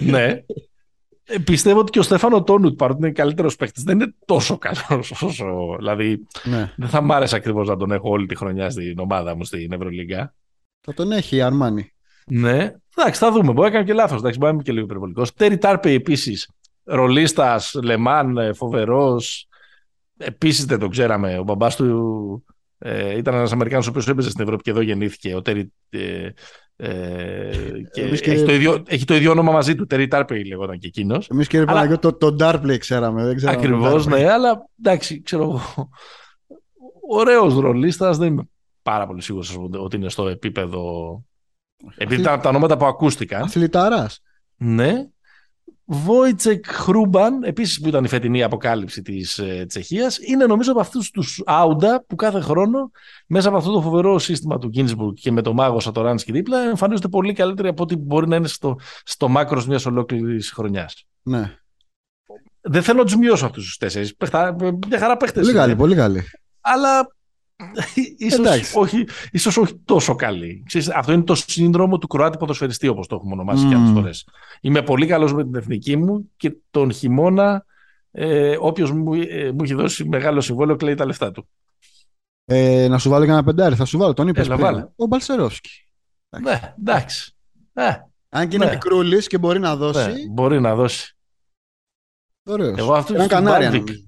ναι. 0.00 0.42
Ε, 1.24 1.38
πιστεύω 1.38 1.78
ότι 1.80 1.90
και 1.90 1.98
ο 1.98 2.02
Στέφανο 2.02 2.42
Τόνουτ, 2.42 2.76
παρότι 2.76 2.98
είναι 3.02 3.10
καλύτερος 3.12 3.56
παίκτη, 3.56 3.82
δεν 3.84 4.00
είναι 4.00 4.14
τόσο 4.24 4.58
καλός 4.58 5.10
όσο. 5.22 5.76
Δηλαδή, 5.78 6.26
Ναι. 6.44 6.72
δεν 6.76 6.88
θα 6.88 7.00
μ' 7.00 7.12
άρεσε 7.12 7.36
ακριβώς 7.36 7.68
να 7.68 7.76
τον 7.76 7.92
έχω 7.92 8.10
όλη 8.10 8.26
τη 8.26 8.36
χρονιά 8.36 8.70
στην 8.70 8.98
ομάδα 8.98 9.36
μου 9.36 9.44
στην 9.44 9.72
Ευρωλίγκα. 9.72 10.34
Θα 10.80 10.94
τον 10.94 11.12
έχει 11.12 11.36
η 11.36 11.40
Αρμάνι. 11.42 11.91
Ναι. 12.26 12.72
Εντάξει, 12.96 13.20
θα 13.20 13.30
δούμε. 13.32 13.52
Μπορεί 13.52 13.68
να 13.68 13.74
κάνω 13.74 13.84
και 13.86 13.92
λάθος. 13.92 14.20
Μπορεί 14.20 14.36
να 14.38 14.48
είμαι 14.48 14.62
και 14.62 14.72
λίγο 14.72 14.84
υπερβολικός. 14.84 15.32
Τέρι 15.34 15.58
Τάρπε 15.58 15.90
επίσης. 15.90 16.48
Ρολίστας, 16.84 17.74
Λεμάν, 17.82 18.54
φοβερός. 18.54 19.46
Επίσης 20.16 20.64
δεν 20.64 20.78
το 20.78 20.88
ξέραμε. 20.88 21.38
Ο 21.38 21.42
μπαμπάς 21.42 21.76
του 21.76 22.44
ε, 22.78 23.16
ήταν 23.16 23.34
ένας 23.34 23.52
Αμερικάνος 23.52 23.86
ο 23.86 23.90
οποίος 23.90 24.08
έπαιζε 24.08 24.30
στην 24.30 24.42
Ευρώπη 24.44 24.62
και 24.62 24.70
εδώ 24.70 24.80
γεννήθηκε. 24.80 25.34
Ο 25.34 25.42
Τέρι. 25.42 25.72
Ε, 25.90 26.28
ε, 26.76 27.50
και 27.92 28.02
Εμείς 28.02 28.20
και- 28.20 28.30
έχει, 28.30 28.44
το 28.44 28.52
ίδιο, 28.52 28.82
έχει 28.86 29.04
το 29.04 29.14
ίδιο 29.14 29.30
όνομα 29.30 29.52
μαζί 29.52 29.74
του. 29.74 29.86
Τέρι 29.86 30.08
Τάρπε 30.08 30.44
λεγόταν 30.44 30.78
και 30.78 30.86
εκείνος. 30.86 31.28
Εμείς 31.28 31.46
κύριε 31.48 31.64
Αλλά- 31.68 31.74
Παναγιώτη, 31.74 32.00
το, 32.18 32.30
το 32.30 32.36
Darplay 32.40 32.78
ξέραμε. 32.78 33.24
Δεν 33.24 33.36
ξέραμε 33.36 33.58
Ακριβώς, 33.58 34.04
το 34.04 34.10
Darplay. 34.10 34.18
ναι, 34.18 34.30
αλλά 34.30 34.68
εντάξει, 34.82 35.22
ξέρω 35.22 35.42
εγώ. 35.42 35.60
Ωραίος 37.08 37.54
ρολίστας. 37.54 38.18
Δεν 38.18 38.26
είμαι 38.28 38.42
πάρα 38.82 39.06
πολύ 39.06 39.22
σίγουρος 39.22 39.58
ότι 39.78 39.96
είναι 39.96 40.08
στο 40.08 40.28
επίπεδο. 40.28 41.22
Επειδή 41.96 42.20
ήταν 42.20 42.34
από 42.34 42.42
τα 42.42 42.48
ονόματα 42.48 42.76
που 42.76 42.84
ακούστηκαν. 42.84 43.42
Αθληταράς. 43.42 44.20
Ναι. 44.56 45.06
Βόιτσεκ 45.84 46.64
Χρούμπαν, 46.68 47.42
επίσης 47.42 47.80
που 47.80 47.88
ήταν 47.88 48.04
η 48.04 48.08
φετινή 48.08 48.42
αποκάλυψη 48.42 49.02
της 49.02 49.38
ε, 49.38 49.64
Τσεχίας, 49.68 50.18
είναι 50.18 50.46
νομίζω 50.46 50.70
από 50.70 50.80
αυτούς 50.80 51.10
τους 51.10 51.42
Άουντα 51.46 52.04
που 52.06 52.14
κάθε 52.14 52.40
χρόνο 52.40 52.90
μέσα 53.26 53.48
από 53.48 53.56
αυτό 53.56 53.72
το 53.72 53.80
φοβερό 53.80 54.18
σύστημα 54.18 54.58
του 54.58 54.68
Γκίνσμπουργκ 54.68 55.14
και 55.14 55.32
με 55.32 55.42
το 55.42 55.52
μάγο 55.52 55.80
Σατοράνσκι 55.80 56.32
δίπλα 56.32 56.58
εμφανίζονται 56.58 57.08
πολύ 57.08 57.32
καλύτεροι 57.32 57.68
από 57.68 57.82
ό,τι 57.82 57.96
μπορεί 57.96 58.28
να 58.28 58.36
είναι 58.36 58.48
στο, 58.48 58.78
στο 59.04 59.28
μάκρος 59.28 59.66
μιας 59.66 59.86
ολόκληρης 59.86 60.50
χρονιάς. 60.50 61.06
Ναι. 61.22 61.56
Δεν 62.60 62.82
θέλω 62.82 62.98
να 62.98 63.04
τους 63.04 63.16
μειώσω 63.16 63.46
αυτούς 63.46 63.64
τους 63.64 63.76
τέσσερις. 63.76 64.16
Παιχτά, 64.16 64.56
μια 64.88 64.98
χαρά 64.98 65.16
παίχτες. 65.16 65.40
Πολύ 65.42 65.50
είναι. 65.50 65.60
καλή, 65.60 65.76
πολύ 65.76 65.94
καλή. 65.94 66.22
Αλλά 66.60 67.14
ίσως 68.16 68.38
Εντάξει. 68.38 68.78
όχι, 68.78 69.06
ίσως 69.30 69.56
όχι 69.56 69.74
τόσο 69.84 70.14
καλή. 70.14 70.62
Ξέρεις, 70.66 70.88
αυτό 70.90 71.12
είναι 71.12 71.22
το 71.22 71.34
σύνδρομο 71.34 71.98
του 71.98 72.06
Κροάτη 72.06 72.36
ποδοσφαιριστή, 72.38 72.88
όπως 72.88 73.06
το 73.06 73.14
έχουμε 73.14 73.32
ονομάσει 73.32 73.66
και 73.66 73.74
Μμμ. 73.74 73.82
άλλες 73.82 73.92
φορές. 73.92 74.28
Είμαι 74.60 74.82
πολύ 74.82 75.06
καλός 75.06 75.34
με 75.34 75.42
την 75.44 75.54
εθνική 75.54 75.96
μου 75.96 76.30
και 76.36 76.56
τον 76.70 76.92
χειμώνα 76.92 77.64
ε, 78.10 78.56
όποιος 78.60 78.92
μου, 78.92 79.12
ε, 79.14 79.50
μου 79.52 79.62
έχει 79.62 79.74
δώσει 79.74 80.04
μεγάλο 80.04 80.40
συμβόλαιο 80.40 80.76
κλαίει 80.76 80.94
τα 80.94 81.06
λεφτά 81.06 81.30
του. 81.32 81.48
Ε, 82.44 82.88
να 82.88 82.98
σου 82.98 83.10
βάλω 83.10 83.24
και 83.24 83.30
ένα 83.30 83.44
πεντάρι. 83.44 83.74
Θα 83.74 83.84
σου 83.84 83.98
βάλω. 83.98 84.12
Τον 84.12 84.28
είπες 84.28 84.46
Έλα, 84.46 84.54
πριν. 84.54 84.66
βάλε. 84.66 84.86
Ο 84.96 85.06
Μπαλσερόφσκι. 85.06 85.70
Ναι, 86.42 86.74
εντάξει. 86.78 87.36
Ε, 87.72 87.88
Αν 88.28 88.48
και 88.48 88.56
είναι 88.56 88.64
Ναι. 88.64 88.70
μικρούλης 88.70 89.26
και 89.26 89.38
μπορεί 89.38 89.58
να 89.58 89.76
δώσει. 89.76 89.98
ναι, 90.12 90.14
μπορεί 90.30 90.60
να 90.60 90.74
δώσει. 90.74 91.16
Ωραίος. 92.44 92.78
Εγώ 92.78 92.94
αυτούς 92.94 93.16
Gran 93.16 93.28
τους 93.28 94.02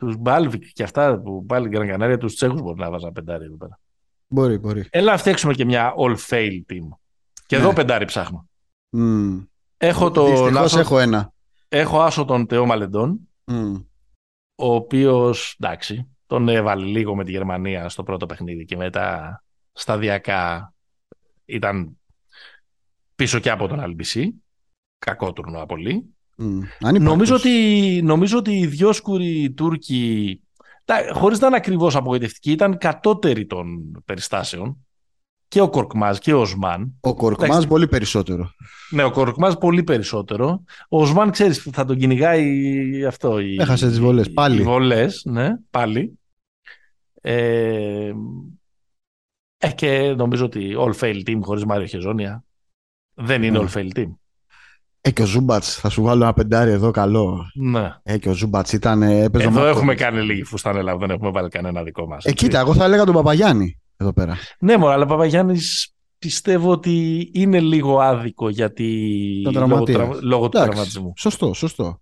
Canaria, 0.00 0.08
Baltic, 0.08 0.12
νομίζω. 0.12 0.14
τους 0.14 0.16
Μπάλβικ 0.16 0.64
και 0.72 0.82
αυτά 0.82 1.18
που 1.20 1.44
πάλι 1.44 1.68
Γκραν 1.68 1.88
Κανάρια, 1.88 2.18
τους 2.18 2.34
Τσέχους 2.34 2.60
μπορεί 2.60 2.80
να 2.80 2.90
βάζα 2.90 3.12
πεντάρι 3.12 3.44
εδώ 3.44 3.56
πέρα. 3.56 3.78
Μπορεί, 4.26 4.58
μπορεί. 4.58 4.86
Έλα 4.90 5.10
να 5.12 5.18
φτιάξουμε 5.18 5.54
και 5.54 5.64
μια 5.64 5.94
all-fail 5.98 6.60
team. 6.72 6.88
Και 7.46 7.56
Ναι. 7.56 7.62
εδώ 7.62 7.72
πεντάρι 7.72 8.04
ψάχνω. 8.04 8.48
Μμ. 8.90 9.38
Έχω, 9.76 10.10
το, 10.10 10.24
Δυστυχώς 10.26 10.56
άσο, 10.56 10.78
έχω 10.78 10.98
ένα. 10.98 11.32
έχω 11.68 12.00
άσο 12.00 12.24
τον 12.24 12.46
Τεό 12.46 12.66
Μαλεντών, 12.66 13.28
Μμ. 13.44 13.74
ο 14.54 14.74
οποίος, 14.74 15.56
εντάξει, 15.60 16.08
τον 16.26 16.48
έβαλε 16.48 16.84
λίγο 16.86 17.16
με 17.16 17.24
τη 17.24 17.30
Γερμανία 17.30 17.88
στο 17.88 18.02
πρώτο 18.02 18.26
παιχνίδι 18.26 18.64
και 18.64 18.76
μετά 18.76 19.42
σταδιακά 19.72 20.72
ήταν 21.44 21.98
πίσω 23.14 23.38
και 23.38 23.50
από 23.50 23.68
τον 23.68 23.80
LBC. 23.96 24.28
Κακό 24.98 25.32
τουρνουά 25.32 25.66
πολύ. 25.66 26.14
Μμ. 26.42 26.60
Ανύπαρκτος. 26.80 27.02
Νομίζω 27.02 27.34
ότι, 27.34 28.00
νομίζω 28.04 28.38
ότι 28.38 28.58
οι 28.58 28.66
δυο 28.66 28.92
σκουροι 28.92 29.52
Τούρκοι, 29.56 30.40
τα- 30.84 31.12
χωρίς 31.12 31.38
να 31.38 31.46
είναι 31.46 31.56
ακριβώς 31.56 31.96
απογοητευτικοί, 31.96 32.50
ήταν 32.52 32.78
κατώτεροι 32.78 33.46
των 33.46 33.92
περιστάσεων. 34.04 34.84
Και 35.48 35.60
ο 35.60 35.68
Κορκμάζ 35.68 36.18
και 36.18 36.32
ο 36.32 36.40
Οσμάν. 36.40 36.94
Ο 37.00 37.14
Κορκμάς 37.14 37.48
Εντάξει. 37.48 37.68
πολύ 37.68 37.88
περισσότερο. 37.88 38.50
Ναι, 38.90 39.02
ο 39.04 39.10
Κορκμάζ 39.10 39.54
πολύ 39.54 39.82
περισσότερο. 39.82 40.64
Ο 40.88 41.00
Οσμάν, 41.02 41.30
ξέρεις, 41.30 41.68
θα 41.72 41.84
τον 41.84 41.98
κυνηγάει 41.98 43.04
αυτό. 43.04 43.38
οι- 43.40 43.56
Έχασε 43.60 43.88
τις 43.88 44.00
βολές, 44.00 44.26
οι- 44.26 44.30
πάλι. 44.32 44.60
Οι 44.60 44.64
βολές, 44.64 45.22
ναι, 45.24 45.48
πάλι. 45.70 46.18
Ε, 47.20 48.12
ε, 49.58 49.70
και 49.72 50.14
νομίζω 50.16 50.44
ότι 50.44 50.74
all 50.78 50.94
fail 51.00 51.22
team 51.26 51.38
χωρίς 51.42 51.64
Μάριο 51.64 51.86
Χεζόνια 51.86 52.44
δεν 53.14 53.42
είναι 53.42 53.58
Ναι. 53.58 53.64
all 53.64 53.76
fail 53.78 53.88
team. 53.98 54.10
Ε, 55.02 55.10
και 55.10 55.22
ο 55.22 55.26
Ζούμπατς, 55.26 55.74
θα 55.74 55.88
σου 55.88 56.02
βάλω 56.02 56.22
ένα 56.22 56.32
πεντάρι 56.32 56.70
εδώ 56.70 56.90
καλό. 56.90 57.46
Ναι. 57.54 57.94
Ε, 58.02 58.18
και 58.18 58.28
ο 58.28 58.32
Ζούμπατς 58.32 58.72
ήταν, 58.72 59.02
ε, 59.02 59.22
έπαιζε 59.22 59.44
Εδώ 59.44 59.54
μάτω. 59.54 59.66
έχουμε 59.66 59.94
κάνει 59.94 60.20
λίγη 60.22 60.42
φουστανέλα, 60.44 60.96
δεν 60.96 61.10
έχουμε 61.10 61.30
βάλει 61.30 61.48
κανένα 61.48 61.82
δικό 61.82 62.06
μας. 62.06 62.24
Ε, 62.24 62.30
έτσι. 62.30 62.44
κοίτα, 62.44 62.58
εγώ 62.60 62.74
θα 62.74 62.84
έλεγα 62.84 63.04
τον 63.04 63.14
Παπαγιάννη 63.14 63.78
εδώ 63.96 64.12
πέρα. 64.12 64.36
Ναι, 64.60 64.76
μωρά, 64.76 64.92
αλλά 64.92 65.06
Παπαγιάννης 65.06 65.94
πιστεύω 66.18 66.70
ότι 66.70 67.28
είναι 67.34 67.60
λίγο 67.60 68.00
άδικο 68.00 68.48
γιατί 68.48 69.40
Τον 69.44 69.52
λόγω, 69.54 69.66
τραυματίας. 69.66 69.98
τραυ- 69.98 70.22
λόγω 70.22 70.42
του 70.48 70.56
Εντάξει. 70.56 70.68
τραυματισμού. 70.70 71.12
Σωστό, 71.16 71.52
σωστό. 71.54 72.00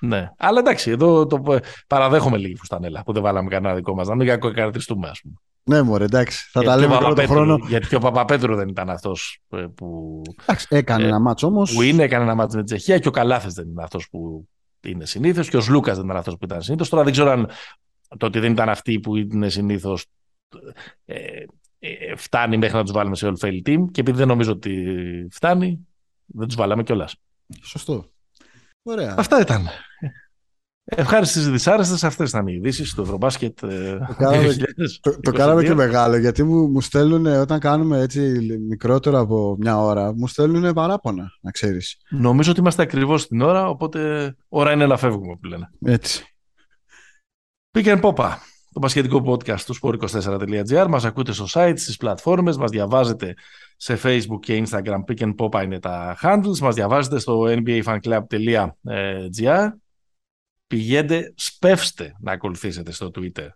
Ναι. 0.00 0.30
Αλλά 0.38 0.58
εντάξει, 0.58 0.90
εδώ 0.90 1.26
το 1.26 1.42
παραδέχομαι 1.86 2.36
λίγη 2.36 2.54
φουστανέλα 2.56 3.02
που 3.02 3.12
δεν 3.12 3.22
βάλαμε 3.22 3.48
κανένα 3.48 3.74
δικό 3.74 3.94
μας. 3.94 4.08
Να 4.08 4.14
μην 4.14 4.26
κακοκαρατιστούμε, 4.26 5.08
ας 5.08 5.20
πούμε. 5.20 5.34
Ναι, 5.70 5.82
μωρέ, 5.82 6.04
εντάξει. 6.04 6.48
Θα 6.52 6.60
Γιατί 6.60 6.76
τα 6.76 6.80
και 6.80 6.86
ο 6.86 6.88
λέμε 6.88 6.98
πρώτο 7.00 7.14
Παπαπέτρου- 7.14 7.36
χρόνο. 7.36 7.66
Γιατί 7.68 7.86
και 7.88 7.96
ο 7.96 7.98
Παπαπέτρου 7.98 8.54
δεν 8.54 8.68
ήταν 8.68 8.90
αυτός 8.90 9.40
ε, 9.50 9.66
που, 9.74 10.22
Εντάξει, 10.42 10.66
έκανε 10.70 11.04
Ε, 11.04 11.06
ένα 11.06 11.18
μάτσο 11.20 11.46
όμως. 11.46 11.72
που 11.74 11.82
είναι, 11.82 12.02
έκανε 12.02 12.24
ένα 12.24 12.34
μάτι 12.34 12.56
με 12.56 12.62
την 12.64 12.76
Τσεχία 12.76 12.98
και 12.98 13.08
ο 13.08 13.10
Καλάθες 13.10 13.52
δεν 13.54 13.68
είναι 13.68 13.82
αυτός 13.82 14.08
που 14.10 14.48
είναι 14.86 15.04
συνήθως 15.04 15.48
και 15.48 15.56
ο 15.56 15.60
Σλούκας 15.60 15.96
δεν 15.96 16.04
ήταν 16.04 16.16
αυτός 16.16 16.34
που 16.38 16.44
ήταν 16.44 16.62
συνήθως. 16.62 16.88
Τώρα 16.88 17.02
δεν 17.02 17.12
ξέρω 17.12 17.30
αν 17.30 17.48
το 18.18 18.26
ότι 18.26 18.38
δεν 18.38 18.52
ήταν 18.52 18.68
αυτοί 18.68 19.00
που 19.00 19.16
είναι 19.16 19.48
συνήθως 19.48 20.06
ε, 21.04 21.16
ε, 21.78 22.16
φτάνει 22.16 22.56
μέχρι 22.56 22.76
να 22.76 22.82
τους 22.82 22.92
βάλουμε 22.92 23.16
σε 23.16 23.28
all 23.32 23.38
fail 23.46 23.60
team 23.68 23.84
και 23.90 24.00
επειδή 24.00 24.16
δεν 24.18 24.28
νομίζω 24.28 24.52
ότι 24.52 24.84
φτάνει 25.30 25.86
δεν 26.26 26.46
τους 26.46 26.56
βάλαμε 26.56 26.82
κιόλας. 26.82 27.14
Σωστό. 27.62 28.10
Ωραία. 28.82 29.14
Αυτά 29.18 29.40
ήταν. 29.40 29.66
Ευχάριστες 30.88 31.50
δυσάρεστες, 31.50 32.04
αυτές 32.04 32.28
ήταν 32.28 32.46
οι 32.46 32.52
ειδήσεις 32.56 32.94
του 32.94 33.02
Ευρωμπάσκετ 33.02 33.62
ε, 33.62 33.98
Το 34.06 34.14
κάναμε- 34.18 34.48
2022. 34.48 34.52
Το, 35.00 35.20
το 35.20 35.32
κάναμε 35.32 35.62
και 35.62 35.74
μεγάλο 35.74 36.16
γιατί 36.16 36.42
μου, 36.42 36.68
μου 36.68 36.80
στέλνουν 36.80 37.26
όταν 37.26 37.58
κάνουμε 37.58 38.00
έτσι 38.00 38.20
μικρότερο 38.68 39.18
από 39.18 39.56
μια 39.58 39.78
ώρα, 39.78 40.14
μου 40.14 40.26
στέλνουν 40.26 40.72
παράπονα, 40.72 41.28
να 41.40 41.50
ξέρεις. 41.50 41.96
Νομίζω 42.10 42.50
ότι 42.50 42.60
είμαστε 42.60 42.82
ακριβώς 42.82 43.22
στην 43.22 43.40
ώρα, 43.40 43.68
οπότε 43.68 44.34
ώρα 44.48 44.72
είναι 44.72 44.86
να 44.86 44.96
φεύγουμε 44.96 45.36
που 45.40 45.46
λένε. 45.48 45.70
Έτσι. 45.84 46.24
Pick 47.78 47.84
and 47.84 48.00
Popa, 48.00 48.30
το 48.72 48.80
πασχετικό 48.80 49.22
podcast 49.26 49.60
του 49.60 49.74
sport24.gr. 49.82 50.86
Μας 50.88 51.04
ακούτε 51.04 51.32
στο 51.32 51.46
site, 51.52 51.74
στις 51.76 51.96
πλατφόρμες, 51.96 52.56
μας 52.56 52.70
διαβάζετε 52.70 53.34
σε 53.76 53.98
Facebook 54.02 54.40
και 54.40 54.62
Instagram. 54.66 54.98
Pick 55.08 55.18
and 55.18 55.34
Popa 55.38 55.62
είναι 55.64 55.78
τα 55.78 56.16
handles. 56.22 56.58
Μας 56.60 56.74
διαβάζετε 56.74 57.18
στο 57.18 57.44
nbafanclub.gr. 57.48 59.68
Πηγαίνετε, 60.66 61.32
σπεύστε 61.36 62.16
να 62.20 62.32
ακολουθήσετε 62.32 62.92
στο 62.92 63.06
Twitter 63.14 63.48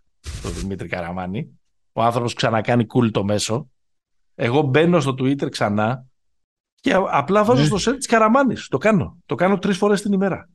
τον 0.42 0.52
Δημήτρη 0.54 0.88
Καραμάνη. 0.88 1.60
Ο 1.92 2.02
άνθρωπος 2.02 2.34
ξανακάνει 2.34 2.86
cool 2.94 3.10
το 3.10 3.24
μέσο. 3.24 3.70
Εγώ 4.34 4.60
μπαίνω 4.62 5.00
στο 5.00 5.10
Twitter 5.18 5.50
ξανά 5.50 6.04
και 6.74 6.94
α- 6.94 7.08
απλά 7.10 7.44
βάζω 7.44 7.60
Ναι. 7.60 7.66
στο 7.66 7.78
σερ 7.78 7.96
της 7.96 8.06
Καραμάνης. 8.06 8.66
Το 8.68 8.78
κάνω. 8.78 9.18
Το 9.26 9.34
κάνω 9.34 9.58
τρεις 9.58 9.76
φορές 9.76 10.02
την 10.02 10.12
ημέρα. 10.12 10.48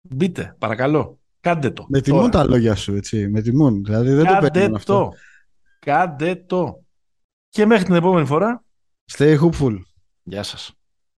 Μπείτε, 0.00 0.56
παρακαλώ. 0.58 1.18
Κάντε 1.40 1.70
το. 1.70 1.86
Με 1.88 2.00
τώρα. 2.00 2.16
τιμούν 2.16 2.30
τα 2.30 2.44
λόγια 2.44 2.74
σου, 2.74 2.94
έτσι. 2.94 3.28
Με 3.28 3.40
τιμούν. 3.42 3.84
Δηλαδή 3.84 4.12
δεν 4.12 4.24
το 4.24 4.32
Κάντε 4.32 4.50
περίμενα 4.50 4.76
αυτό. 4.76 4.98
το. 4.98 5.10
Κάντε 5.78 6.34
το. 6.36 6.82
Και 7.48 7.66
μέχρι 7.66 7.84
την 7.84 7.94
επόμενη 7.94 8.26
φορά. 8.26 8.64
Stay 9.12 9.38
hopeful. 9.40 9.78
Γεια 10.22 10.42
σας. 10.42 10.72